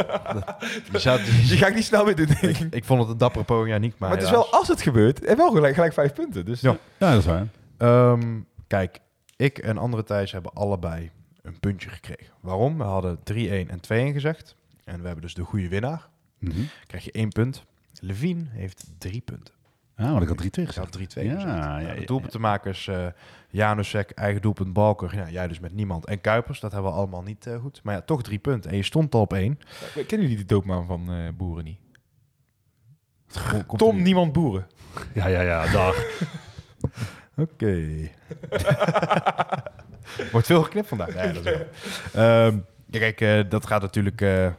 [0.90, 2.59] Die zat- die- Die ga ik niet snel meer doen, denk ik.
[2.59, 3.90] ik, ik vond het een dappere poging, ja, niet.
[3.99, 4.51] Maar, Maar het is helaas.
[4.51, 6.44] wel, als het gebeurt, en wel gelijk, gelijk vijf punten.
[6.44, 6.76] Dus Ja.
[6.99, 7.47] Ja, dat is waar.
[7.78, 8.99] Ehm, kijk,
[9.36, 11.11] ik en andere Thijs hebben allebei
[11.42, 12.32] een puntje gekregen.
[12.40, 12.78] Waarom?
[12.78, 14.57] We hadden 3-1 en 2-1 gezegd.
[14.84, 16.09] En we hebben dus de goede winnaar.
[16.38, 16.61] Mhm.
[16.86, 17.64] krijg je één punt.
[18.01, 19.55] Levine heeft drie punten.
[19.97, 21.42] Ah, want ik had 3-2 Ik had 3-2 Ja, gezegd.
[21.42, 22.07] ja, Nou, ja, de ja.
[22.07, 23.07] doelpuntenmakers eh
[23.51, 25.14] Janusek, eigen doelpunt Balker.
[25.16, 26.07] Ja, jij dus met niemand.
[26.07, 27.80] En Kuipers, dat hebben we allemaal niet eh, goed.
[27.82, 28.70] Maar ja, toch drie punten.
[28.70, 29.59] En je stond al op één.
[29.94, 31.78] Kennen jullie die doopnaam van eh, Boeren niet?
[33.66, 34.66] Komt Tom Niemand Boeren.
[35.14, 35.97] Ja, ja, ja, dag.
[37.36, 37.99] Oké.
[40.32, 41.14] Wordt veel geknipt vandaag.
[41.14, 41.66] Nee, dat is wel.
[42.24, 44.53] Ehm, ja, kijk, eh, dat gaat natuurlijk eh,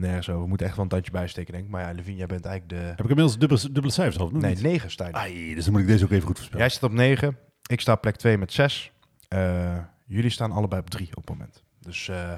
[0.00, 0.42] nergens over.
[0.42, 1.70] We moeten echt wel een tandje bijsteken, denk ik.
[1.70, 2.86] Maar ja, Levine, jij bent eigenlijk de...
[2.86, 4.30] Heb ik inmiddels dubbele, dubbele cijfers al?
[4.30, 4.62] Nee, niet?
[4.62, 5.10] 9 sta.
[5.10, 6.66] Ai, dus dan moet ik deze ook even goed voorspellen.
[6.66, 7.38] Jij zit op 9.
[7.66, 8.92] Ik sta op plek 2 met 6.
[10.06, 11.62] jullie staan allebei op 3 op het moment.
[11.80, 12.32] Dus eh,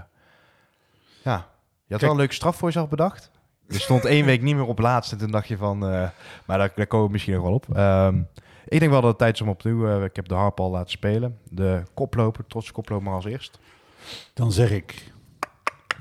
[1.22, 1.48] ja,
[1.84, 3.30] je had wel een leuke straf voor jezelf bedacht.
[3.68, 5.86] Je stond één week niet meer op laatst en toen dacht je van...
[5.86, 6.08] eh,
[6.46, 7.76] maar daar, daar komen we misschien nog wel op.
[7.76, 8.22] Ehm,
[8.64, 9.88] ik denk wel dat het tijd is om opnieuw...
[9.88, 11.38] eh, ik heb de harp al laten spelen.
[11.44, 13.58] De koploper, trots koploper maar als eerst.
[14.34, 15.12] Dan zeg ik,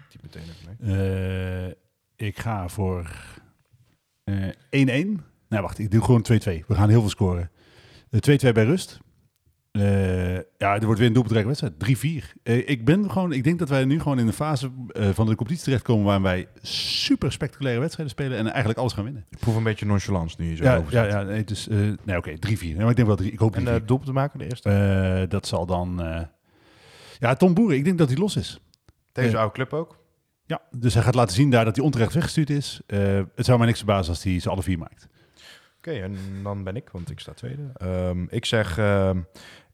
[0.10, 1.68] Typ meteen even eh,
[2.16, 3.12] ik ga voor
[4.24, 5.22] eh, 1-1.
[5.50, 6.66] Nee, wacht, ik doe gewoon 2-2.
[6.68, 7.52] We gaan heel veel scoren.
[8.10, 8.20] Eh,
[8.50, 9.00] 2-2 bij rust.
[9.72, 11.74] Eh, ja, er wordt weer een doelbedrijf wedstrijd.
[11.80, 12.34] 3-4.
[12.44, 15.26] Eh, ik ben gewoon, ik denk dat wij nu gewoon in een fase eh, van
[15.26, 19.26] de competitie terechtkomen waar wij super spectaculaire wedstrijden spelen en eigenlijk alles gaan winnen.
[19.30, 21.78] Ik proef een beetje nonchalance nu je zo Ja, over ja, ja nee, dus, eh,
[22.04, 22.40] nee oké, 3-4.
[22.60, 23.56] Nee, maar ik denk wel drie, ik hoop 3-4.
[23.58, 24.70] En uh, doelpunt te maken, de eerste.
[24.70, 26.02] Eh, dat zal dan...
[26.02, 26.22] eh,
[27.20, 28.60] ja, Tom Boeren, ik denk dat hij los is.
[29.12, 30.00] Deze eh, oude club ook.
[30.52, 32.82] Ja, dus hij gaat laten zien daar dat hij onterecht weggestuurd is.
[32.88, 35.08] Eh, het zou mij niks verbazen als hij ze alle vier maakt.
[35.78, 37.70] Oké, en dan ben ik, want ik sta tweede.
[37.74, 39.22] Ehm, ik zeg ehm,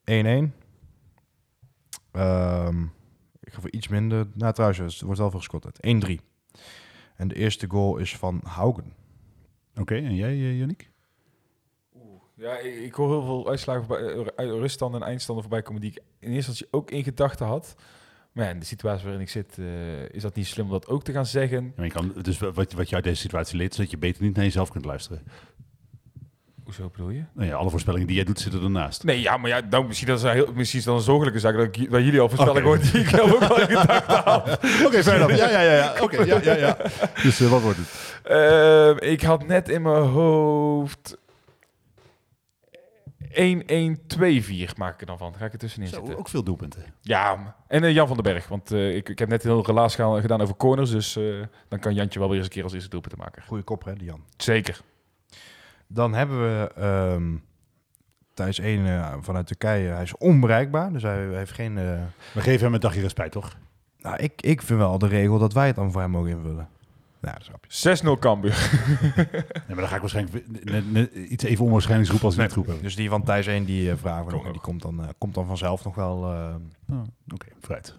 [0.03, 0.53] 1-1.
[2.11, 2.83] Ehm,
[3.39, 4.27] ik ga voor iets minder.
[4.33, 5.65] Nou, trouwens, het wordt wel veel gescoord.
[5.65, 5.79] uit.
[5.79, 6.21] 1-3.
[7.15, 8.93] En de eerste goal is van Haugen.
[9.75, 10.89] Oké, en jij, uh, Yannick?
[12.33, 15.81] Ja, ik, ik hoor heel veel uitslagen voorbij, eh, uit ruststanden en eindstanden voorbij komen
[15.81, 17.75] die ik in eerste instantie ook in gedachten had.
[18.37, 19.65] Maar ja, in de situatie waarin ik zit, eh,
[20.11, 21.73] is dat niet slim om dat ook te gaan zeggen.
[21.77, 24.23] Ja, je kan, dus wat, wat je uit deze situatie leert, is dat je beter
[24.23, 25.23] niet naar jezelf kunt luisteren.
[26.63, 27.23] Hoezo bedoel je?
[27.33, 29.03] Nou ja, alle voorspellingen die jij doet, zitten ernaast.
[29.03, 31.55] Nee, ja, maar ja, nou, misschien, dat is heel, misschien is dat een zorgelijke zaak
[31.55, 34.47] dat, ik, dat jullie al voorspellen gewoon die ik ook wel in gedachten had.
[34.85, 35.35] Oké, verder.
[35.35, 35.73] Ja, ja, ja.
[35.73, 35.95] ja.
[36.03, 36.77] Oké, ja, ja, ja.
[37.23, 37.87] Dus uh, wat wordt het?
[38.31, 41.17] Uh, ik had net in mijn hoofd
[43.29, 45.35] 1-1-2-4 maak ik er dan van.
[45.35, 46.17] Ga ik er tussenin Zo, zitten.
[46.17, 46.83] ook veel doelpunten.
[47.01, 48.47] Ja, en uh, Jan van den Berg.
[48.47, 50.89] Want uh, ik, ik heb net een heel relaas gedaan over corners.
[50.89, 53.43] Dus uh, dan kan Jantje wel weer eens een keer als eerste doelpunt maken.
[53.43, 54.23] Goeie kop, hè, die Jan.
[54.37, 54.81] Zeker.
[55.87, 57.43] Dan hebben we um,
[58.33, 59.89] Thijs 1 uh, vanuit Turkije.
[59.89, 61.77] Hij is onbereikbaar, dus hij heeft geen...
[61.77, 62.01] Uh...
[62.33, 63.55] We geven hem een dagje respect, toch?
[63.99, 66.69] Nou, ik, ik vind wel de regel dat wij het dan voor hem mogen invullen.
[67.21, 68.15] Ja, dat snap je.
[68.17, 68.69] 6-0 Cambuur.
[69.15, 72.53] nee, maar dan ga ik waarschijnlijk net, net iets even onwaarschijnlijks roepen als ik net
[72.53, 72.81] roep heb.
[72.81, 74.51] Dus die van Thijs 1, die uh, vragen nog.
[74.51, 76.33] Die komt dan, uh, komt dan vanzelf nog wel...
[76.33, 76.55] Uh...
[76.89, 77.95] Oh, Oké, okay, vooruit.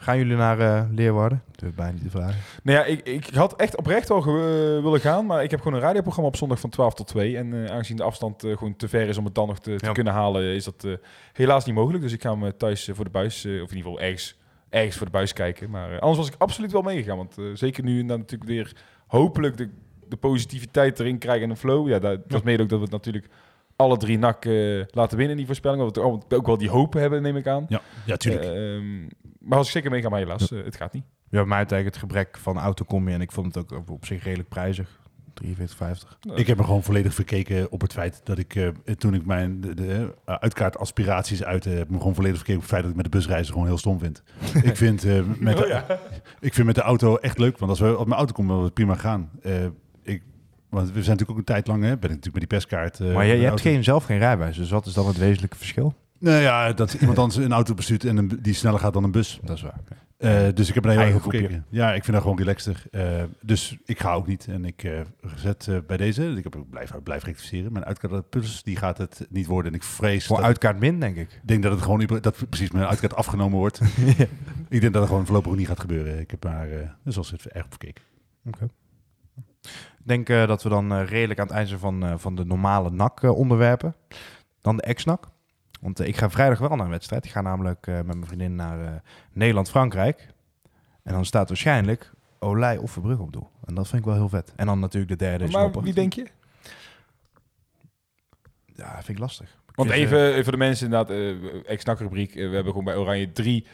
[0.00, 1.42] Gaan jullie naar uh, Leeuwarden?
[1.50, 2.40] Dat bijna niet te vragen.
[2.62, 5.78] Nou ja, ik, ik had echt oprecht wel uh, willen gaan, maar ik heb gewoon
[5.78, 7.36] een radioprogramma op zondag van 12 tot 2.
[7.36, 9.86] En uh, aangezien de afstand gewoon te ver is om het dan nog te, te
[9.86, 9.92] ja.
[9.92, 10.86] kunnen halen, is dat
[11.32, 12.02] helaas niet mogelijk.
[12.02, 14.38] Dus ik ga hem thuis voor de buis, of in ieder geval ergens,
[14.70, 15.70] ergens voor de buis kijken.
[15.70, 18.72] Maar anders was ik absoluut wel meegegaan, want zeker nu en dan natuurlijk weer
[19.06, 19.68] hopelijk de,
[20.08, 21.88] de positiviteit erin krijgen en een flow.
[21.88, 23.28] Ja, dat, is mede ook dat we het natuurlijk
[23.76, 25.82] alle drie nak uh, laten winnen in die voorspelling.
[25.82, 25.96] Want
[26.28, 27.66] we ook wel die hoop hebben, neem ik aan.
[27.68, 28.44] Ja, ja tuurlijk.
[28.44, 29.08] Uh, um,
[29.38, 31.04] maar als ik zeker mee ga, maar helaas, uh, het gaat niet.
[31.30, 34.24] Ja, bij mij eigenlijk het gebrek van autocombi en ik vond het ook op zich
[34.24, 34.97] redelijk prijzig.
[35.44, 36.34] 43,50.
[36.34, 39.60] Ik heb me gewoon volledig verkeken op het feit dat ik, uh, toen ik mijn
[39.60, 42.90] de, de uh, uitkaart aspiraties uitte, heb me gewoon volledig verkeken op het feit dat
[42.90, 44.22] ik met de busreizen gewoon heel stom vind.
[44.62, 45.86] ik, vind, uh, met de, oh, ja.
[46.40, 48.64] ik vind met de auto echt leuk, want als we op mijn auto komen, wil
[48.64, 49.30] het prima gaan.
[50.02, 50.22] ik,
[50.68, 52.98] want we zijn natuurlijk ook een tijd lang, hè, ben ik natuurlijk met die perskaart.
[52.98, 55.94] maar je, je hebt geen, zelf geen rijbewijs, dus wat is dan het wezenlijke verschil?
[56.18, 59.10] Nou ja, dat iemand anders een auto bestuurt en een, die sneller gaat dan een
[59.10, 59.40] bus.
[59.42, 59.80] Dat is waar.
[60.18, 61.64] Uh, dus ik heb er heel erg op gekeken.
[61.68, 62.82] Ja, ik vind dat gewoon relaxter.
[62.90, 64.46] Uh, dus ik ga ook niet.
[64.48, 65.00] En ik uh,
[65.36, 67.72] zet bij deze, ik heb blijf, blijf rectificeren.
[67.72, 69.72] Mijn uitkaart plus, die gaat het niet worden.
[69.72, 70.26] En ik vrees...
[70.26, 71.32] Voor uitkaart min, denk ik.
[71.32, 73.78] Ik denk dat het gewoon, dat precies mijn uitkaart afgenomen wordt.
[74.18, 74.26] ja.
[74.68, 76.18] Ik denk dat het gewoon voorlopig niet gaat gebeuren.
[76.18, 76.48] Ik heb
[77.04, 78.02] dus zoals het erg op gekeken.
[78.46, 78.56] Oké.
[78.56, 78.68] Okay.
[79.98, 83.94] Ik denk dat we dan redelijk aan het eind zijn van, van de normale NAC-onderwerpen.
[84.60, 85.28] Dan de ex-NAC.
[85.78, 87.24] Want uh, ik ga vrijdag wel naar een wedstrijd.
[87.24, 88.90] Ik ga namelijk uh, met mijn vriendin naar uh,
[89.32, 90.28] Nederland-Frankrijk.
[91.02, 93.50] En dan staat waarschijnlijk Olij of Verbrugge op doel.
[93.64, 94.52] En dat vind ik wel heel vet.
[94.56, 95.84] En dan natuurlijk de derde Maar Snoppert.
[95.84, 96.26] wie denk je?
[98.74, 99.56] Ja, vind ik lastig.
[99.74, 102.34] Want even voor de mensen inderdaad, uh, ex-NAC-rubriek.
[102.34, 103.66] we hebben gewoon bij Oranje drie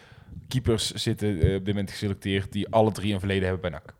[0.48, 2.52] keepers zitten op dit moment geselecteerd...
[2.52, 3.94] die alle drie een verleden hebben bij NAC.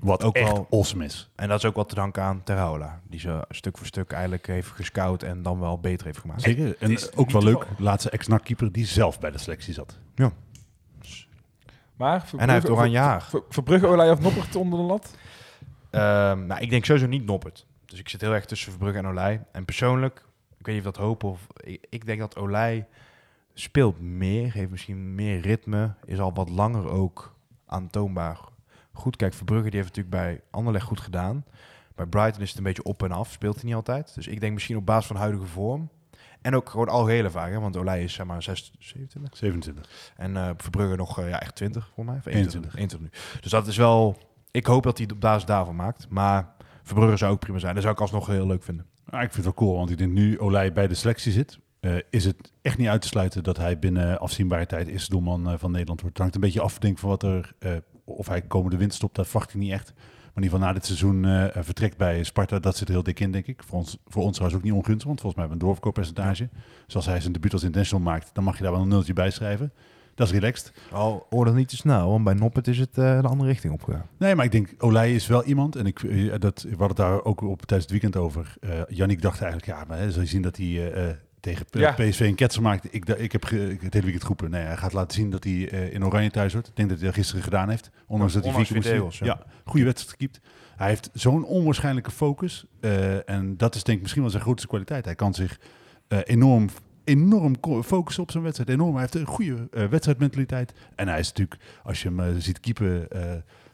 [0.00, 1.30] Wat ook wel awesome is.
[1.34, 3.00] En dat is ook wat te danken aan Terhola.
[3.08, 6.42] Die ze stuk voor stuk eigenlijk heeft gescout en dan wel beter heeft gemaakt.
[6.42, 6.76] Zeker.
[6.78, 9.98] En is ook wel leuk, de laatste ex-NAC-keeper die zelf bij de selectie zat.
[10.14, 10.32] Ja.
[11.96, 13.22] Maar en hij heeft oranje haar.
[13.22, 15.16] Ver, ver, Verbrugge, Olij of Noppert onder de lat?
[15.90, 17.66] Um, nou, ik denk sowieso niet Noppert.
[17.84, 19.42] Dus ik zit heel erg tussen Verbrugge en Olij.
[19.52, 20.24] En persoonlijk,
[20.58, 21.46] ik weet niet of dat hoop of...
[21.56, 22.86] Ik, ik denk dat Olij
[23.54, 27.34] speelt meer, heeft misschien meer ritme, is al wat langer ook
[27.66, 28.38] aantoonbaar
[28.98, 29.16] goed.
[29.16, 31.44] Kijk, Verbrugge die heeft natuurlijk bij Anderlecht goed gedaan.
[31.94, 34.14] Bij Brighton is het een beetje op en af, speelt hij niet altijd.
[34.14, 35.90] Dus ik denk misschien op basis van huidige vorm.
[36.42, 39.36] En ook gewoon algehele hè, Want Olij is zeg maar 6, 27.
[39.36, 40.12] 27.
[40.16, 42.16] En eh Verbrugge nog eh, ja, echt 20 voor mij.
[42.16, 42.74] Of 21.
[42.76, 43.40] 21 nu.
[43.40, 44.16] Dus dat is wel...
[44.50, 46.06] Ik hoop dat hij het op basis daarvan maakt.
[46.08, 47.74] Maar Verbrugge zou ook prima zijn.
[47.74, 48.86] Dat zou ik alsnog heel leuk vinden.
[49.10, 51.58] Ah, ik vind het wel cool, want ik denk nu Olij bij de selectie zit.
[51.80, 55.58] eh, is het echt niet uit te sluiten dat hij binnen afzienbare tijd eerste doelman
[55.58, 56.16] van Nederland wordt.
[56.16, 57.72] Het hangt een beetje af denk van wat er, eh,
[58.16, 59.92] of hij komende winter stopt, dat verwacht ik niet echt.
[59.94, 63.02] Maar in ieder geval na dit seizoen eh, vertrekt bij Sparta, dat zit er heel
[63.02, 63.62] dik in denk ik.
[63.66, 66.48] Voor ons, voor ons trouwens ook niet ongunstig, want volgens mij hebben we een doorverkooppercentage.
[66.86, 69.12] Dus als hij zijn debuut als international maakt, dan mag je daar wel een nultje
[69.12, 69.72] bij schrijven.
[70.18, 70.72] Dat is relaxed.
[70.90, 74.06] Al oordeel niet te snel, want bij Noppet is het eh de andere richting opgegaan.
[74.16, 75.76] Nee, maar ik denk, Olij is wel iemand.
[75.76, 78.56] En ik, eh, dat, we hadden het daar ook op tijdens het weekend over.
[78.60, 81.16] Uh, Yannick dacht eigenlijk, ja, maar hè, zal je zien dat hij eh, eh,
[81.50, 81.92] tegen Ja.
[81.92, 82.94] PSV een ketser maakt.
[82.94, 84.50] Ik, ik heb ik het hele weekend geroepen.
[84.50, 86.68] Nee, hij gaat laten zien dat hij eh, in Oranje thuis wordt.
[86.68, 87.90] Ik denk dat hij dat gisteren gedaan heeft.
[88.06, 89.42] Ondanks dat hij vier keer moest- ja.
[89.64, 90.40] goede wedstrijd gekiept.
[90.76, 92.64] Hij heeft zo'n onwaarschijnlijke focus.
[92.80, 95.04] eh, en dat is denk ik misschien wel zijn grootste kwaliteit.
[95.04, 95.60] Hij kan zich
[96.08, 96.68] eh, enorm,
[97.04, 98.70] enorm focussen op zijn wedstrijd.
[98.70, 98.92] Enorm.
[98.92, 100.72] Hij heeft een goede wedstrijdmentaliteit.
[100.94, 103.08] En hij is natuurlijk, als je hem ziet keepen...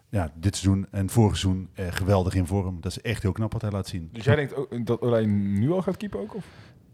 [0.08, 2.80] ja, dit seizoen en vorig seizoen eh, geweldig in vorm.
[2.80, 4.08] Dat is echt heel knap wat hij laat zien.
[4.12, 6.34] Dus jij denkt ook dat Olij nu al gaat keepen ook?
[6.34, 6.44] Of?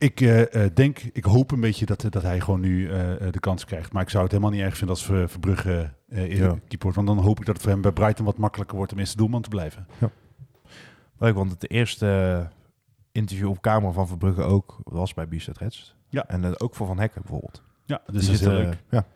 [0.01, 2.99] Ik eh, eh, denk, ik hoop een beetje dat, dat hij gewoon nu eh,
[3.31, 3.93] de kans krijgt.
[3.93, 6.49] Maar ik zou het helemaal niet erg vinden als Ver- Verbrugge eh Ja.
[6.49, 6.97] keeper wordt.
[6.97, 9.17] Want dan hoop ik dat het voor hem bij Brighton wat makkelijker wordt om eerste
[9.17, 9.87] doelman te blijven.
[11.19, 12.49] Leuk, want het eerste
[13.13, 15.95] interview op camera van Verbrugge ook was bij Biestet Reds.
[16.09, 16.29] Ja.
[16.29, 17.63] En ook voor Van Hekken bijvoorbeeld.
[17.85, 18.79] Ja, dus die dat is heel zitten, leuk.
[18.91, 19.07] Ja.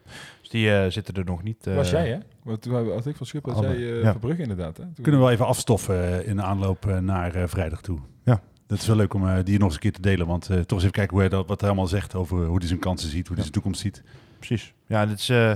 [0.41, 1.66] Dus die eh, zitten er nog niet.
[1.66, 2.18] eh, was jij, hè?
[2.43, 4.11] Want toen had ik van Schip, was Allebei, jij eh ja.
[4.11, 4.76] Verbrugge inderdaad.
[4.76, 4.82] Hè?
[4.82, 7.99] Toen- Kunnen we wel even afstoffen in de aanloop naar eh, vrijdag toe.
[8.24, 8.41] Ja.
[8.66, 10.26] Dat is wel leuk om eh, die nog eens een keer te delen.
[10.26, 12.58] Want eh, toch eens even kijken hoe hij dat, wat hij allemaal zegt over hoe
[12.58, 13.42] hij zijn kansen ziet, hoe hij Ja.
[13.42, 14.02] zijn toekomst ziet.
[14.38, 14.74] Precies.
[14.86, 15.52] Ja, dit is, eh,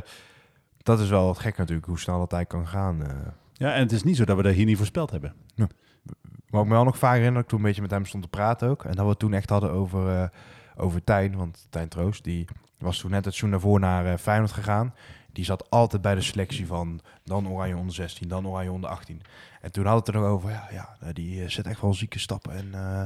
[0.82, 3.02] dat is wel gek natuurlijk, hoe snel dat hij kan gaan.
[3.52, 5.34] Ja, en het is niet zo dat we dat hier niet voorspeld hebben.
[6.50, 8.22] Maar ik me wel nog vaak herinner dat ik toen een beetje met hem stond
[8.22, 8.84] te praten ook.
[8.84, 10.30] En dat we het toen echt hadden over,
[10.76, 11.36] over Tijn.
[11.36, 12.44] Want Tijn Troost, die
[12.78, 14.94] was toen net het seizoen daarvoor naar Feyenoord gegaan.
[15.33, 19.22] Die zat altijd bij de selectie van dan Oranje onder 16, dan Oranje onder 18.
[19.61, 21.81] En toen hadden we het er nog over, ja, ja nou, die eh, zet echt
[21.81, 22.53] wel zieke stappen.
[22.53, 23.03] En eh,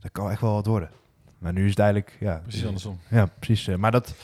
[0.00, 0.90] dat kan echt wel wat worden.
[1.38, 2.38] Maar nu is het eigenlijk, ja...
[2.42, 2.98] Precies andersom.
[3.10, 3.68] Ja, precies.
[3.68, 4.14] eh, maar dat,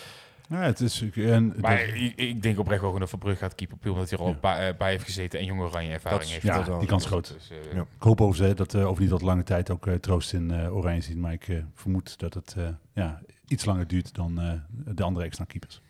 [0.48, 3.54] Ja, het is, en, Maar dat- ik, ik denk oprecht wel gewoon dat Verbrugge gaat
[3.54, 3.78] keepen.
[3.78, 4.38] Puur omdat hij er al Ja.
[4.40, 6.46] bij, eh, bij heeft gezeten en jonge oranje ervaring Dat is- heeft.
[6.46, 6.78] ja, dat wel.
[6.78, 7.32] die kans is groot.
[7.38, 7.80] Dus, eh, Ja.
[7.80, 10.50] Ik hoop overigens hè, dat eh over niet wat lange tijd ook eh, troost in
[10.50, 11.16] eh, Oranje ziet.
[11.16, 14.52] Maar ik eh, vermoed dat het eh, ja, iets langer duurt dan eh,
[14.94, 15.80] de andere extra keepers.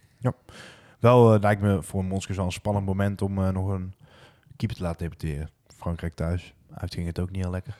[1.06, 3.94] Wel eh, lijkt me voor Monskers wel een spannend moment om eh, nog een
[4.56, 5.50] keeper te laten debuteren.
[5.76, 6.54] Frankrijk thuis.
[6.74, 7.76] Uit ging het ook niet heel lekker.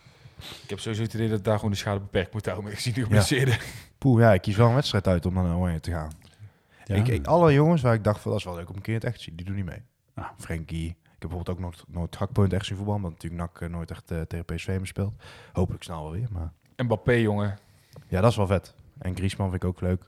[0.63, 2.65] Ik heb sowieso het idee dat daar gewoon de schade beperkt moet houden.
[2.65, 2.95] Met gezien
[3.27, 3.57] de Ja.
[3.99, 6.11] Poeh, ja, ik kies wel een wedstrijd uit om naar Oranje te gaan.
[6.85, 6.95] Ja.
[6.95, 8.95] Ik, ik, alle jongens waar ik dacht van dat is wel leuk om een keer
[8.95, 9.83] het echt te zien, die doen niet mee.
[10.15, 10.29] Ah.
[10.39, 10.89] Frenkie.
[10.89, 13.91] Ik heb bijvoorbeeld ook nooit, nooit het echt zien voetbal, omdat natuurlijk NAC eh, nooit
[13.91, 15.15] echt tegen PSV gespeeld.
[15.53, 17.59] Hopelijk snel wel weer, maar Mbappé, jongen.
[18.09, 18.75] ja, dat is wel vet.
[18.99, 20.05] En Griezmann vind ik ook leuk.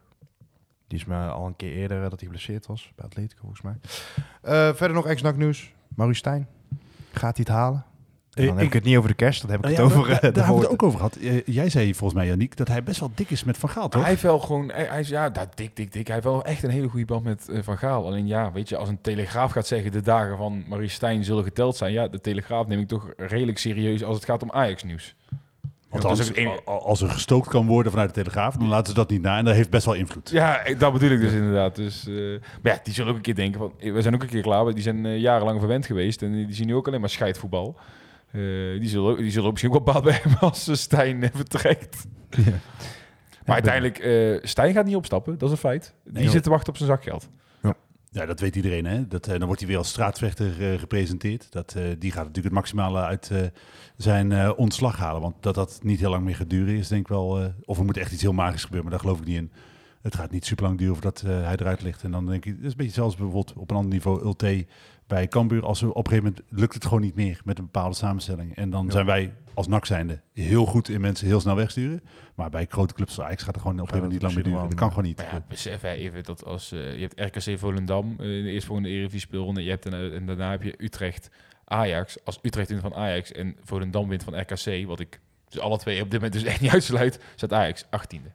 [0.89, 3.63] Die is me al een keer eerder eh, dat hij geblesseerd was, bij Atletico volgens
[3.63, 3.75] mij.
[4.43, 5.73] Eh, verder nog ex-NAC nieuws.
[5.95, 6.49] Maurice Stijn,
[7.13, 7.85] gaat hij het halen?
[8.35, 9.93] En dan heb ik- ik het niet over de kerst, dan heb ik Nou het
[9.93, 10.11] ja, over...
[10.11, 11.17] daar, eh, daar hebben we het ook over gehad.
[11.17, 13.89] Eh, jij zei volgens mij, Janiek, dat hij best wel dik is met Van Gaal,
[13.89, 14.01] toch?
[14.01, 16.07] Hij heeft wel gewoon, hij, hij is ja, nou, dik, dik, dik.
[16.07, 18.07] Hij heeft wel echt een hele goede band met Van Gaal.
[18.07, 21.45] Alleen ja, weet je, als een Telegraaf gaat zeggen de dagen van Marie Stijn zullen
[21.45, 21.93] geteld zijn.
[21.93, 25.15] Ja, de Telegraaf neem ik toch redelijk serieus als het gaat om Ajax nieuws.
[25.91, 28.87] Want Ja, als, een- al- als er gestookt kan worden vanuit de Telegraaf, dan laten
[28.87, 29.39] ze dat niet na.
[29.39, 30.31] En dat heeft best wel invloed.
[30.31, 31.77] Ja, dat bedoel ik dus inderdaad.
[31.77, 32.15] Dus, eh,
[32.63, 34.43] maar ja, die zullen ook een keer denken van, eh, we zijn ook een keer
[34.43, 34.75] klaar.
[34.75, 37.77] Die zijn eh, jarenlang verwend geweest en die zien nu ook alleen maar scheidvoetbal.
[38.79, 42.05] Die, zullen, die zullen misschien ook wel baat bij hebben als Stijn vertrekt.
[43.45, 43.97] Maar uiteindelijk,
[44.47, 45.95] Stijn gaat niet opstappen, dat is een feit.
[46.05, 47.29] Die Nee, zit te wachten op zijn zakgeld.
[48.11, 48.85] Ja, dat weet iedereen.
[48.85, 49.07] Hè?
[49.07, 51.53] Dat, eh, dan wordt hij weer als straatvechter eh, gepresenteerd.
[51.53, 53.31] Dat, eh, die gaat natuurlijk het maximale uit
[53.97, 55.21] zijn ontslag halen.
[55.21, 57.53] Want dat dat niet heel lang meer gaat duren is denk ik wel...
[57.65, 59.53] of er moet echt iets heel magisch gebeuren, maar daar geloof ik niet in.
[60.03, 62.03] Het gaat niet super lang duren voordat hij eruit ligt.
[62.03, 64.67] En dan denk ik, dat is een beetje zelfs bijvoorbeeld op een ander niveau Ulte
[65.09, 65.65] bij Cambuur.
[65.67, 68.57] Als er op een gegeven moment lukt het gewoon niet meer met een bepaalde samenstelling.
[68.57, 72.01] En dan zijn wij als NAC zijnde heel goed in mensen heel snel wegsturen.
[72.35, 74.45] Maar bij grote clubs zoals Ajax gaat het gewoon op een gegeven moment niet lang
[74.47, 74.69] meer duren.
[74.71, 75.17] Dat kan gewoon niet.
[75.17, 78.51] Maar ja, besef hè, even dat als eh, je hebt RKC Volendam eh, in de
[78.51, 81.31] eerstvolgende Eredivisie speelronde, je hebt en, en daarna heb je Utrecht
[81.65, 82.25] Ajax.
[82.25, 86.03] Als Utrecht wint van Ajax en Volendam wint van RKC, wat ik dus alle twee
[86.03, 88.31] op dit moment dus echt niet uitsluit, staat Ajax 18e.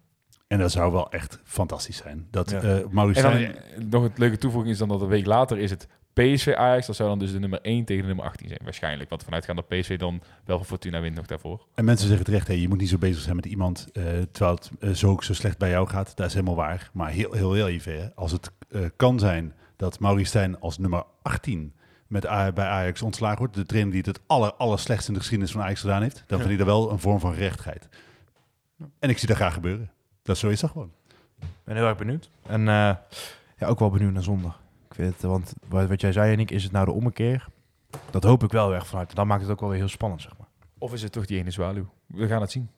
[0.47, 2.27] En dat zou wel echt fantastisch zijn.
[2.31, 2.61] Dat Ja.
[2.61, 5.25] eh Maurice En dan Stijn- eh, nog het leuke toevoeging is dan dat een week
[5.25, 6.87] later is het PSV Ajax.
[6.87, 9.09] Dat zou dan dus de nummer 1 tegen de nummer 18 zijn waarschijnlijk.
[9.09, 11.65] Want vanuit gaan dat PSV dan wel van Fortuna wint nog daarvoor.
[11.75, 14.55] En mensen zeggen terecht, hey, je moet niet zo bezig zijn met iemand eh, terwijl
[14.55, 16.15] het eh, zo, zo slecht bij jou gaat.
[16.15, 16.89] Dat is helemaal waar.
[16.93, 18.13] Maar heel, heel, heel even, hè.
[18.15, 21.73] als het eh, kan zijn dat Maurice Stijn als nummer 18
[22.07, 25.13] met A- bij Ajax ontslagen wordt, de trainer die het het aller, aller slechtst in
[25.13, 27.89] de geschiedenis van Ajax gedaan heeft, dan vind ik dat wel een vorm van gerechtigheid.
[28.99, 29.91] En ik zie dat graag gebeuren.
[30.21, 30.91] Dat zo is dat gewoon.
[31.39, 32.29] Ik ben heel erg benieuwd.
[32.47, 32.95] En eh,
[33.57, 34.61] ja, ook wel benieuwd naar zondag.
[34.93, 37.47] Ik weet het, want wat, wat jij zei, Yannick, is het nou de ommekeer?
[38.09, 39.09] Dat hoop ik wel erg vanuit.
[39.09, 40.47] En dat maakt het ook wel weer heel spannend, zeg maar.
[40.77, 41.89] Of is het toch die ene zwaluw?
[42.07, 42.69] We gaan het zien.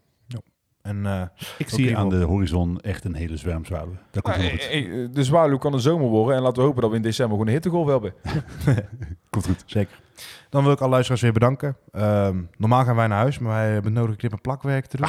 [0.81, 1.21] En eh,
[1.57, 3.99] Ik zie aan de horizon echt een hele zwerm zwaluwen.
[4.11, 6.35] Dat komt Ah, eh, eh, de zwaluw kan een zomer worden.
[6.35, 8.13] En laten we hopen dat we in december gewoon een hittegolf hebben.
[9.29, 9.63] Komt goed.
[9.65, 9.99] zeker.
[10.49, 11.77] Dan wil ik alle luisteraars weer bedanken.
[11.91, 14.97] Ehm, normaal gaan wij naar huis, maar wij hebben het nodig knip- en plakwerk te
[14.97, 15.07] doen.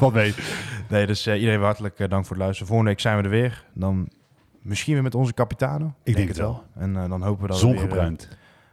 [0.00, 0.34] Valt mee.
[0.90, 2.66] nee, dus eh, iedereen hartelijk dank voor het luisteren.
[2.66, 3.64] Volgende week zijn we er weer.
[3.74, 4.08] Dan
[4.68, 5.94] misschien weer met onze capitano.
[6.02, 6.62] Ik denk het wel.
[6.74, 8.28] En eh, dan hopen we dat we, weer, eh, Zongebruind.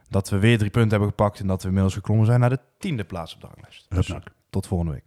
[0.09, 1.39] dat we weer drie punten hebben gepakt.
[1.39, 3.85] En dat we inmiddels geklommen zijn naar de tiende plaats op de ranglijst.
[3.89, 4.13] Dus,
[4.49, 5.03] tot volgende week.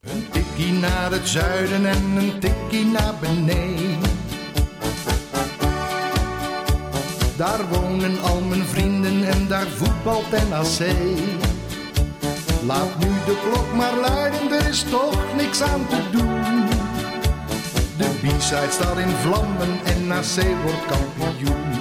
[0.00, 4.12] Een tikkie naar het zuiden en een tikkie naar beneden.
[7.36, 10.78] Daar wonen al mijn vrienden en daar voetbalt NAC.
[12.66, 16.63] Laat nu de klok maar luiden, er is toch niks aan te doen.
[17.96, 21.73] De B-side staat in vlammen en NAC wordt kampioen.